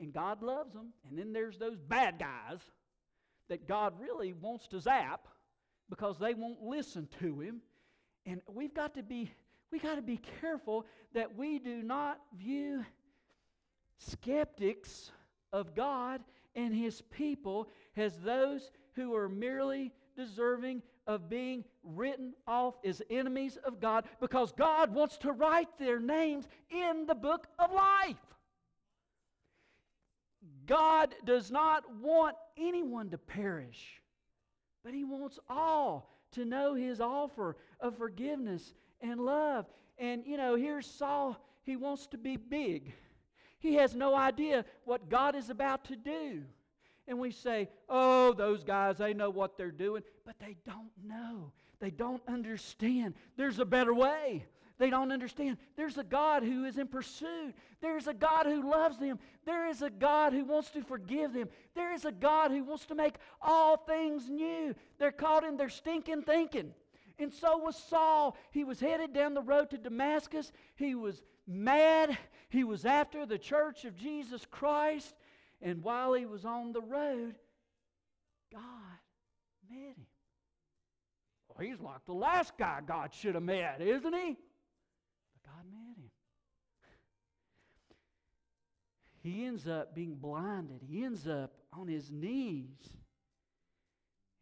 and 0.00 0.12
God 0.12 0.42
loves 0.42 0.72
them. 0.72 0.92
And 1.08 1.16
then 1.16 1.32
there's 1.32 1.56
those 1.56 1.78
bad 1.78 2.18
guys 2.18 2.58
that 3.48 3.68
God 3.68 3.94
really 4.00 4.32
wants 4.32 4.66
to 4.68 4.80
zap 4.80 5.28
because 5.90 6.18
they 6.18 6.34
won't 6.34 6.62
listen 6.62 7.08
to 7.20 7.40
him. 7.40 7.60
And 8.26 8.40
we've 8.48 8.74
got 8.74 8.94
to 8.94 9.02
be 9.02 9.30
we 9.70 9.78
got 9.78 9.96
to 9.96 10.02
be 10.02 10.20
careful 10.40 10.86
that 11.14 11.36
we 11.36 11.58
do 11.58 11.82
not 11.82 12.20
view 12.38 12.84
skeptics 13.98 15.10
of 15.52 15.74
God 15.74 16.20
and 16.54 16.72
his 16.72 17.02
people 17.02 17.68
as 17.96 18.16
those 18.18 18.70
who 18.94 19.14
are 19.16 19.28
merely 19.28 19.92
deserving 20.16 20.82
of 21.06 21.28
being 21.28 21.64
written 21.82 22.34
off 22.46 22.74
as 22.84 23.02
enemies 23.10 23.58
of 23.64 23.80
God 23.80 24.04
because 24.20 24.52
God 24.52 24.94
wants 24.94 25.18
to 25.18 25.32
write 25.32 25.76
their 25.78 25.98
names 25.98 26.48
in 26.70 27.06
the 27.06 27.14
book 27.14 27.46
of 27.58 27.72
life. 27.72 28.16
God 30.66 31.14
does 31.24 31.50
not 31.50 31.84
want 32.00 32.36
anyone 32.56 33.10
to 33.10 33.18
perish, 33.18 34.00
but 34.84 34.94
He 34.94 35.04
wants 35.04 35.38
all 35.48 36.10
to 36.32 36.44
know 36.44 36.74
His 36.74 37.00
offer 37.00 37.56
of 37.80 37.96
forgiveness 37.96 38.74
and 39.00 39.20
love. 39.20 39.66
And, 39.98 40.24
you 40.26 40.36
know, 40.36 40.54
here's 40.54 40.86
Saul. 40.86 41.36
He 41.62 41.76
wants 41.76 42.06
to 42.08 42.18
be 42.18 42.36
big. 42.36 42.92
He 43.58 43.74
has 43.76 43.94
no 43.94 44.14
idea 44.14 44.64
what 44.84 45.08
God 45.08 45.34
is 45.34 45.48
about 45.48 45.86
to 45.86 45.96
do. 45.96 46.42
And 47.06 47.18
we 47.18 47.30
say, 47.30 47.68
oh, 47.88 48.32
those 48.32 48.64
guys, 48.64 48.98
they 48.98 49.14
know 49.14 49.30
what 49.30 49.56
they're 49.56 49.70
doing. 49.70 50.02
But 50.24 50.38
they 50.38 50.56
don't 50.66 50.90
know. 51.02 51.52
They 51.80 51.90
don't 51.90 52.22
understand. 52.28 53.14
There's 53.36 53.58
a 53.58 53.64
better 53.64 53.94
way. 53.94 54.44
They 54.78 54.90
don't 54.90 55.12
understand. 55.12 55.58
There's 55.76 55.98
a 55.98 56.04
God 56.04 56.42
who 56.42 56.64
is 56.64 56.78
in 56.78 56.88
pursuit. 56.88 57.54
There's 57.80 58.06
a 58.06 58.14
God 58.14 58.46
who 58.46 58.68
loves 58.68 58.98
them. 58.98 59.18
There 59.46 59.68
is 59.68 59.82
a 59.82 59.90
God 59.90 60.32
who 60.32 60.44
wants 60.44 60.70
to 60.70 60.82
forgive 60.82 61.32
them. 61.32 61.48
There 61.74 61.92
is 61.92 62.04
a 62.04 62.12
God 62.12 62.50
who 62.50 62.64
wants 62.64 62.86
to 62.86 62.94
make 62.94 63.14
all 63.40 63.76
things 63.76 64.28
new. 64.28 64.74
They're 64.98 65.12
caught 65.12 65.44
in 65.44 65.56
their 65.56 65.68
stinking 65.68 66.22
thinking. 66.22 66.74
And 67.18 67.32
so 67.32 67.58
was 67.58 67.76
Saul. 67.76 68.36
He 68.50 68.64
was 68.64 68.80
headed 68.80 69.12
down 69.12 69.34
the 69.34 69.42
road 69.42 69.70
to 69.70 69.78
Damascus. 69.78 70.50
He 70.74 70.94
was 70.94 71.22
mad. 71.46 72.18
He 72.48 72.64
was 72.64 72.84
after 72.84 73.26
the 73.26 73.38
church 73.38 73.84
of 73.84 73.96
Jesus 73.96 74.44
Christ. 74.50 75.14
And 75.62 75.82
while 75.82 76.14
he 76.14 76.26
was 76.26 76.44
on 76.44 76.72
the 76.72 76.80
road, 76.80 77.36
God 78.52 78.62
met 79.70 79.96
him. 79.96 80.06
Well, 81.48 81.66
he's 81.66 81.80
like 81.80 82.04
the 82.06 82.12
last 82.12 82.58
guy 82.58 82.80
God 82.84 83.14
should 83.14 83.34
have 83.34 83.44
met, 83.44 83.80
isn't 83.80 84.12
he? 84.12 84.36
But 85.32 85.42
God 85.44 85.64
met 85.70 85.96
him. 85.96 86.10
He 89.24 89.46
ends 89.46 89.66
up 89.66 89.94
being 89.94 90.16
blinded. 90.16 90.82
He 90.86 91.02
ends 91.02 91.26
up 91.26 91.54
on 91.72 91.88
his 91.88 92.10
knees. 92.12 92.76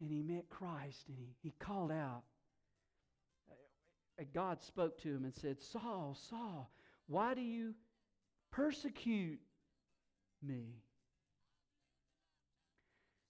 And 0.01 0.11
he 0.11 0.21
met 0.21 0.49
Christ 0.49 1.07
and 1.07 1.17
he, 1.17 1.29
he 1.41 1.53
called 1.57 1.89
out. 1.89 2.23
God 4.33 4.61
spoke 4.61 5.01
to 5.01 5.07
him 5.07 5.23
and 5.23 5.33
said, 5.33 5.61
Saul, 5.61 6.17
Saul, 6.29 6.69
why 7.07 7.33
do 7.33 7.41
you 7.41 7.73
persecute 8.51 9.39
me? 10.41 10.83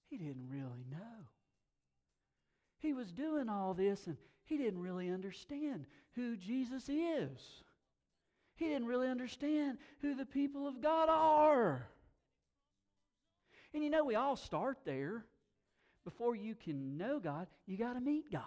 He 0.10 0.18
didn't 0.18 0.50
really 0.50 0.86
know. 0.92 1.28
He 2.80 2.94
was 2.94 3.12
doing 3.12 3.48
all 3.48 3.76
this 3.76 4.08
and 4.08 4.18
he 4.44 4.58
didn't 4.58 4.82
really 4.82 5.10
understand 5.10 5.86
who 6.16 6.36
Jesus 6.36 6.90
is. 6.90 7.64
He 8.56 8.68
didn't 8.68 8.88
really 8.88 9.08
understand 9.08 9.78
who 10.02 10.16
the 10.16 10.26
people 10.26 10.68
of 10.68 10.82
God 10.82 11.10
are. 11.10 11.88
And 13.74 13.84
you 13.84 13.90
know, 13.90 14.04
we 14.04 14.16
all 14.16 14.36
start 14.36 14.80
there. 14.86 15.26
Before 16.04 16.36
you 16.36 16.54
can 16.54 16.98
know 16.98 17.20
God, 17.20 17.48
you 17.66 17.78
got 17.78 17.94
to 17.94 18.02
meet 18.02 18.32
God. 18.32 18.44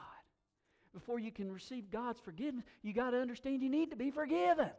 Before 0.92 1.18
you 1.18 1.32
can 1.32 1.50
receive 1.50 1.90
God's 1.90 2.20
forgiveness, 2.20 2.64
you 2.82 2.92
got 2.92 3.10
to 3.10 3.18
understand 3.18 3.62
you 3.62 3.68
need 3.68 3.90
to 3.90 3.96
be 3.96 4.10
forgiven. 4.10 4.70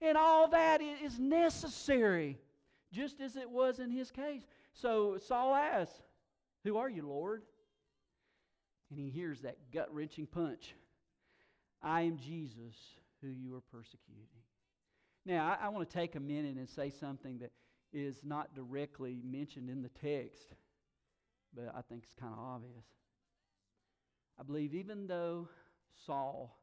And 0.00 0.18
all 0.18 0.48
that 0.48 0.80
is 0.82 1.18
necessary, 1.18 2.38
just 2.92 3.20
as 3.20 3.36
it 3.36 3.48
was 3.48 3.78
in 3.78 3.90
his 3.90 4.10
case. 4.10 4.42
So 4.74 5.18
Saul 5.18 5.54
asks, 5.54 5.94
Who 6.64 6.76
are 6.76 6.90
you, 6.90 7.06
Lord? 7.06 7.42
And 8.90 8.98
he 8.98 9.10
hears 9.10 9.40
that 9.42 9.56
gut 9.72 9.94
wrenching 9.94 10.26
punch 10.26 10.74
I 11.82 12.02
am 12.02 12.16
Jesus 12.16 12.76
who 13.22 13.28
you 13.28 13.54
are 13.56 13.62
persecuting. 13.72 14.26
Now, 15.24 15.56
I, 15.60 15.66
I 15.66 15.68
want 15.68 15.88
to 15.88 15.96
take 15.96 16.16
a 16.16 16.20
minute 16.20 16.56
and 16.56 16.68
say 16.68 16.90
something 16.90 17.38
that 17.38 17.52
is 17.92 18.16
not 18.24 18.54
directly 18.54 19.20
mentioned 19.24 19.70
in 19.70 19.82
the 19.82 19.88
text, 19.88 20.54
but 21.54 21.72
I 21.76 21.82
think 21.82 22.02
it's 22.04 22.14
kind 22.14 22.32
of 22.32 22.38
obvious. 22.38 22.84
I 24.38 24.42
believe 24.42 24.74
even 24.74 25.06
though 25.06 25.48
Saul 26.06 26.58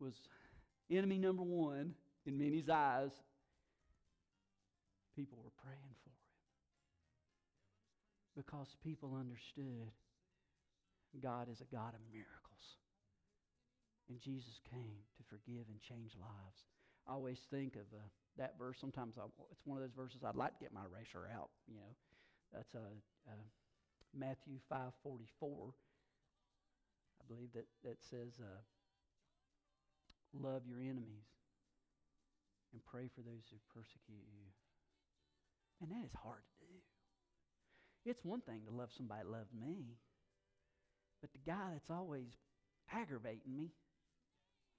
was 0.00 0.14
enemy 0.90 1.18
number 1.18 1.42
one 1.42 1.94
in 2.26 2.38
many's 2.38 2.68
eyes, 2.68 3.12
people 5.14 5.38
were 5.44 5.52
praying 5.62 5.94
for 6.02 6.10
him 6.10 6.14
because 8.36 8.74
people 8.82 9.16
understood 9.18 9.92
God 11.22 11.48
is 11.52 11.60
a 11.60 11.74
God 11.74 11.94
of 11.94 12.00
miracles. 12.10 12.34
And 14.08 14.20
Jesus 14.20 14.60
came 14.68 15.00
to 15.16 15.22
forgive 15.30 15.64
and 15.68 15.80
change 15.80 16.12
lives. 16.20 16.60
I 17.08 17.12
always 17.12 17.40
think 17.50 17.76
of 17.76 17.88
uh, 17.92 18.04
that 18.36 18.58
verse. 18.58 18.76
Sometimes 18.80 19.16
I, 19.16 19.24
it's 19.50 19.64
one 19.64 19.78
of 19.78 19.84
those 19.84 19.96
verses 19.96 20.20
I'd 20.24 20.36
like 20.36 20.56
to 20.58 20.64
get 20.64 20.72
my 20.72 20.84
eraser 20.84 21.28
out. 21.32 21.50
You 21.68 21.76
know, 21.76 21.92
that's 22.52 22.74
uh, 22.74 22.92
uh, 23.28 23.44
Matthew 24.12 24.60
five 24.68 24.92
forty 25.02 25.28
four. 25.40 25.72
I 27.20 27.24
believe 27.28 27.52
that 27.54 27.66
that 27.84 27.96
says, 28.10 28.36
uh, 28.40 28.60
"Love 30.36 30.62
your 30.68 30.80
enemies 30.80 31.28
and 32.72 32.84
pray 32.84 33.08
for 33.14 33.22
those 33.22 33.48
who 33.48 33.56
persecute 33.72 34.24
you." 34.28 34.44
And 35.80 35.90
that 35.90 36.04
is 36.04 36.12
hard 36.22 36.44
to 36.44 36.66
do. 36.66 36.72
It's 38.04 38.24
one 38.24 38.40
thing 38.40 38.62
to 38.68 38.72
love 38.72 38.90
somebody 38.96 39.22
that 39.24 39.30
loves 39.30 39.52
me, 39.52 39.96
but 41.20 41.32
the 41.32 41.40
guy 41.50 41.72
that's 41.72 41.90
always 41.90 42.28
aggravating 42.92 43.56
me, 43.56 43.72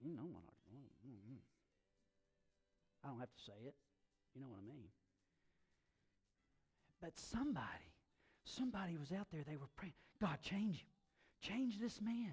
you 0.02 0.12
know 0.16 0.28
what 0.32 0.44
I 0.44 0.56
mean. 0.74 0.90
Mm-hmm. 1.08 1.40
I 3.04 3.08
don't 3.10 3.20
have 3.20 3.32
to 3.32 3.44
say 3.44 3.68
it. 3.68 3.76
You 4.36 4.42
know 4.42 4.48
what 4.48 4.60
I 4.60 4.68
mean. 4.68 4.90
But 7.02 7.18
somebody, 7.18 7.94
somebody 8.44 8.98
was 8.98 9.12
out 9.12 9.28
there, 9.32 9.44
they 9.48 9.58
were 9.58 9.70
praying, 9.76 9.94
God, 10.22 10.38
change 10.42 10.78
him. 10.78 10.88
Change 11.42 11.80
this 11.80 12.02
man. 12.02 12.32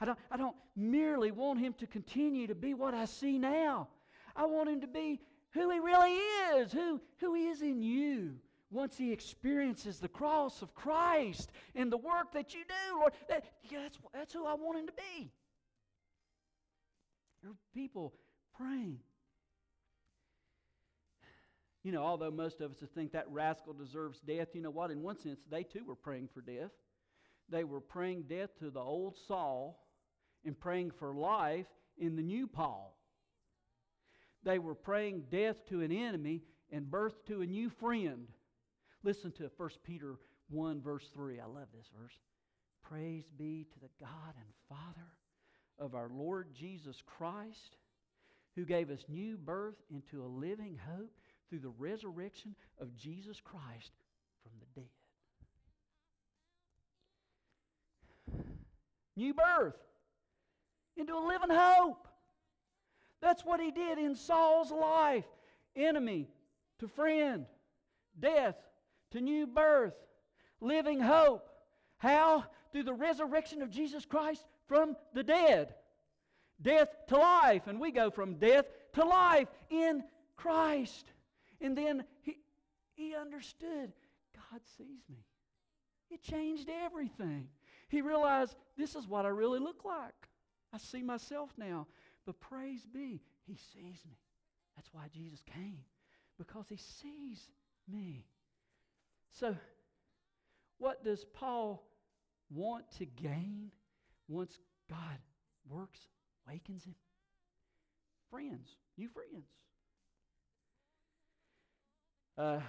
I 0.00 0.04
don't, 0.06 0.18
I 0.30 0.36
don't 0.36 0.56
merely 0.74 1.30
want 1.30 1.60
him 1.60 1.74
to 1.74 1.86
continue 1.86 2.46
to 2.46 2.54
be 2.54 2.74
what 2.74 2.94
I 2.94 3.04
see 3.04 3.38
now. 3.38 3.88
I 4.34 4.46
want 4.46 4.68
him 4.68 4.80
to 4.80 4.86
be 4.86 5.20
who 5.50 5.70
he 5.70 5.78
really 5.78 6.12
is, 6.56 6.72
who, 6.72 7.00
who 7.18 7.34
he 7.34 7.48
is 7.48 7.62
in 7.62 7.82
you 7.82 8.36
once 8.70 8.96
he 8.96 9.12
experiences 9.12 9.98
the 9.98 10.08
cross 10.08 10.60
of 10.62 10.74
Christ 10.74 11.52
and 11.74 11.90
the 11.90 11.96
work 11.96 12.32
that 12.32 12.54
you 12.54 12.60
do, 12.64 12.98
Lord, 12.98 13.12
that, 13.28 13.44
yeah, 13.70 13.80
that's, 13.82 13.98
that's 14.12 14.32
who 14.32 14.44
I 14.44 14.54
want 14.54 14.78
him 14.78 14.86
to 14.86 14.92
be. 14.92 15.30
There 17.42 17.50
are 17.50 17.56
people 17.74 18.14
praying. 18.56 18.98
You 21.82 21.92
know, 21.92 22.02
although 22.02 22.32
most 22.32 22.60
of 22.60 22.72
us 22.72 22.78
think 22.94 23.12
that 23.12 23.30
rascal 23.30 23.72
deserves 23.72 24.18
death, 24.20 24.48
you 24.54 24.60
know 24.60 24.70
what? 24.70 24.90
In 24.90 25.02
one 25.02 25.20
sense, 25.20 25.38
they 25.48 25.62
too 25.62 25.84
were 25.86 25.94
praying 25.94 26.28
for 26.34 26.40
death. 26.40 26.72
They 27.48 27.62
were 27.62 27.80
praying 27.80 28.24
death 28.24 28.50
to 28.58 28.70
the 28.70 28.80
old 28.80 29.14
Saul 29.28 29.86
and 30.44 30.58
praying 30.58 30.90
for 30.98 31.14
life 31.14 31.66
in 31.96 32.16
the 32.16 32.22
new 32.22 32.48
Paul. 32.48 32.98
They 34.42 34.58
were 34.58 34.74
praying 34.74 35.26
death 35.30 35.64
to 35.68 35.80
an 35.82 35.92
enemy 35.92 36.42
and 36.72 36.90
birth 36.90 37.24
to 37.26 37.42
a 37.42 37.46
new 37.46 37.70
friend. 37.70 38.26
Listen 39.04 39.30
to 39.32 39.50
1 39.56 39.70
Peter 39.84 40.16
1, 40.50 40.80
verse 40.82 41.08
3. 41.14 41.38
I 41.38 41.46
love 41.46 41.68
this 41.72 41.88
verse. 42.00 42.18
Praise 42.82 43.24
be 43.38 43.66
to 43.72 43.78
the 43.80 43.90
God 44.00 44.34
and 44.36 44.48
Father 44.68 45.06
of 45.78 45.94
our 45.94 46.08
Lord 46.08 46.48
Jesus 46.54 47.02
Christ, 47.06 47.76
who 48.54 48.64
gave 48.64 48.90
us 48.90 49.04
new 49.08 49.36
birth 49.36 49.76
into 49.90 50.22
a 50.22 50.26
living 50.26 50.78
hope 50.88 51.12
through 51.48 51.60
the 51.60 51.68
resurrection 51.68 52.54
of 52.80 52.96
Jesus 52.96 53.40
Christ 53.40 53.92
from 54.42 54.52
the 54.60 54.66
dead. 54.80 54.88
New 59.16 59.34
birth 59.34 59.76
into 60.96 61.14
a 61.14 61.26
living 61.26 61.50
hope. 61.50 62.08
That's 63.20 63.44
what 63.44 63.60
he 63.60 63.70
did 63.70 63.98
in 63.98 64.14
Saul's 64.14 64.70
life. 64.70 65.24
Enemy 65.74 66.28
to 66.78 66.88
friend, 66.88 67.46
death 68.18 68.56
to 69.12 69.20
new 69.20 69.46
birth, 69.46 69.94
living 70.60 71.00
hope. 71.00 71.48
How? 71.98 72.44
Through 72.72 72.84
the 72.84 72.94
resurrection 72.94 73.62
of 73.62 73.70
Jesus 73.70 74.04
Christ 74.04 74.44
from 74.66 74.96
the 75.14 75.22
dead. 75.22 75.74
Death 76.60 76.88
to 77.08 77.16
life. 77.16 77.66
And 77.66 77.80
we 77.80 77.90
go 77.90 78.10
from 78.10 78.34
death 78.34 78.66
to 78.94 79.04
life 79.04 79.48
in 79.70 80.02
Christ. 80.36 81.06
And 81.60 81.76
then 81.76 82.04
he, 82.22 82.38
he 82.94 83.14
understood 83.14 83.92
God 84.50 84.60
sees 84.76 85.02
me. 85.08 85.24
It 86.10 86.22
changed 86.22 86.70
everything. 86.84 87.48
He 87.88 88.00
realized 88.00 88.54
this 88.76 88.94
is 88.94 89.06
what 89.06 89.24
I 89.24 89.28
really 89.28 89.58
look 89.58 89.84
like. 89.84 90.14
I 90.72 90.78
see 90.78 91.02
myself 91.02 91.50
now. 91.56 91.86
But 92.24 92.40
praise 92.40 92.84
be, 92.84 93.20
He 93.46 93.54
sees 93.54 94.04
me. 94.04 94.18
That's 94.74 94.88
why 94.92 95.04
Jesus 95.12 95.42
came, 95.46 95.78
because 96.38 96.66
He 96.68 96.76
sees 96.76 97.48
me. 97.90 98.24
So, 99.30 99.56
what 100.78 101.04
does 101.04 101.24
Paul 101.24 101.82
want 102.50 102.90
to 102.98 103.06
gain 103.06 103.70
once 104.28 104.58
God 104.88 105.18
works, 105.68 106.00
wakens 106.48 106.84
him? 106.84 106.94
Friends, 108.30 108.68
new 108.96 109.08
friends. 109.08 109.46
Uh, 112.36 112.60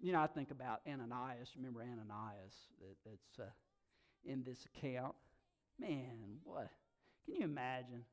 you 0.00 0.12
know, 0.12 0.20
I 0.20 0.26
think 0.26 0.50
about 0.50 0.80
Ananias. 0.86 1.50
Remember 1.56 1.82
Ananias 1.82 2.54
that, 2.80 2.96
that's 3.04 3.48
uh, 3.48 3.50
in 4.24 4.42
this 4.44 4.66
account? 4.66 5.14
Man, 5.78 6.38
what? 6.44 6.68
Can 7.24 7.34
you 7.34 7.44
imagine? 7.44 8.04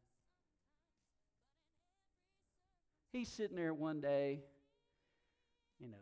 He's 3.12 3.30
sitting 3.30 3.56
there 3.56 3.73
one 3.73 4.01
day, 4.01 4.41
you 5.80 5.88
know, 5.88 5.95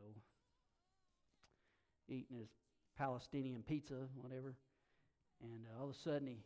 eating 2.10 2.38
his 2.40 2.50
Palestinian 2.98 3.62
pizza, 3.62 4.08
whatever, 4.16 4.56
and 5.42 5.66
uh, 5.66 5.80
all 5.82 5.90
of 5.90 5.96
a 5.96 6.00
sudden 6.00 6.28
he 6.28 6.38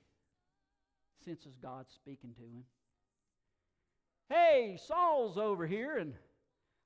senses 1.23 1.55
God 1.61 1.85
speaking 1.89 2.33
to 2.35 2.41
him. 2.41 2.63
Hey, 4.29 4.77
Saul's 4.87 5.37
over 5.37 5.65
here, 5.65 5.97
and 5.97 6.13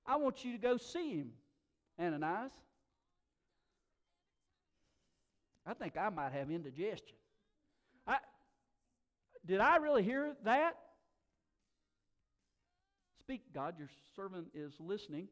I 0.05 0.17
want 0.17 0.45
you 0.45 0.51
to 0.53 0.57
go 0.57 0.77
see 0.77 1.17
him, 1.17 1.31
Ananias. 1.99 2.51
I 5.65 5.73
think 5.73 5.97
I 5.97 6.09
might 6.09 6.33
have 6.33 6.49
indigestion. 6.49 7.15
I, 8.07 8.17
did 9.45 9.59
I 9.59 9.77
really 9.77 10.03
hear 10.03 10.35
that? 10.43 10.77
Speak, 13.19 13.41
God, 13.53 13.75
your 13.77 13.89
servant 14.15 14.47
is 14.53 14.73
listening. 14.79 15.27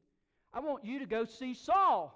I 0.53 0.59
want 0.59 0.85
you 0.85 0.99
to 0.99 1.05
go 1.05 1.25
see 1.25 1.53
Saul. 1.53 2.15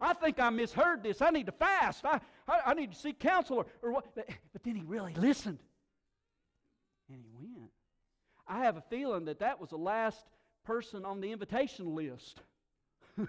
I 0.00 0.12
think 0.12 0.38
I 0.38 0.50
misheard 0.50 1.02
this. 1.02 1.22
I 1.22 1.30
need 1.30 1.46
to 1.46 1.52
fast. 1.52 2.04
I, 2.04 2.20
I, 2.46 2.60
I 2.66 2.74
need 2.74 2.92
to 2.92 2.98
see 2.98 3.12
counselor. 3.12 3.64
or 3.82 3.92
what. 3.92 4.14
But, 4.14 4.28
but 4.52 4.62
then 4.62 4.74
he 4.74 4.82
really 4.82 5.14
listened. 5.14 5.58
I 8.48 8.64
have 8.64 8.76
a 8.76 8.82
feeling 8.82 9.24
that 9.26 9.40
that 9.40 9.60
was 9.60 9.70
the 9.70 9.76
last 9.76 10.24
person 10.64 11.04
on 11.04 11.20
the 11.20 11.32
invitation 11.32 11.94
list. 11.94 12.40
you 13.18 13.26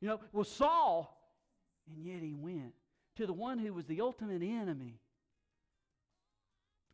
know, 0.00 0.20
was 0.32 0.48
Saul. 0.50 1.16
And 1.88 2.04
yet 2.04 2.22
he 2.22 2.34
went 2.34 2.74
to 3.16 3.26
the 3.26 3.32
one 3.32 3.58
who 3.58 3.72
was 3.72 3.86
the 3.86 4.00
ultimate 4.00 4.42
enemy. 4.42 5.00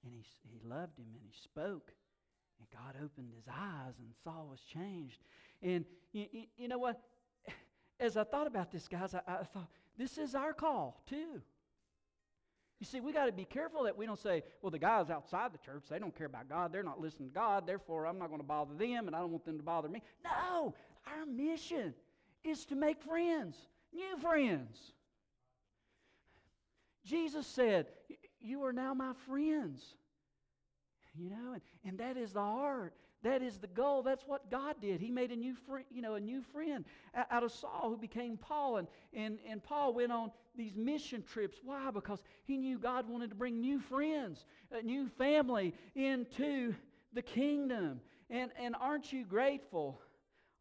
And 0.04 0.12
he, 0.12 0.24
he 0.50 0.60
loved 0.64 0.98
him 0.98 1.06
and 1.12 1.22
he 1.22 1.32
spoke. 1.42 1.92
And 2.58 2.68
God 2.72 2.94
opened 3.04 3.32
his 3.34 3.46
eyes 3.48 3.94
and 3.98 4.08
Saul 4.24 4.48
was 4.50 4.60
changed. 4.60 5.18
And 5.62 5.84
you, 6.12 6.26
you, 6.30 6.42
you 6.56 6.68
know 6.68 6.78
what? 6.78 7.00
As 8.00 8.16
I 8.16 8.24
thought 8.24 8.46
about 8.46 8.70
this, 8.70 8.88
guys, 8.88 9.14
I, 9.14 9.20
I 9.26 9.44
thought, 9.44 9.68
this 9.98 10.18
is 10.18 10.34
our 10.34 10.52
call 10.52 11.02
too. 11.08 11.42
You 12.78 12.84
see, 12.84 13.00
we 13.00 13.12
got 13.12 13.26
to 13.26 13.32
be 13.32 13.46
careful 13.46 13.84
that 13.84 13.96
we 13.96 14.04
don't 14.04 14.18
say, 14.18 14.42
well, 14.60 14.70
the 14.70 14.78
guys 14.78 15.08
outside 15.08 15.52
the 15.52 15.58
church, 15.58 15.84
they 15.88 15.98
don't 15.98 16.16
care 16.16 16.26
about 16.26 16.48
God. 16.48 16.72
They're 16.72 16.82
not 16.82 17.00
listening 17.00 17.30
to 17.30 17.34
God. 17.34 17.66
Therefore, 17.66 18.06
I'm 18.06 18.18
not 18.18 18.28
going 18.28 18.40
to 18.40 18.46
bother 18.46 18.74
them 18.74 19.06
and 19.06 19.16
I 19.16 19.20
don't 19.20 19.30
want 19.30 19.46
them 19.46 19.56
to 19.56 19.64
bother 19.64 19.88
me. 19.88 20.02
No, 20.22 20.74
our 21.06 21.24
mission 21.24 21.94
is 22.44 22.66
to 22.66 22.76
make 22.76 23.02
friends, 23.02 23.56
new 23.94 24.16
friends. 24.20 24.92
Jesus 27.04 27.46
said, 27.46 27.86
You 28.40 28.64
are 28.64 28.72
now 28.72 28.92
my 28.92 29.12
friends. 29.26 29.94
You 31.14 31.30
know, 31.30 31.52
and, 31.54 31.62
and 31.84 31.98
that 31.98 32.18
is 32.18 32.32
the 32.32 32.40
heart. 32.40 32.92
That 33.22 33.42
is 33.42 33.58
the 33.58 33.66
goal. 33.66 34.02
That's 34.02 34.24
what 34.26 34.50
God 34.50 34.76
did. 34.80 35.00
He 35.00 35.10
made 35.10 35.32
a 35.32 35.36
new 35.36 35.54
friend, 35.54 35.84
you 35.90 36.02
know, 36.02 36.14
a 36.14 36.20
new 36.20 36.42
friend 36.52 36.84
out 37.30 37.42
of 37.42 37.50
Saul 37.50 37.90
who 37.90 37.96
became 37.96 38.36
Paul. 38.36 38.76
And, 38.76 38.88
and, 39.12 39.38
and 39.48 39.62
Paul 39.62 39.94
went 39.94 40.12
on 40.12 40.30
these 40.56 40.76
mission 40.76 41.22
trips. 41.22 41.58
Why? 41.64 41.90
Because 41.90 42.22
he 42.44 42.56
knew 42.56 42.78
God 42.78 43.08
wanted 43.08 43.30
to 43.30 43.36
bring 43.36 43.60
new 43.60 43.80
friends, 43.80 44.44
a 44.70 44.82
new 44.82 45.08
family 45.18 45.74
into 45.94 46.74
the 47.12 47.22
kingdom. 47.22 48.00
And, 48.30 48.50
and 48.60 48.76
aren't 48.80 49.12
you 49.12 49.24
grateful? 49.24 50.00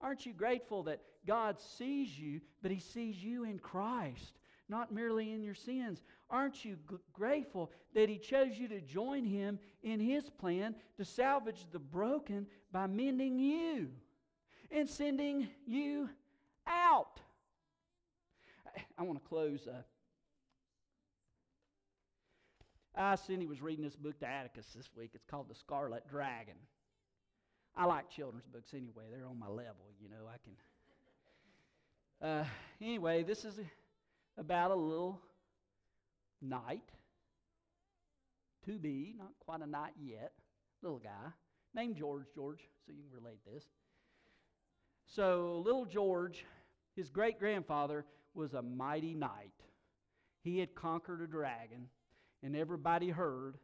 Aren't 0.02 0.26
you 0.26 0.34
grateful 0.34 0.84
that 0.84 1.02
God 1.28 1.60
sees 1.60 2.18
you, 2.18 2.42
but 2.62 2.72
he 2.72 2.80
sees 2.80 3.16
you 3.16 3.44
in 3.44 3.60
Christ? 3.60 4.40
Not 4.70 4.92
merely 4.92 5.32
in 5.32 5.44
your 5.44 5.54
sins. 5.54 6.02
Aren't 6.30 6.66
you 6.66 6.78
g- 6.90 6.96
grateful 7.14 7.72
that 7.94 8.10
He 8.10 8.18
chose 8.18 8.58
you 8.58 8.68
to 8.70 8.82
join 8.82 9.26
Him 9.26 9.60
in 9.84 10.00
His 10.00 10.30
plan 10.30 10.76
to 10.98 11.06
salvage 11.06 11.66
the 11.72 11.80
broken 11.80 12.48
by 12.72 12.88
mending 12.88 13.40
you 13.40 13.90
and 14.72 14.90
sending 14.90 15.48
you 15.66 16.10
out? 16.68 17.20
I, 18.66 18.82
I 19.00 19.04
want 19.04 19.22
to 19.22 19.28
close. 19.28 19.68
Uh, 19.68 19.82
I, 22.98 23.16
Cindy 23.16 23.46
was 23.46 23.62
reading 23.62 23.84
this 23.84 23.96
book 23.96 24.20
to 24.20 24.28
Atticus 24.28 24.68
this 24.76 24.90
week. 24.96 25.12
It's 25.14 25.26
called 25.26 25.50
The 25.50 25.56
Scarlet 25.56 26.08
Dragon. 26.10 26.56
I 27.76 27.86
like 27.86 28.10
children's 28.10 28.46
books 28.46 28.74
anyway. 28.74 29.04
They're 29.12 29.28
on 29.28 29.38
my 29.38 29.50
level, 29.50 29.86
you 30.02 30.10
know. 30.10 30.28
I 30.28 30.38
can. 30.44 30.54
Uh, 32.22 32.46
anyway, 32.82 33.24
this 33.24 33.44
is 33.44 33.60
about 34.38 34.72
a 34.72 34.76
little 34.76 35.22
knight, 36.42 36.90
to 38.66 38.80
be, 38.80 39.14
not 39.18 39.32
quite 39.40 39.62
a 39.62 39.68
knight 39.68 39.94
yet, 40.02 40.34
little 40.82 41.00
guy, 41.00 41.32
named 41.74 41.96
George. 41.96 42.26
George, 42.34 42.60
so 42.86 42.92
you 42.92 43.04
can 43.04 43.12
relate 43.12 43.40
this. 43.46 43.64
So, 45.06 45.62
little 45.64 45.86
George, 45.86 46.46
his 46.96 47.10
great 47.10 47.40
grandfather 47.40 48.06
was 48.34 48.54
a 48.54 48.62
mighty 48.62 49.14
knight. 49.14 49.54
He 50.44 50.60
had 50.60 50.76
conquered 50.76 51.22
a 51.22 51.28
dragon, 51.28 51.90
and 52.44 52.56
everybody 52.56 53.10
heard 53.10 53.58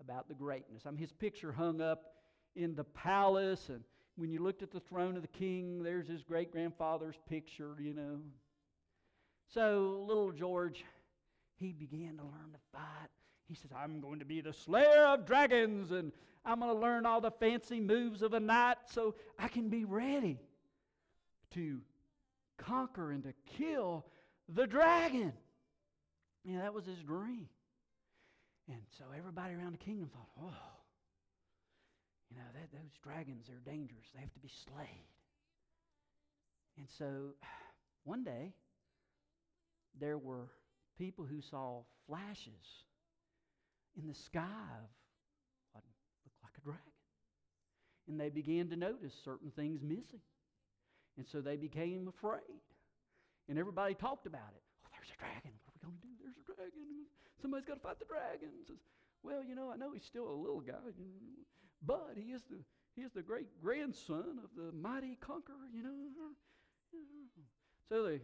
about 0.00 0.28
the 0.28 0.34
greatness. 0.34 0.82
I 0.86 0.90
mean, 0.90 0.98
his 0.98 1.12
picture 1.12 1.52
hung 1.52 1.80
up 1.80 2.14
in 2.56 2.74
the 2.74 2.84
palace, 2.84 3.68
and 3.68 3.82
when 4.16 4.30
you 4.30 4.42
looked 4.42 4.62
at 4.62 4.70
the 4.70 4.80
throne 4.80 5.16
of 5.16 5.22
the 5.22 5.28
king, 5.28 5.82
there's 5.82 6.08
his 6.08 6.22
great 6.22 6.52
grandfather's 6.52 7.16
picture, 7.28 7.76
you 7.80 7.94
know. 7.94 8.18
So 9.54 10.04
little 10.08 10.32
George, 10.32 10.84
he 11.60 11.72
began 11.72 12.16
to 12.16 12.24
learn 12.24 12.50
to 12.52 12.58
fight. 12.72 13.08
He 13.46 13.54
says, 13.54 13.70
I'm 13.76 14.00
going 14.00 14.18
to 14.18 14.24
be 14.24 14.40
the 14.40 14.52
slayer 14.52 15.06
of 15.06 15.26
dragons, 15.26 15.92
and 15.92 16.10
I'm 16.44 16.58
going 16.58 16.74
to 16.74 16.80
learn 16.80 17.06
all 17.06 17.20
the 17.20 17.30
fancy 17.30 17.78
moves 17.78 18.22
of 18.22 18.34
a 18.34 18.40
knight 18.40 18.78
so 18.86 19.14
I 19.38 19.46
can 19.46 19.68
be 19.68 19.84
ready 19.84 20.40
to 21.52 21.80
conquer 22.58 23.12
and 23.12 23.22
to 23.22 23.32
kill 23.56 24.04
the 24.48 24.66
dragon. 24.66 25.32
Yeah, 26.44 26.62
that 26.62 26.74
was 26.74 26.86
his 26.86 26.98
dream. 26.98 27.48
And 28.66 28.80
so 28.98 29.04
everybody 29.16 29.54
around 29.54 29.74
the 29.74 29.84
kingdom 29.84 30.10
thought, 30.12 30.30
oh, 30.42 30.80
you 32.28 32.38
know, 32.38 32.42
that, 32.54 32.72
those 32.72 32.90
dragons, 33.04 33.46
they're 33.46 33.72
dangerous. 33.72 34.06
They 34.12 34.20
have 34.20 34.32
to 34.32 34.40
be 34.40 34.50
slayed. 34.64 35.06
And 36.76 36.88
so 36.98 37.34
one 38.02 38.24
day, 38.24 38.52
there 40.00 40.18
were 40.18 40.48
people 40.98 41.24
who 41.24 41.40
saw 41.40 41.82
flashes 42.06 42.84
in 43.96 44.06
the 44.06 44.14
sky 44.14 44.74
of 45.74 45.82
what 45.82 45.84
looked 46.24 46.42
like 46.42 46.52
a 46.58 46.64
dragon. 46.64 46.92
And 48.08 48.20
they 48.20 48.28
began 48.28 48.68
to 48.68 48.76
notice 48.76 49.14
certain 49.24 49.50
things 49.50 49.82
missing. 49.82 50.20
And 51.16 51.26
so 51.26 51.40
they 51.40 51.56
became 51.56 52.08
afraid. 52.08 52.62
And 53.48 53.58
everybody 53.58 53.94
talked 53.94 54.26
about 54.26 54.52
it. 54.54 54.62
Oh, 54.84 54.88
there's 54.92 55.10
a 55.14 55.18
dragon. 55.18 55.52
What 55.64 55.76
are 55.84 55.90
we 55.90 55.98
going 56.02 56.16
to 56.16 56.24
do? 56.24 56.24
There's 56.24 56.36
a 56.36 56.46
dragon. 56.46 57.06
Somebody's 57.40 57.66
got 57.66 57.74
to 57.74 57.80
fight 57.80 57.98
the 57.98 58.06
dragon. 58.06 58.50
Says, 58.66 58.82
well, 59.22 59.42
you 59.42 59.54
know, 59.54 59.70
I 59.72 59.76
know 59.76 59.92
he's 59.92 60.04
still 60.04 60.28
a 60.28 60.36
little 60.36 60.60
guy, 60.60 60.84
but 61.86 62.16
he 62.16 62.32
is 62.32 62.42
the 62.50 62.60
he 62.94 63.02
is 63.02 63.10
the 63.12 63.22
great 63.22 63.60
grandson 63.60 64.38
of 64.38 64.50
the 64.56 64.70
mighty 64.72 65.18
conqueror, 65.20 65.66
you 65.74 65.82
know. 65.82 65.90
So 67.88 68.04
they 68.04 68.20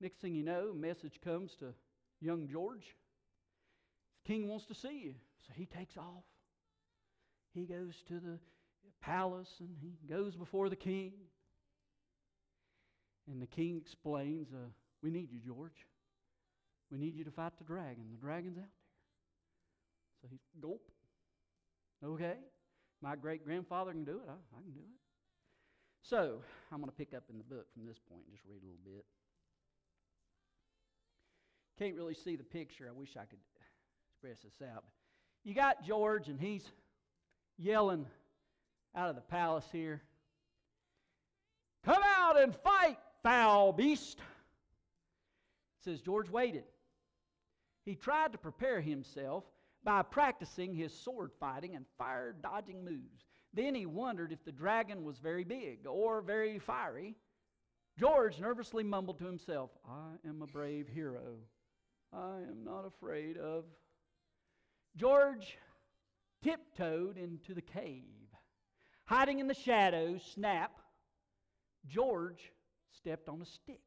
Next 0.00 0.20
thing 0.20 0.34
you 0.34 0.44
know, 0.44 0.70
a 0.72 0.74
message 0.74 1.20
comes 1.24 1.54
to 1.60 1.72
young 2.20 2.48
George. 2.48 2.94
The 4.24 4.32
king 4.32 4.48
wants 4.48 4.66
to 4.66 4.74
see 4.74 5.00
you. 5.04 5.14
So 5.46 5.52
he 5.54 5.66
takes 5.66 5.96
off. 5.96 6.24
He 7.54 7.64
goes 7.64 7.94
to 8.08 8.14
the 8.14 8.38
palace 9.00 9.54
and 9.60 9.70
he 9.80 9.94
goes 10.08 10.36
before 10.36 10.68
the 10.68 10.76
king. 10.76 11.12
And 13.30 13.40
the 13.40 13.46
king 13.46 13.78
explains, 13.78 14.48
uh, 14.52 14.68
We 15.02 15.10
need 15.10 15.32
you, 15.32 15.38
George. 15.38 15.86
We 16.90 16.98
need 16.98 17.16
you 17.16 17.24
to 17.24 17.30
fight 17.30 17.52
the 17.58 17.64
dragon. 17.64 18.04
The 18.12 18.20
dragon's 18.20 18.58
out 18.58 18.64
there. 18.64 18.68
So 20.22 20.28
he's 20.30 20.40
gulp. 20.60 20.82
Okay. 22.04 22.36
My 23.02 23.16
great 23.16 23.44
grandfather 23.44 23.92
can 23.92 24.04
do 24.04 24.18
it. 24.18 24.28
I, 24.28 24.32
I 24.32 24.62
can 24.62 24.72
do 24.72 24.80
it. 24.80 24.96
So 26.02 26.38
I'm 26.70 26.78
going 26.78 26.90
to 26.90 26.96
pick 26.96 27.14
up 27.14 27.24
in 27.30 27.38
the 27.38 27.44
book 27.44 27.66
from 27.72 27.84
this 27.86 27.98
point 27.98 28.22
and 28.26 28.36
just 28.36 28.46
read 28.46 28.62
a 28.62 28.66
little 28.66 28.84
bit. 28.84 29.04
Can't 31.78 31.94
really 31.94 32.14
see 32.14 32.36
the 32.36 32.44
picture. 32.44 32.86
I 32.88 32.92
wish 32.92 33.16
I 33.16 33.24
could 33.24 33.38
express 34.10 34.38
this 34.42 34.66
out. 34.66 34.84
You 35.44 35.54
got 35.54 35.84
George, 35.84 36.28
and 36.28 36.40
he's 36.40 36.64
yelling 37.58 38.06
out 38.94 39.10
of 39.10 39.14
the 39.14 39.22
palace 39.22 39.66
here 39.70 40.02
Come 41.86 42.02
out 42.04 42.36
and 42.36 42.52
fight, 42.52 42.98
foul 43.22 43.72
beast. 43.72 44.18
It 44.18 45.84
says 45.84 46.00
George 46.00 46.28
waited. 46.28 46.64
He 47.84 47.94
tried 47.94 48.32
to 48.32 48.38
prepare 48.38 48.80
himself 48.80 49.44
by 49.84 50.02
practicing 50.02 50.74
his 50.74 50.92
sword 50.92 51.30
fighting 51.38 51.76
and 51.76 51.86
fire 51.96 52.34
dodging 52.42 52.84
moves. 52.84 53.24
Then 53.54 53.76
he 53.76 53.86
wondered 53.86 54.32
if 54.32 54.44
the 54.44 54.50
dragon 54.50 55.04
was 55.04 55.18
very 55.18 55.44
big 55.44 55.86
or 55.86 56.22
very 56.22 56.58
fiery. 56.58 57.14
George 57.96 58.40
nervously 58.40 58.82
mumbled 58.82 59.20
to 59.20 59.24
himself, 59.24 59.70
I 59.88 60.28
am 60.28 60.42
a 60.42 60.46
brave 60.46 60.88
hero. 60.88 61.36
I 62.16 62.38
am 62.50 62.64
not 62.64 62.86
afraid 62.86 63.36
of. 63.36 63.64
George 64.96 65.58
tiptoed 66.42 67.18
into 67.18 67.52
the 67.52 67.62
cave. 67.62 68.02
Hiding 69.04 69.38
in 69.38 69.46
the 69.46 69.54
shadows, 69.54 70.22
snap, 70.34 70.72
George 71.86 72.52
stepped 72.96 73.28
on 73.28 73.42
a 73.42 73.46
stick. 73.46 73.80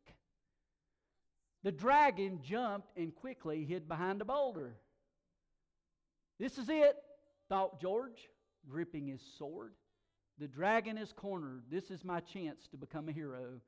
The 1.63 1.71
dragon 1.71 2.39
jumped 2.43 2.95
and 2.95 3.13
quickly 3.13 3.65
hid 3.65 3.87
behind 3.87 4.21
a 4.21 4.25
boulder. 4.25 4.75
This 6.39 6.57
is 6.57 6.69
it, 6.69 6.95
thought 7.49 7.81
George, 7.81 8.29
gripping 8.69 9.07
his 9.07 9.21
sword. 9.37 9.73
The 10.37 10.47
dragon 10.47 10.97
is 10.97 11.11
cornered. 11.11 11.63
This 11.69 11.91
is 11.91 12.05
my 12.05 12.21
chance 12.21 12.67
to 12.71 12.77
become 12.77 13.09
a 13.09 13.11
hero. 13.11 13.59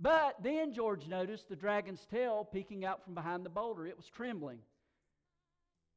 But 0.00 0.36
then 0.42 0.72
George 0.72 1.08
noticed 1.08 1.48
the 1.48 1.56
dragon's 1.56 2.06
tail 2.06 2.48
peeking 2.50 2.84
out 2.84 3.04
from 3.04 3.14
behind 3.14 3.44
the 3.44 3.50
boulder. 3.50 3.86
It 3.86 3.96
was 3.96 4.06
trembling. 4.06 4.58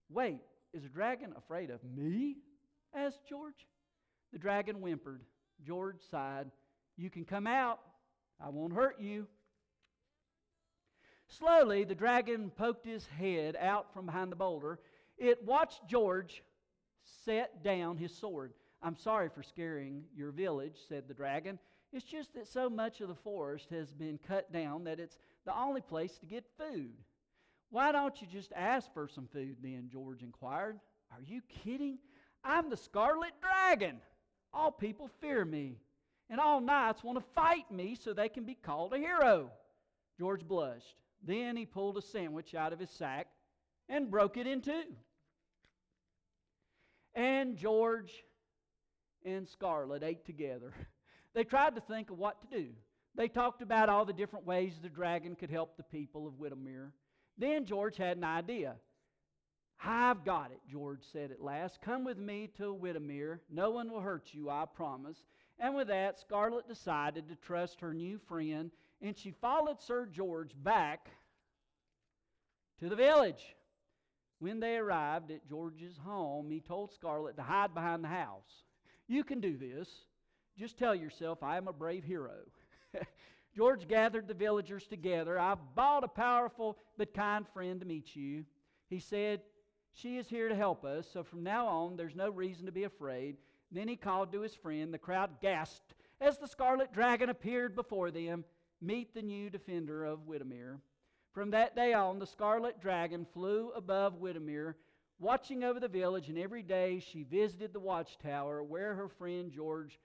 Wait, 0.10 0.42
is 0.74 0.84
a 0.84 0.90
dragon 0.90 1.34
afraid 1.38 1.70
of 1.70 1.84
me? 1.84 2.38
asked 2.94 3.26
George. 3.28 3.68
The 4.34 4.40
dragon 4.40 4.78
whimpered. 4.78 5.22
George 5.66 6.02
sighed. 6.10 6.50
You 6.98 7.10
can 7.10 7.26
come 7.26 7.46
out. 7.46 7.80
I 8.44 8.50
won't 8.50 8.74
hurt 8.74 9.00
you. 9.00 9.28
Slowly, 11.28 11.84
the 11.84 11.96
dragon 11.96 12.50
poked 12.50 12.86
his 12.86 13.06
head 13.06 13.56
out 13.58 13.94
from 13.94 14.06
behind 14.08 14.32
the 14.32 14.36
boulder. 14.36 14.80
It 15.18 15.46
watched 15.46 15.88
George 15.88 16.44
set 17.24 17.64
down 17.64 17.98
his 17.98 18.14
sword. 18.14 18.54
I'm 18.82 18.98
sorry 18.98 19.30
for 19.30 19.44
scaring 19.44 20.04
your 20.16 20.32
village, 20.32 20.76
said 20.90 21.08
the 21.08 21.14
dragon. 21.14 21.60
It's 21.94 22.06
just 22.06 22.34
that 22.36 22.48
so 22.48 22.70
much 22.70 23.02
of 23.02 23.10
the 23.10 23.16
forest 23.16 23.70
has 23.70 23.92
been 23.92 24.18
cut 24.28 24.52
down 24.52 24.86
that 24.86 25.00
it's 25.00 25.18
the 25.46 25.58
only 25.58 25.82
place 25.82 26.18
to 26.20 26.26
get 26.26 26.46
food. 26.58 26.94
Why 27.70 27.92
don't 27.92 28.22
you 28.22 28.28
just 28.32 28.52
ask 28.56 28.94
for 28.94 29.08
some 29.08 29.28
food 29.28 29.58
then? 29.62 29.90
George 29.92 30.24
inquired. 30.24 30.80
Are 31.12 31.22
you 31.26 31.42
kidding? 31.64 31.98
I'm 32.44 32.70
the 32.70 32.78
scarlet 32.78 33.32
dragon. 33.42 33.98
All 34.54 34.72
people 34.72 35.10
fear 35.20 35.46
me, 35.46 35.78
and 36.30 36.40
all 36.40 36.60
knights 36.60 37.04
want 37.04 37.18
to 37.18 37.26
fight 37.34 37.72
me 37.72 37.96
so 37.96 38.14
they 38.14 38.30
can 38.30 38.44
be 38.44 38.56
called 38.56 38.94
a 38.94 38.98
hero. 38.98 39.52
George 40.18 40.46
blushed. 40.46 40.96
Then 41.24 41.56
he 41.56 41.66
pulled 41.66 41.98
a 41.98 42.02
sandwich 42.02 42.56
out 42.56 42.74
of 42.74 42.80
his 42.80 42.90
sack 42.90 43.28
and 43.88 44.10
broke 44.10 44.38
it 44.38 44.48
in 44.48 44.62
two. 44.62 44.84
And 47.14 47.58
George 47.58 48.12
and 49.26 49.48
Scarlet 49.48 50.04
ate 50.04 50.26
together. 50.26 50.74
They 51.34 51.44
tried 51.44 51.76
to 51.76 51.82
think 51.82 52.10
of 52.10 52.18
what 52.18 52.42
to 52.42 52.58
do. 52.58 52.70
They 53.16 53.28
talked 53.28 53.62
about 53.62 53.90
all 53.90 54.06
the 54.06 54.14
different 54.14 54.46
ways 54.46 54.74
the 54.82 54.90
dragon 54.90 55.36
could 55.36 55.50
help 55.50 55.76
the 55.76 55.84
people 55.84 56.28
of 56.28 56.34
Whittemere. 56.34 56.92
Then 57.38 57.66
George 57.66 57.98
had 57.98 58.18
an 58.18 58.24
idea. 58.24 58.76
I've 59.84 60.24
got 60.24 60.52
it, 60.52 60.60
George 60.70 61.04
said 61.12 61.32
at 61.32 61.42
last. 61.42 61.82
Come 61.82 62.04
with 62.04 62.18
me 62.18 62.50
to 62.58 62.74
Whittemere. 62.74 63.40
No 63.50 63.72
one 63.72 63.92
will 63.92 64.02
hurt 64.02 64.30
you, 64.32 64.50
I 64.50 64.66
promise. 64.66 65.24
And 65.60 65.76
with 65.76 65.88
that, 65.88 66.20
Scarlet 66.20 66.68
decided 66.68 67.28
to 67.30 67.36
trust 67.36 67.82
her 67.82 67.94
new 67.94 68.20
friend, 68.28 68.72
and 69.02 69.18
she 69.18 69.32
followed 69.32 69.82
Sir 69.82 70.06
George 70.06 70.52
back 70.64 71.10
to 72.80 72.90
the 72.90 72.96
village. 72.96 73.56
When 74.40 74.60
they 74.60 74.78
arrived 74.78 75.32
at 75.32 75.48
George's 75.48 75.98
home, 75.98 76.50
he 76.50 76.62
told 76.62 76.92
Scarlet 76.92 77.36
to 77.38 77.44
hide 77.44 77.74
behind 77.74 78.04
the 78.04 78.10
house. 78.10 78.64
You 79.08 79.24
can 79.24 79.40
do 79.40 79.58
this. 79.58 79.88
Just 80.58 80.78
tell 80.78 80.96
yourself, 80.96 81.44
I 81.44 81.58
am 81.58 81.68
a 81.68 81.74
brave 81.74 82.04
hero. 82.04 82.40
George 83.56 83.88
gathered 83.88 84.28
the 84.28 84.34
villagers 84.34 84.86
together. 84.88 85.40
I've 85.40 85.76
bought 85.76 86.04
a 86.04 86.08
powerful 86.08 86.78
but 86.98 87.14
kind 87.14 87.46
friend 87.54 87.80
to 87.80 87.86
meet 87.86 88.16
you. 88.16 88.46
He 88.90 89.00
said, 89.00 89.42
She 89.94 90.18
is 90.18 90.28
here 90.28 90.50
to 90.50 90.56
help 90.56 90.86
us, 90.86 91.08
so 91.12 91.24
from 91.24 91.44
now 91.44 91.68
on, 91.68 91.98
there's 91.98 92.16
no 92.16 92.30
reason 92.30 92.66
to 92.66 92.72
be 92.72 92.84
afraid. 92.84 93.38
Then 93.72 93.88
he 93.88 93.96
called 93.96 94.32
to 94.32 94.42
his 94.42 94.56
friend. 94.56 94.94
The 94.94 94.98
crowd 94.98 95.42
gasped 95.42 95.96
as 96.20 96.38
the 96.38 96.48
scarlet 96.48 96.94
dragon 96.94 97.30
appeared 97.30 97.76
before 97.76 98.12
them. 98.12 98.46
Meet 98.82 99.14
the 99.14 99.22
new 99.22 99.50
defender 99.50 100.06
of 100.06 100.26
Whittemere. 100.26 100.80
From 101.34 101.52
that 101.52 101.76
day 101.76 101.94
on, 101.94 102.20
the 102.20 102.28
scarlet 102.28 102.82
dragon 102.82 103.26
flew 103.34 103.72
above 103.76 104.20
Whittemere, 104.20 104.76
watching 105.20 105.64
over 105.64 105.80
the 105.80 105.88
village, 105.88 106.30
and 106.30 106.38
every 106.38 106.64
day 106.64 107.00
she 107.00 107.24
visited 107.24 107.74
the 107.74 107.80
watchtower 107.80 108.64
where 108.64 108.96
her 108.96 109.08
friend 109.08 109.52
George 109.52 110.00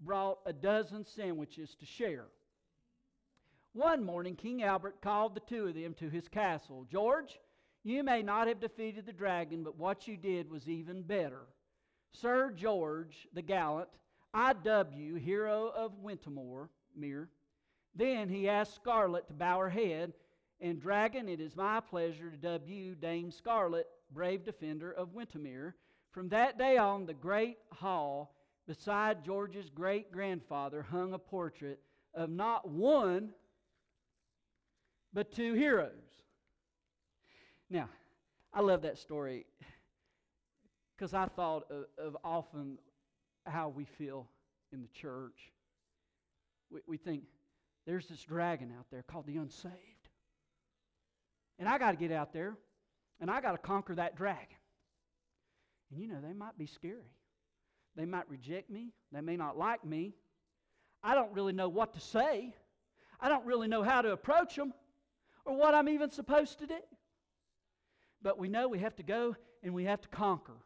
brought 0.00 0.38
a 0.46 0.52
dozen 0.52 1.04
sandwiches 1.04 1.74
to 1.78 1.86
share. 1.86 2.26
One 3.72 4.04
morning, 4.04 4.34
King 4.34 4.62
Albert 4.62 5.00
called 5.00 5.34
the 5.34 5.40
two 5.40 5.68
of 5.68 5.74
them 5.74 5.94
to 5.94 6.08
his 6.08 6.28
castle. 6.28 6.86
George, 6.90 7.38
you 7.84 8.02
may 8.02 8.22
not 8.22 8.48
have 8.48 8.60
defeated 8.60 9.06
the 9.06 9.12
dragon, 9.12 9.62
but 9.62 9.78
what 9.78 10.08
you 10.08 10.16
did 10.16 10.50
was 10.50 10.68
even 10.68 11.02
better. 11.02 11.46
Sir 12.12 12.50
George 12.50 13.28
the 13.32 13.42
Gallant, 13.42 13.88
I.W., 14.34 15.14
hero 15.14 15.72
of 15.76 15.92
Wintermore, 16.02 16.68
Mere. 16.96 17.28
Then 17.94 18.28
he 18.28 18.48
asked 18.48 18.74
Scarlet 18.74 19.28
to 19.28 19.34
bow 19.34 19.58
her 19.58 19.70
head 19.70 20.12
and 20.60 20.80
Dragon, 20.80 21.28
it 21.28 21.40
is 21.40 21.56
my 21.56 21.80
pleasure 21.80 22.30
to 22.30 22.36
dub 22.36 22.66
you 22.66 22.94
Dame 22.94 23.30
Scarlet, 23.30 23.86
brave 24.12 24.44
defender 24.44 24.92
of 24.92 25.14
Wintermere. 25.14 25.74
From 26.12 26.28
that 26.28 26.58
day 26.58 26.76
on, 26.76 27.06
the 27.06 27.14
great 27.14 27.56
hall 27.72 28.34
beside 28.70 29.24
George's 29.24 29.68
great 29.68 30.12
grandfather 30.12 30.80
hung 30.80 31.12
a 31.12 31.18
portrait 31.18 31.80
of 32.14 32.30
not 32.30 32.68
one, 32.68 33.30
but 35.12 35.32
two 35.32 35.54
heroes. 35.54 35.90
Now, 37.68 37.88
I 38.54 38.60
love 38.60 38.82
that 38.82 38.96
story 38.96 39.44
because 40.96 41.14
I 41.14 41.26
thought 41.26 41.64
of, 41.68 41.86
of, 41.98 42.16
often 42.22 42.78
how 43.44 43.70
we 43.70 43.84
feel 43.84 44.28
in 44.72 44.82
the 44.82 44.88
church. 44.94 45.50
We, 46.70 46.78
we 46.86 46.96
think 46.96 47.24
there's 47.86 48.06
this 48.06 48.22
dragon 48.22 48.72
out 48.78 48.86
there 48.92 49.02
called 49.02 49.26
the 49.26 49.36
unsaved. 49.36 49.74
And 51.58 51.68
I 51.68 51.76
got 51.76 51.90
to 51.90 51.96
get 51.96 52.12
out 52.12 52.32
there 52.32 52.56
and 53.20 53.32
I 53.32 53.40
got 53.40 53.50
to 53.50 53.58
conquer 53.58 53.96
that 53.96 54.14
dragon. 54.14 54.46
And 55.90 56.00
you 56.00 56.06
know, 56.06 56.20
they 56.22 56.34
might 56.34 56.56
be 56.56 56.66
scary. 56.66 57.16
They 57.96 58.04
might 58.04 58.28
reject 58.28 58.70
me. 58.70 58.92
They 59.12 59.20
may 59.20 59.36
not 59.36 59.58
like 59.58 59.84
me. 59.84 60.14
I 61.02 61.14
don't 61.14 61.32
really 61.32 61.52
know 61.52 61.68
what 61.68 61.94
to 61.94 62.00
say. 62.00 62.54
I 63.20 63.28
don't 63.28 63.44
really 63.44 63.68
know 63.68 63.82
how 63.82 64.02
to 64.02 64.12
approach 64.12 64.56
them 64.56 64.72
or 65.44 65.56
what 65.56 65.74
I'm 65.74 65.88
even 65.88 66.10
supposed 66.10 66.58
to 66.60 66.66
do. 66.66 66.78
But 68.22 68.38
we 68.38 68.48
know 68.48 68.68
we 68.68 68.78
have 68.78 68.96
to 68.96 69.02
go 69.02 69.36
and 69.62 69.74
we 69.74 69.84
have 69.84 70.00
to 70.02 70.08
conquer. 70.08 70.56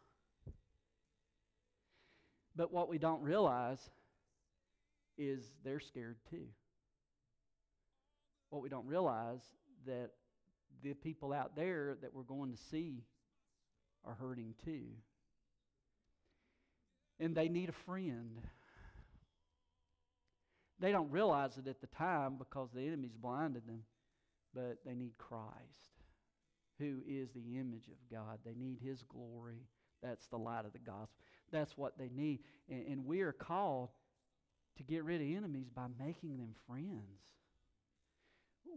But 2.57 2.73
what 2.73 2.89
we 2.89 2.99
don't 2.99 3.23
realize 3.23 3.79
is 5.19 5.43
they're 5.65 5.81
scared 5.81 6.17
too. 6.31 6.47
What 8.51 8.63
we 8.63 8.69
don't 8.69 8.87
realize 8.87 9.43
that 9.87 10.11
the 10.83 10.95
people 10.95 11.33
out 11.33 11.57
there 11.57 11.97
that 12.03 12.15
we're 12.15 12.23
going 12.23 12.53
to 12.53 12.59
see 12.71 13.05
are 14.05 14.15
hurting 14.15 14.55
too. 14.65 14.83
And 17.21 17.35
they 17.35 17.49
need 17.49 17.69
a 17.69 17.85
friend. 17.87 18.41
They 20.81 20.93
don't 20.93 21.11
realize 21.11 21.57
it 21.57 21.69
at 21.69 21.81
the 21.81 21.87
time 21.87 22.37
because 22.39 22.71
the 22.75 22.83
enemy's 22.83 23.15
blinded 23.15 23.67
them, 23.67 23.85
but 24.55 24.79
they 24.85 24.95
need 24.95 25.17
Christ, 25.17 25.53
who 26.79 26.99
is 27.07 27.31
the 27.33 27.59
image 27.59 27.89
of 27.89 28.11
God. 28.11 28.39
They 28.45 28.55
need 28.55 28.79
His 28.83 29.03
glory. 29.05 29.69
That's 30.03 30.27
the 30.27 30.39
light 30.39 30.67
of 30.67 30.73
the 30.73 30.81
gospel. 30.81 31.17
That's 31.53 31.79
what 31.79 31.97
they 31.97 32.11
need. 32.15 32.41
And, 32.69 32.87
and 32.89 33.07
we 33.07 33.21
are 33.21 33.33
called 33.33 33.91
to 34.77 34.83
get 34.83 35.05
rid 35.05 35.21
of 35.21 35.29
enemies 35.29 35.69
by 35.75 35.87
making 35.99 36.37
them 36.37 36.55
friends 36.67 37.21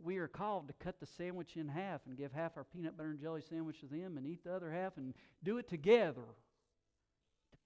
we 0.04 0.18
are 0.18 0.28
called 0.28 0.68
to 0.68 0.74
cut 0.74 1.00
the 1.00 1.06
sandwich 1.06 1.56
in 1.56 1.68
half 1.68 2.02
and 2.06 2.18
give 2.18 2.32
half 2.32 2.58
our 2.58 2.64
peanut 2.64 2.98
butter 2.98 3.10
and 3.10 3.20
jelly 3.20 3.42
sandwich 3.42 3.80
to 3.82 3.88
them 3.88 4.18
and 4.18 4.26
eat 4.26 4.44
the 4.44 4.54
other 4.54 4.72
half 4.72 4.98
and 4.98 5.14
do 5.44 5.58
it 5.58 5.68
together. 5.68 6.24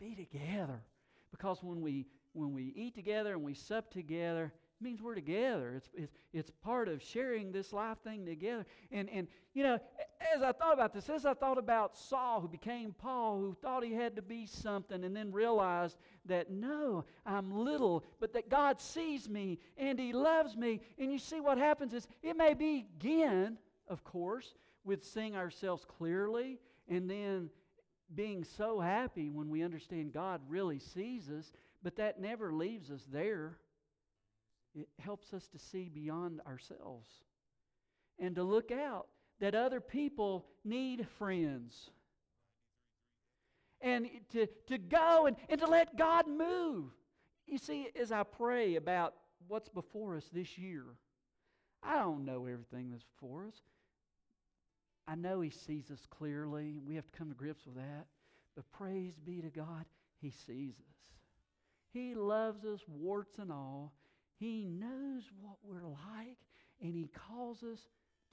Be 0.02 0.16
together. 0.16 0.82
Because 1.30 1.64
when 1.64 1.80
we 1.80 2.08
when 2.34 2.54
we 2.54 2.74
eat 2.76 2.96
together 2.96 3.34
and 3.34 3.44
we 3.44 3.54
sup 3.54 3.92
together, 3.92 4.46
it 4.46 4.84
means 4.84 5.02
we're 5.02 5.16
together. 5.16 5.74
It's, 5.76 5.90
it's, 5.94 6.14
it's 6.34 6.50
part 6.64 6.88
of 6.88 7.04
sharing 7.04 7.52
this 7.52 7.74
life 7.74 7.98
thing 8.04 8.26
together. 8.26 8.66
And, 8.92 9.10
and, 9.10 9.28
you 9.54 9.64
know, 9.64 9.78
as 10.34 10.42
I 10.42 10.54
thought 10.54 10.74
about 10.74 10.94
this, 10.94 11.10
as 11.10 11.26
I 11.26 11.34
thought 11.34 11.58
about 11.58 11.98
Saul, 11.98 12.40
who 12.42 12.48
became 12.48 12.96
Paul, 12.98 13.38
who 13.40 13.56
thought 13.62 13.84
he 13.84 13.94
had 13.94 14.16
to 14.16 14.22
be 14.22 14.46
something, 14.46 15.04
and 15.04 15.16
then 15.16 15.32
realized 15.32 15.98
that 16.26 16.50
no, 16.50 17.04
I'm 17.26 17.52
little, 17.52 18.06
but 18.20 18.34
that 18.34 18.50
God 18.50 18.80
sees 18.80 19.28
me 19.30 19.60
and 19.78 20.00
he 20.00 20.14
loves 20.14 20.56
me. 20.56 20.80
And 20.98 21.12
you 21.12 21.20
see 21.20 21.42
what 21.42 21.58
happens 21.58 21.94
is 21.94 22.08
it 22.24 22.38
may 22.38 22.54
begin, 22.54 23.58
of 23.88 24.04
course, 24.04 24.56
with 24.84 25.04
seeing 25.04 25.36
ourselves 25.36 25.86
clearly 25.86 26.60
and 26.88 27.10
then 27.10 27.50
being 28.16 28.44
so 28.44 28.80
happy 28.80 29.30
when 29.30 29.50
we 29.50 29.64
understand 29.64 30.14
God 30.14 30.42
really 30.48 30.80
sees 30.80 31.30
us, 31.30 31.52
but 31.84 31.96
that 31.98 32.20
never 32.20 32.54
leaves 32.54 32.92
us 32.92 33.06
there. 33.12 33.58
It 34.74 34.88
helps 35.00 35.34
us 35.34 35.48
to 35.50 35.60
see 35.60 35.90
beyond 35.90 36.42
ourselves 36.48 37.10
and 38.20 38.36
to 38.36 38.44
look 38.44 38.72
out 38.72 39.08
that 39.40 39.56
other 39.56 39.82
people 39.82 40.46
need 40.64 41.08
friends. 41.18 41.90
And 43.82 44.08
to, 44.32 44.48
to 44.68 44.78
go 44.78 45.26
and, 45.26 45.36
and 45.50 45.60
to 45.60 45.68
let 45.68 45.98
God 45.98 46.28
move. 46.28 46.92
You 47.48 47.58
see, 47.58 47.90
as 48.00 48.12
I 48.12 48.22
pray 48.24 48.76
about 48.76 49.16
what's 49.48 49.70
before 49.70 50.16
us 50.16 50.30
this 50.32 50.58
year, 50.58 50.86
I 51.82 51.98
don't 51.98 52.24
know 52.24 52.46
everything 52.46 52.92
that's 52.92 53.04
before 53.04 53.48
us. 53.48 53.56
I 55.12 55.16
know 55.16 55.42
He 55.42 55.50
sees 55.50 55.92
us 55.92 56.08
clearly, 56.10 56.78
and 56.78 56.88
we 56.88 56.96
have 56.96 57.06
to 57.06 57.18
come 57.18 57.30
to 57.30 57.36
grips 57.36 57.66
with 57.66 57.76
that. 57.76 58.06
But 58.56 58.72
praise 58.72 59.16
be 59.20 59.42
to 59.42 59.50
God, 59.50 59.86
He 60.22 60.30
sees 60.30 60.76
us. 60.76 60.96
He 61.92 62.16
loves 62.16 62.64
us, 62.64 62.80
warts 62.88 63.38
and 63.38 63.52
all. 63.52 63.92
He 64.40 64.66
knows 64.66 65.24
what 65.42 65.58
we're 65.64 65.88
like, 65.88 66.38
and 66.82 66.96
He 66.96 67.10
calls 67.28 67.62
us 67.62 67.80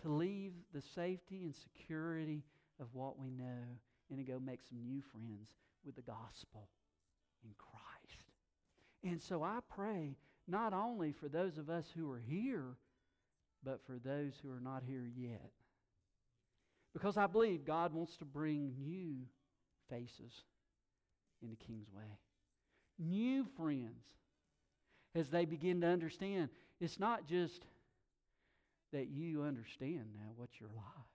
to 0.03 0.09
leave 0.09 0.53
the 0.73 0.81
safety 0.95 1.43
and 1.43 1.55
security 1.55 2.45
of 2.81 2.87
what 2.93 3.19
we 3.19 3.31
know 3.31 3.65
and 4.09 4.19
to 4.19 4.25
go 4.25 4.39
make 4.39 4.61
some 4.69 4.79
new 4.85 5.03
friends 5.13 5.51
with 5.85 5.97
the 5.97 6.03
gospel 6.03 6.69
in 7.45 7.51
Christ. 7.59 8.23
And 9.03 9.21
so 9.21 9.43
I 9.43 9.59
pray 9.69 10.17
not 10.47 10.73
only 10.73 11.11
for 11.11 11.29
those 11.29 11.59
of 11.59 11.71
us 11.71 11.87
who 11.97 12.09
are 12.13 12.23
here, 12.25 12.77
but 13.65 13.81
for 13.85 13.99
those 13.99 14.35
who 14.41 14.51
are 14.51 14.61
not 14.61 14.85
here 14.87 15.11
yet. 15.17 15.51
Because 16.99 17.17
I 17.17 17.29
believe 17.29 17.65
God 17.65 17.93
wants 17.93 18.17
to 18.17 18.25
bring 18.25 18.73
new 18.83 19.19
faces 19.89 20.33
into 21.41 21.55
Kingsway, 21.55 22.19
new 22.99 23.47
friends 23.57 24.05
as 25.15 25.31
they 25.31 25.45
begin 25.45 25.81
to 25.83 25.87
understand 25.87 26.49
it's 26.81 26.99
not 26.99 27.29
just 27.29 27.63
that 28.93 29.07
you 29.07 29.45
understand 29.45 30.07
now 30.13 30.33
what 30.35 30.49
you're 30.59 30.71
like, 30.75 31.07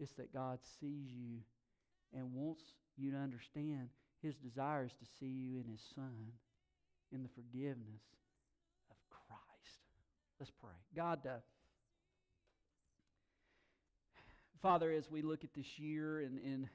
it's 0.00 0.12
that 0.12 0.32
God 0.32 0.58
sees 0.80 1.10
you 1.12 1.40
and 2.14 2.32
wants 2.32 2.62
you 2.96 3.10
to 3.10 3.18
understand 3.18 3.90
his 4.22 4.36
desire 4.36 4.86
is 4.86 4.92
to 4.92 5.04
see 5.20 5.26
you 5.26 5.58
in 5.58 5.70
his 5.70 5.82
Son, 5.94 6.32
in 7.12 7.22
the 7.22 7.28
forgiveness 7.28 8.02
of 8.90 8.96
Christ. 9.10 9.80
Let's 10.40 10.50
pray. 10.50 10.72
God, 10.96 11.20
uh, 11.26 11.40
Father, 14.62 14.90
as 14.92 15.10
we 15.10 15.22
look 15.22 15.44
at 15.44 15.54
this 15.54 15.78
year, 15.78 16.20
and, 16.20 16.40
and 16.44 16.68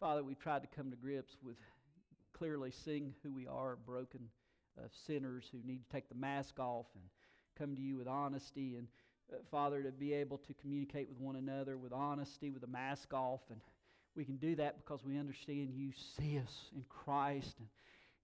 Father, 0.00 0.22
we've 0.24 0.38
tried 0.38 0.62
to 0.62 0.68
come 0.74 0.90
to 0.90 0.96
grips 0.96 1.36
with 1.42 1.56
clearly 2.32 2.70
seeing 2.70 3.14
who 3.22 3.32
we 3.32 3.46
are, 3.46 3.76
broken 3.76 4.20
of 4.82 4.90
sinners 5.06 5.44
who 5.52 5.58
need 5.64 5.82
to 5.82 5.92
take 5.92 6.08
the 6.08 6.14
mask 6.14 6.58
off 6.58 6.86
and 6.94 7.04
come 7.58 7.74
to 7.74 7.82
you 7.82 7.96
with 7.96 8.08
honesty. 8.08 8.76
And 8.76 8.88
uh, 9.32 9.36
Father, 9.50 9.82
to 9.82 9.90
be 9.90 10.12
able 10.12 10.38
to 10.38 10.54
communicate 10.54 11.08
with 11.08 11.18
one 11.18 11.36
another 11.36 11.76
with 11.76 11.92
honesty, 11.92 12.50
with 12.50 12.62
the 12.62 12.68
mask 12.68 13.12
off. 13.12 13.40
And 13.50 13.60
we 14.14 14.24
can 14.24 14.36
do 14.36 14.54
that 14.56 14.76
because 14.78 15.04
we 15.04 15.18
understand 15.18 15.70
you 15.74 15.92
see 16.16 16.38
us 16.38 16.70
in 16.74 16.84
Christ 16.88 17.56
and, 17.58 17.68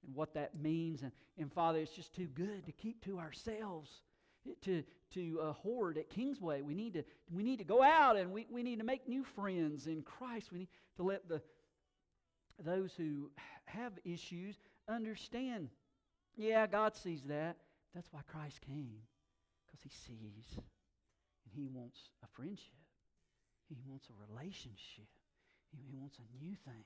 and 0.07 0.15
what 0.15 0.35
that 0.35 0.61
means. 0.61 1.03
And, 1.03 1.13
and 1.39 1.53
Father, 1.53 1.81
it's 1.81 1.95
just 1.95 2.15
too 2.15 2.29
good 2.35 2.65
to 2.67 2.73
keep 2.73 3.05
to 3.05 3.19
ourselves. 3.19 3.91
To, 4.65 4.83
to 5.15 5.41
uh, 5.41 5.53
hoard 5.53 5.99
at 5.99 6.11
Kingsway. 6.11 6.63
We 6.63 6.75
need 6.75 6.95
to, 6.95 7.05
we 7.31 7.45
need 7.45 7.59
to 7.59 7.65
go 7.65 7.81
out 7.81 8.17
and 8.17 8.33
we, 8.33 8.47
we 8.51 8.65
need 8.65 8.81
to 8.81 8.85
make 8.85 9.09
new 9.09 9.23
friends 9.23 9.87
in 9.87 10.03
Christ. 10.03 10.51
We 10.51 10.59
need 10.61 10.69
to 10.97 11.05
let 11.05 11.29
the, 11.29 11.41
those 12.59 12.93
who 12.97 13.31
have 13.67 13.93
issues 14.05 14.57
understand 14.89 15.69
yeah, 16.37 16.67
God 16.67 16.95
sees 16.97 17.23
that. 17.25 17.57
That's 17.95 18.09
why 18.11 18.21
Christ 18.27 18.61
came, 18.63 18.97
because 19.67 19.83
he 19.83 19.91
sees. 19.91 20.57
And 20.57 21.53
he 21.55 21.69
wants 21.69 21.99
a 22.23 22.27
friendship, 22.35 22.73
he 23.69 23.77
wants 23.87 24.09
a 24.09 24.33
relationship, 24.33 25.09
he 25.71 25.85
wants 25.93 26.19
a 26.19 26.45
new 26.45 26.55
thing 26.65 26.85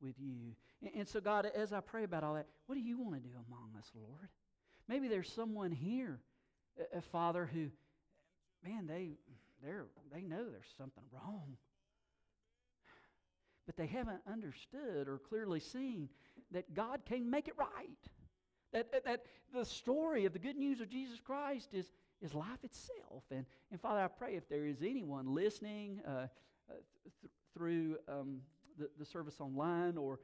with 0.00 0.14
you. 0.18 0.54
And, 0.82 0.90
and 0.94 1.08
so, 1.08 1.20
God, 1.20 1.46
as 1.54 1.72
I 1.72 1.80
pray 1.80 2.04
about 2.04 2.24
all 2.24 2.34
that, 2.34 2.46
what 2.66 2.74
do 2.74 2.80
you 2.80 2.98
want 2.98 3.14
to 3.14 3.20
do 3.20 3.34
among 3.48 3.70
us, 3.78 3.90
Lord? 3.94 4.28
Maybe 4.86 5.08
there's 5.08 5.32
someone 5.32 5.70
here, 5.70 6.20
a, 6.96 7.00
father 7.00 7.48
who, 7.52 7.68
man, 8.64 8.86
they, 8.86 9.10
they're, 9.62 9.86
they 10.12 10.22
know 10.22 10.44
there's 10.50 10.72
something 10.76 11.04
wrong 11.12 11.56
but 13.68 13.76
they 13.76 13.86
haven't 13.86 14.22
understood 14.26 15.06
or 15.08 15.18
clearly 15.28 15.60
seen 15.60 16.08
that 16.50 16.72
God 16.72 17.02
can 17.04 17.30
make 17.30 17.48
it 17.48 17.54
right. 17.58 17.68
That, 18.72 18.90
that, 18.92 19.04
that, 19.04 19.26
the 19.54 19.64
story 19.64 20.24
of 20.24 20.32
the 20.32 20.38
good 20.38 20.56
news 20.56 20.80
of 20.80 20.88
Jesus 20.88 21.20
Christ 21.20 21.68
is, 21.74 21.90
is 22.22 22.34
life 22.34 22.64
itself. 22.64 23.24
And, 23.30 23.44
and 23.70 23.78
Father, 23.78 24.00
I 24.00 24.08
pray 24.08 24.36
if 24.36 24.48
there 24.48 24.64
is 24.64 24.78
anyone 24.80 25.34
listening 25.34 26.00
uh, 26.06 26.10
uh, 26.10 26.26
th- 27.20 27.32
through 27.54 27.96
um, 28.08 28.40
the, 28.78 28.88
the 28.98 29.04
service 29.04 29.38
online 29.38 29.98
or 29.98 30.18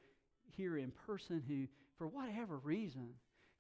here 0.57 0.79
in 0.79 0.91
person 1.07 1.43
who, 1.47 1.67
for 1.99 2.07
whatever 2.07 2.57
reason, 2.57 3.11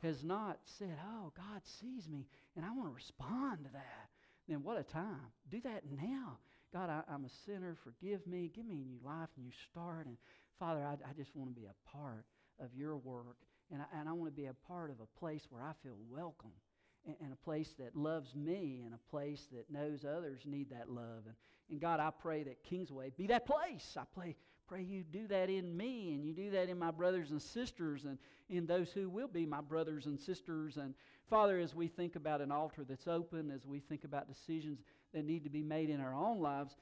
has 0.04 0.24
not 0.24 0.58
said, 0.78 0.96
Oh, 1.04 1.32
God 1.36 1.62
sees 1.80 2.08
me 2.08 2.26
and 2.56 2.64
I 2.64 2.70
want 2.70 2.88
to 2.88 2.94
respond 2.94 3.64
to 3.64 3.72
that, 3.72 4.08
then 4.48 4.62
what 4.62 4.78
a 4.78 4.82
time. 4.82 5.32
Do 5.50 5.60
that 5.62 5.82
now. 5.90 6.38
God, 6.72 6.90
I, 6.90 7.02
am 7.12 7.24
a 7.24 7.30
sinner. 7.46 7.76
Forgive 7.84 8.26
me. 8.26 8.50
Give 8.54 8.66
me 8.66 8.80
a 8.80 8.84
new 8.84 8.98
life, 9.04 9.28
a 9.36 9.40
new 9.40 9.52
start. 9.70 10.06
And 10.06 10.16
Father, 10.58 10.80
I, 10.80 10.94
I 11.08 11.12
just 11.16 11.34
want 11.36 11.50
to 11.50 11.54
be 11.54 11.66
a 11.66 11.96
part 11.96 12.24
of 12.58 12.74
your 12.74 12.96
work 12.96 13.36
and 13.70 13.82
I, 13.82 13.98
and 13.98 14.08
I 14.08 14.12
want 14.12 14.30
to 14.30 14.36
be 14.36 14.46
a 14.46 14.54
part 14.68 14.90
of 14.90 14.96
a 15.00 15.18
place 15.18 15.42
where 15.50 15.62
I 15.62 15.72
feel 15.82 15.96
welcome 16.10 16.52
and, 17.06 17.16
and, 17.20 17.32
a 17.32 17.36
place 17.36 17.70
that 17.78 17.96
loves 17.96 18.34
me 18.34 18.82
and 18.84 18.94
a 18.94 19.10
place 19.10 19.46
that 19.52 19.70
knows 19.70 20.04
others 20.04 20.40
need 20.44 20.70
that 20.70 20.90
love. 20.90 21.24
And, 21.26 21.34
and 21.70 21.80
God, 21.80 22.00
I 22.00 22.10
pray 22.10 22.42
that 22.44 22.62
Kingsway 22.62 23.10
be 23.16 23.26
that 23.28 23.46
place. 23.46 23.96
I 23.96 24.04
pray, 24.14 24.36
pray 24.66 24.82
you 24.82 25.02
do 25.02 25.26
that 25.28 25.50
in 25.50 25.76
me 25.76 26.12
and 26.14 26.24
you 26.24 26.32
do 26.32 26.50
that 26.50 26.68
in 26.68 26.78
my 26.78 26.90
brothers 26.90 27.30
and 27.30 27.40
sisters 27.40 28.04
and 28.04 28.18
in 28.48 28.66
those 28.66 28.90
who 28.90 29.08
will 29.08 29.28
be 29.28 29.46
my 29.46 29.60
brothers 29.60 30.06
and 30.06 30.18
sisters. 30.18 30.76
And 30.76 30.94
Father, 31.28 31.58
as 31.58 31.74
we 31.74 31.88
think 31.88 32.16
about 32.16 32.40
an 32.40 32.52
altar 32.52 32.84
that's 32.88 33.06
open, 33.06 33.50
as 33.50 33.66
we 33.66 33.80
think 33.80 34.04
about 34.04 34.28
decisions 34.28 34.80
that 35.12 35.24
need 35.24 35.44
to 35.44 35.50
be 35.50 35.62
made 35.62 35.90
in 35.90 36.00
our 36.00 36.14
own 36.14 36.40
lives, 36.40 36.76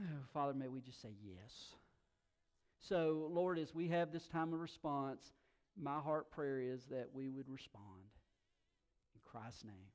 oh, 0.00 0.02
Father, 0.32 0.54
may 0.54 0.68
we 0.68 0.80
just 0.80 1.00
say 1.02 1.14
yes. 1.22 1.74
So, 2.80 3.28
Lord, 3.30 3.58
as 3.58 3.74
we 3.74 3.88
have 3.88 4.12
this 4.12 4.26
time 4.28 4.52
of 4.52 4.60
response, 4.60 5.32
my 5.80 5.98
heart 5.98 6.30
prayer 6.30 6.60
is 6.60 6.84
that 6.90 7.08
we 7.12 7.28
would 7.28 7.48
respond. 7.48 7.82
In 9.14 9.20
Christ's 9.24 9.64
name. 9.64 9.93